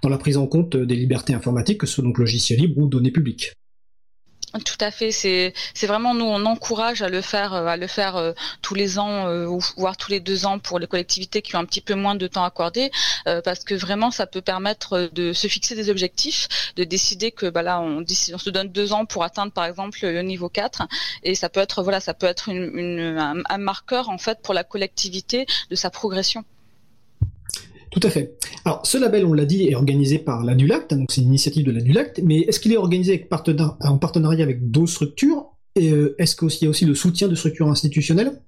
[0.01, 2.87] dans la prise en compte des libertés informatiques, que ce soit donc logiciel libre ou
[2.87, 3.53] données publiques.
[4.65, 8.15] Tout à fait, c'est c'est vraiment nous on encourage à le faire à le faire
[8.15, 8.31] euh,
[8.63, 11.59] tous les ans euh, ou voire tous les deux ans pour les collectivités qui ont
[11.59, 12.89] un petit peu moins de temps accordé
[13.27, 16.47] euh, parce que vraiment ça peut permettre de se fixer des objectifs,
[16.77, 19.99] de décider que bah là on, on se donne deux ans pour atteindre par exemple
[20.01, 20.81] le niveau 4
[21.21, 24.41] et ça peut être voilà ça peut être une, une, un, un marqueur en fait
[24.41, 26.43] pour la collectivité de sa progression.
[27.91, 28.37] Tout à fait.
[28.65, 31.71] Alors, ce label, on l'a dit, est organisé par l'Adulact, donc c'est une initiative de
[31.71, 33.27] l'Adulact, mais est-ce qu'il est organisé
[33.81, 35.47] en partenariat avec d'autres structures?
[35.75, 38.41] Et euh, est-ce qu'il y a aussi le soutien de structures institutionnelles?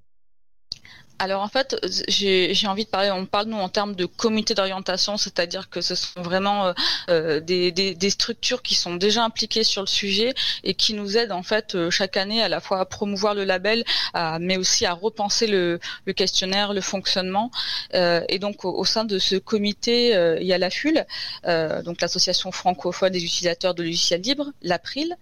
[1.21, 1.75] Alors en fait,
[2.07, 5.93] j'ai envie de parler, on parle nous en termes de comité d'orientation, c'est-à-dire que ce
[5.93, 6.73] sont vraiment euh,
[7.09, 10.33] euh, des, des, des, structures qui sont déjà impliquées sur le sujet
[10.63, 13.43] et qui nous aident en fait euh, chaque année à la fois à promouvoir le
[13.43, 13.83] label,
[14.39, 15.79] mais aussi à repenser le,
[16.15, 17.51] questionnaire, le fonctionnement.
[17.93, 21.05] Et donc au, sein de ce comité, il y a la FUL,
[21.85, 25.15] donc l'association francophone des utilisateurs de logiciels libres, l'April.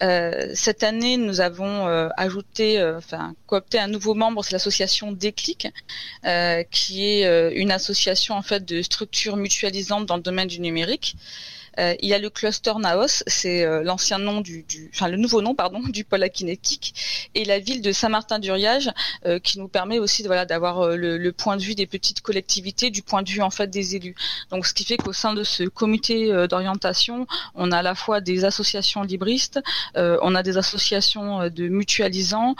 [0.00, 1.86] cette année, nous avons
[2.16, 5.39] ajouté, enfin coopté un nouveau membre, c'est l'association DEC
[6.26, 10.60] euh, qui est euh, une association en fait de structures mutualisantes dans le domaine du
[10.60, 11.16] numérique.
[11.78, 15.16] Euh, il y a le cluster Naos, c'est euh, l'ancien nom du, du, enfin le
[15.16, 16.94] nouveau nom pardon du pôle akinétique,
[17.34, 18.90] et la ville de Saint-Martin-d'Uriage
[19.26, 22.20] euh, qui nous permet aussi de, voilà d'avoir le, le, point de vue des petites
[22.20, 24.14] collectivités, du point de vue en fait des élus.
[24.50, 28.20] Donc ce qui fait qu'au sein de ce comité d'orientation, on a à la fois
[28.20, 29.60] des associations libristes,
[29.94, 32.56] on a des associations de mutualisants,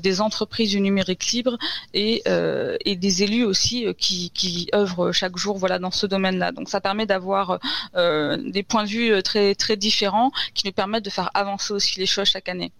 [0.00, 1.58] des entreprises du numérique libre
[1.94, 2.22] et,
[2.84, 6.52] et des élus aussi qui, qui œuvrent chaque jour voilà dans ce domaine-là.
[6.52, 7.58] Donc ça permet d'avoir
[8.52, 11.98] des points de vue euh, très, très différents qui nous permettent de faire avancer aussi
[11.98, 12.72] les choses chaque année.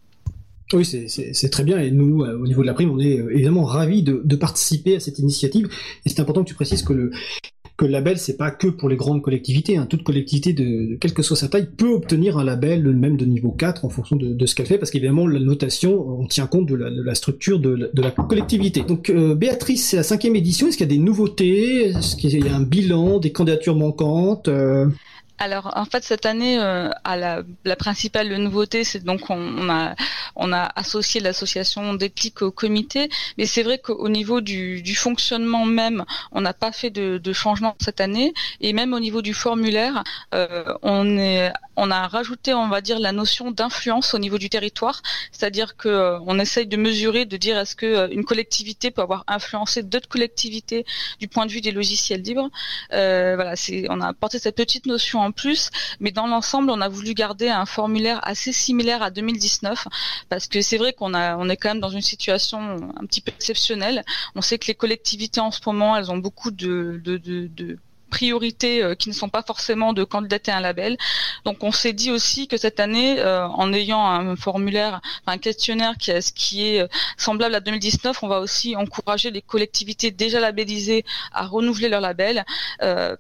[0.73, 1.79] Oui, c'est très bien.
[1.79, 4.37] Et nous, euh, au niveau de la prime, on est euh, évidemment ravis de, de
[4.37, 5.69] participer à cette initiative.
[6.07, 7.11] Et c'est important que tu précises que le,
[7.77, 9.77] que le label, c'est pas que pour les grandes collectivités.
[9.77, 9.85] Hein.
[9.85, 13.51] Toute collectivité, de, quelle que soit sa taille, peut obtenir un label même de niveau
[13.51, 16.67] 4 en fonction de, de ce qu'elle fait, parce qu'évidemment, la notation, on tient compte
[16.67, 18.83] de la, de structure de, la, collectivité.
[18.83, 20.69] Donc, Béatrice, c'est la cinquième édition.
[20.69, 21.89] Est-ce qu'il y a des nouveautés?
[21.89, 24.49] Est-ce qu'il y a un bilan, des candidatures manquantes
[25.39, 29.69] alors en fait cette année, euh, à la, la, principale nouveauté, c'est donc on, on,
[29.69, 29.95] a
[30.37, 35.65] on a associé l'association Déclic au comité, mais c'est vrai qu'au niveau du, du, fonctionnement
[35.65, 39.35] même, on n'a pas fait de, de, changement cette année, et même au niveau du
[39.35, 40.05] formulaire,
[40.35, 44.51] euh, on est on a rajouté, on va dire, la notion d'influence au niveau du
[44.51, 45.03] territoire,
[45.33, 49.03] c'est-à-dire que euh, on essaye de mesurer, de dire est-ce que euh, une collectivité peut
[49.03, 50.85] avoir influencé d'autres collectivités
[51.19, 52.51] du point de vue des logiciels libres.
[52.93, 56.89] Euh, voilà, c'est on a apporté cette petite notion plus, mais dans l'ensemble, on a
[56.89, 59.89] voulu garder un formulaire assez similaire à 2019
[60.29, 62.59] parce que c'est vrai qu'on est quand même dans une situation
[62.97, 64.05] un petit peu exceptionnelle.
[64.35, 67.01] On sait que les collectivités en ce moment, elles ont beaucoup de
[68.13, 70.99] priorités euh, qui ne sont pas forcément de candidater à un label.
[71.47, 75.95] Donc on s'est dit aussi que cette année, euh, en ayant un formulaire, un questionnaire
[75.99, 80.41] qui, est, qui est euh, semblable à 2019, on va aussi encourager les collectivités déjà
[80.41, 82.45] labellisées à renouveler leur label,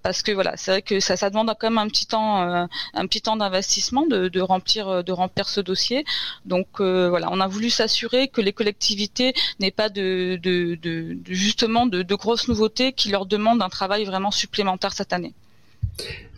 [0.02, 3.06] parce que voilà, c'est vrai que ça, ça demande quand même un petit temps, un
[3.06, 6.05] petit temps d'investissement de, de, remplir, de remplir ce dossier.
[6.44, 11.86] Donc voilà, on a voulu s'assurer que les collectivités n'aient pas de, de, de, justement
[11.86, 15.34] de, de grosses nouveautés qui leur demandent un travail vraiment supplémentaire cette année.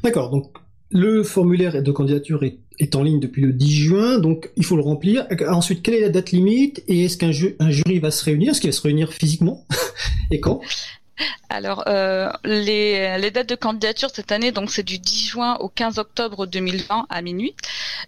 [0.02, 0.50] D'accord, donc
[0.90, 4.82] le formulaire de candidature est, en ligne depuis le 10 juin, donc il faut le
[4.82, 5.26] remplir.
[5.48, 8.50] Ensuite, quelle est la date limite et est-ce qu'un ju un jury va se réunir?
[8.50, 9.64] Est-ce qu'il va se réunir physiquement?
[10.30, 10.60] Et quand?
[11.49, 15.99] Alors, euh, les, dates de candidature cette année, donc c'est du 10 juin au 15
[15.99, 17.55] octobre 2020 à minuit.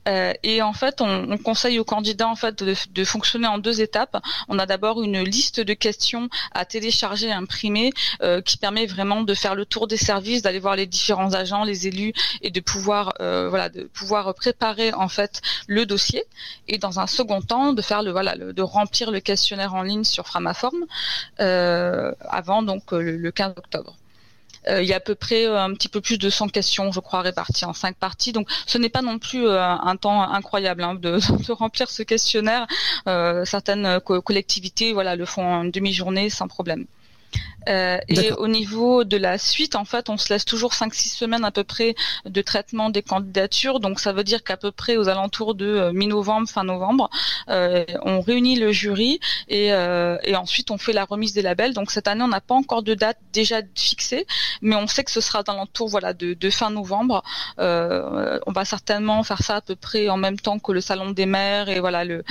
[0.08, 3.80] Euh, et en fait, on, on, conseille aux candidats en fait de, fonctionner en deux
[3.80, 4.16] étapes.
[4.48, 7.92] On a d'abord une liste de questions à télécharger, à imprimer,
[8.22, 11.62] euh, qui permet vraiment de faire le tour des services, d'aller voir les différents agents,
[11.62, 12.12] les élus,
[12.42, 16.24] et de pouvoir, voilà, de pouvoir préparer en fait le dossier.
[16.68, 20.04] Et dans un second temps, de faire le voilà, de remplir le questionnaire en ligne
[20.04, 20.84] sur Framaform
[21.38, 23.96] avant donc le, le 15 octobre.
[24.68, 26.90] Euh, il y a à peu près euh, un petit peu plus de 100 questions,
[26.90, 28.32] je crois, réparties en cinq parties.
[28.32, 31.18] Donc, ce n'est pas non plus euh, un temps incroyable hein, de,
[31.52, 32.66] remplir ce questionnaire.
[33.44, 36.86] certaines collectivités, voilà, le font en demi-journée sans problème.
[37.68, 41.44] Euh, et au niveau de la suite, en fait, on se laisse toujours 5-6 semaines
[41.44, 41.94] à peu près
[42.24, 43.80] de traitement des candidatures.
[43.80, 47.10] Donc ça veut dire qu'à peu près aux alentours de euh, mi-novembre, fin novembre,
[47.48, 51.74] euh, on réunit le jury et, euh, et, ensuite on fait la remise des labels.
[51.74, 54.26] Donc cette année, on n'a pas encore de date déjà fixée,
[54.62, 57.22] mais on sait que ce sera dans l'entour voilà, de, de, fin novembre.
[57.58, 61.10] Euh, on va certainement faire ça à peu près en même temps que le salon
[61.10, 62.24] des maires et voilà le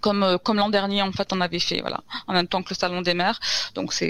[0.00, 2.76] comme comme l'an dernier en fait on avait fait voilà en même temps que le
[2.76, 3.40] salon des maires.
[3.74, 4.05] Donc c'est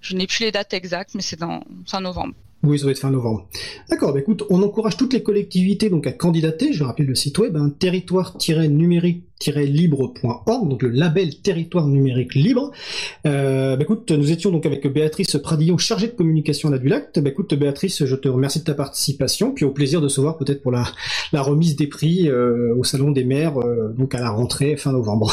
[0.00, 1.38] je n'ai plus les dates exactes, mais c'est
[1.86, 2.34] fin novembre.
[2.62, 3.48] Oui, ça va être fin novembre.
[3.88, 7.38] D'accord, bah écoute, on encourage toutes les collectivités donc à candidater, je rappelle le site
[7.38, 12.70] web, hein, territoire-numérique-libre.org, donc le label territoire numérique libre.
[13.26, 17.18] Euh, bah écoute, nous étions donc avec Béatrice Pradillon, chargée de communication à la Dulac.
[17.18, 20.36] Bah écoute, Béatrice, je te remercie de ta participation, puis au plaisir de se voir
[20.36, 20.84] peut-être pour la,
[21.32, 24.92] la remise des prix euh, au Salon des maires, euh, donc à la rentrée fin
[24.92, 25.32] novembre.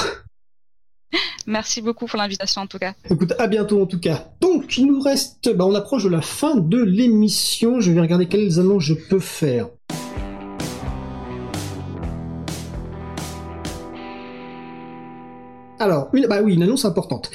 [1.48, 2.94] Merci beaucoup pour l'invitation en tout cas.
[3.10, 4.30] Écoute, à bientôt en tout cas.
[4.42, 7.80] Donc, il nous reste, bah, on approche de la fin de l'émission.
[7.80, 9.68] Je vais regarder quelles annonces je peux faire.
[15.80, 17.30] Alors, une, bah oui, une annonce importante.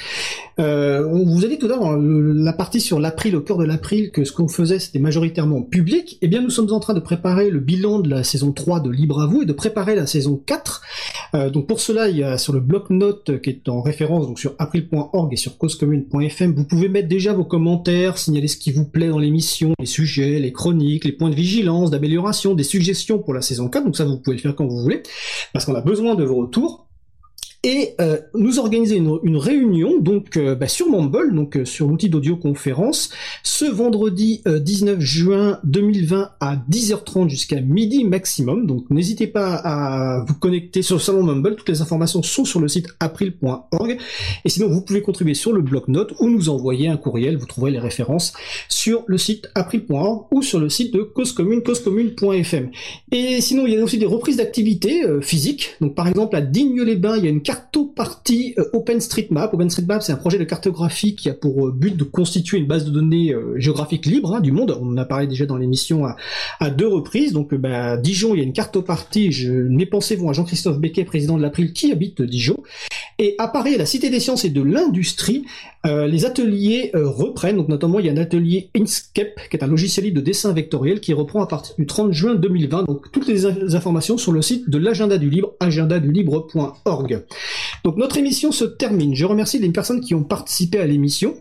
[0.59, 3.57] Euh, on vous a dit tout à l'heure le- la partie sur l'April, au cœur
[3.57, 6.17] de l'April, que ce qu'on faisait c'était majoritairement public.
[6.21, 8.89] Eh bien, nous sommes en train de préparer le bilan de la saison 3 de
[8.89, 10.81] Libre à vous et de préparer la saison 4.
[11.35, 14.39] Euh, donc pour cela, il y a sur le bloc-notes qui est en référence donc
[14.39, 18.85] sur april.org et sur causecommune.fm, vous pouvez mettre déjà vos commentaires, signaler ce qui vous
[18.85, 23.33] plaît dans l'émission, les sujets, les chroniques, les points de vigilance, d'amélioration, des suggestions pour
[23.33, 23.83] la saison 4.
[23.85, 25.01] Donc ça, vous pouvez le faire quand vous voulez,
[25.53, 26.87] parce qu'on a besoin de vos retours
[27.63, 31.87] et euh, nous organiser une, une réunion donc euh, bah, sur Mumble, donc euh, sur
[31.87, 33.09] l'outil d'audioconférence,
[33.41, 38.67] ce vendredi euh, 19 juin 2020 à 10h30 jusqu'à midi maximum.
[38.67, 41.55] Donc n'hésitez pas à vous connecter sur le salon Mumble.
[41.55, 43.97] Toutes les informations sont sur le site april.org.
[44.43, 47.37] Et sinon, vous pouvez contribuer sur le bloc-notes ou nous envoyer un courriel.
[47.37, 48.33] Vous trouverez les références
[48.67, 52.71] sur le site april.org ou sur le site de Cause Commune, causecommune.fm.
[53.11, 55.75] Et sinon, il y a aussi des reprises d'activités euh, physiques.
[55.79, 59.53] Donc, par exemple, à Digne-les-Bains, il y a une cartopartie euh, OpenStreetMap.
[59.53, 62.85] OpenStreetMap, c'est un projet de cartographie qui a pour euh, but de constituer une base
[62.85, 64.75] de données euh, géographique libre hein, du monde.
[64.81, 66.05] On en a parlé déjà dans l'émission
[66.59, 67.33] à, deux reprises.
[67.33, 69.31] Donc, à Dijon, il y a une cartopartie.
[69.31, 72.57] Je, mes pensées vont à Jean-Christophe Becquet, président de l'April, qui habite Dijon.
[73.19, 75.45] Et à Paris, à la Cité des Sciences et de l'Industrie,
[75.85, 77.57] les ateliers reprennent.
[77.57, 80.99] Donc, notamment, il y a un atelier Inkscape, qui est un logiciel de dessin vectoriel,
[80.99, 82.83] qui reprend à partir du 30 juin 2020.
[82.83, 87.23] Donc, toutes les in- informations sur le site de l'agenda du libre, agendadulibre.org.
[87.83, 89.15] Donc, notre émission se termine.
[89.15, 91.35] Je remercie les personnes qui ont participé à l'émission.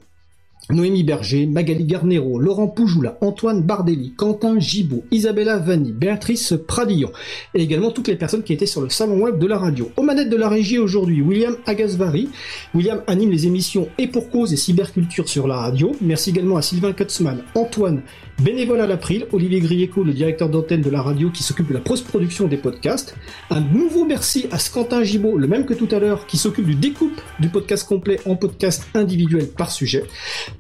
[0.70, 7.10] Noémie Berger, Magali Garnero, Laurent Poujoula, Antoine Bardelli, Quentin Gibaud, Isabella Vanni, Béatrice Pradillon,
[7.54, 9.90] et également toutes les personnes qui étaient sur le salon web de la radio.
[9.96, 12.28] Aux manettes de la régie aujourd'hui, William Agasvari.
[12.74, 15.92] William anime les émissions Et pour cause et cyberculture sur la radio.
[16.00, 18.02] Merci également à Sylvain Kutzmann, Antoine,
[18.40, 21.80] bénévole à l'April, Olivier Grieco, le directeur d'antenne de la radio qui s'occupe de la
[21.80, 23.14] post-production des podcasts.
[23.50, 26.74] Un nouveau merci à Quentin Gibaud, le même que tout à l'heure, qui s'occupe du
[26.74, 30.04] découpe du podcast complet en podcast individuel par sujet.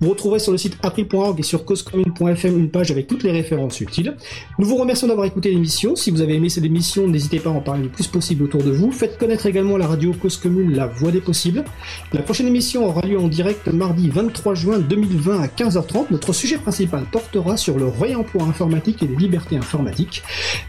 [0.00, 3.80] Vous retrouverez sur le site april.org et sur causecommune.fm une page avec toutes les références
[3.80, 4.16] utiles.
[4.58, 5.96] Nous vous remercions d'avoir écouté l'émission.
[5.96, 8.62] Si vous avez aimé cette émission, n'hésitez pas à en parler le plus possible autour
[8.62, 8.92] de vous.
[8.92, 11.64] Faites connaître également la radio Cause Commune, la voix des possibles.
[12.12, 16.06] La prochaine émission aura lieu en direct mardi 23 juin 2020 à 15h30.
[16.10, 20.22] Notre sujet principal portera sur le réemploi informatique et les libertés informatiques.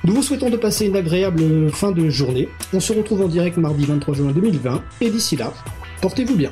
[0.04, 2.50] Nous vous souhaitons de passer une agréable fin de journée.
[2.72, 5.52] On se retrouve en direct mardi 23 juin 2020 et d'ici là,
[6.02, 6.52] portez-vous bien.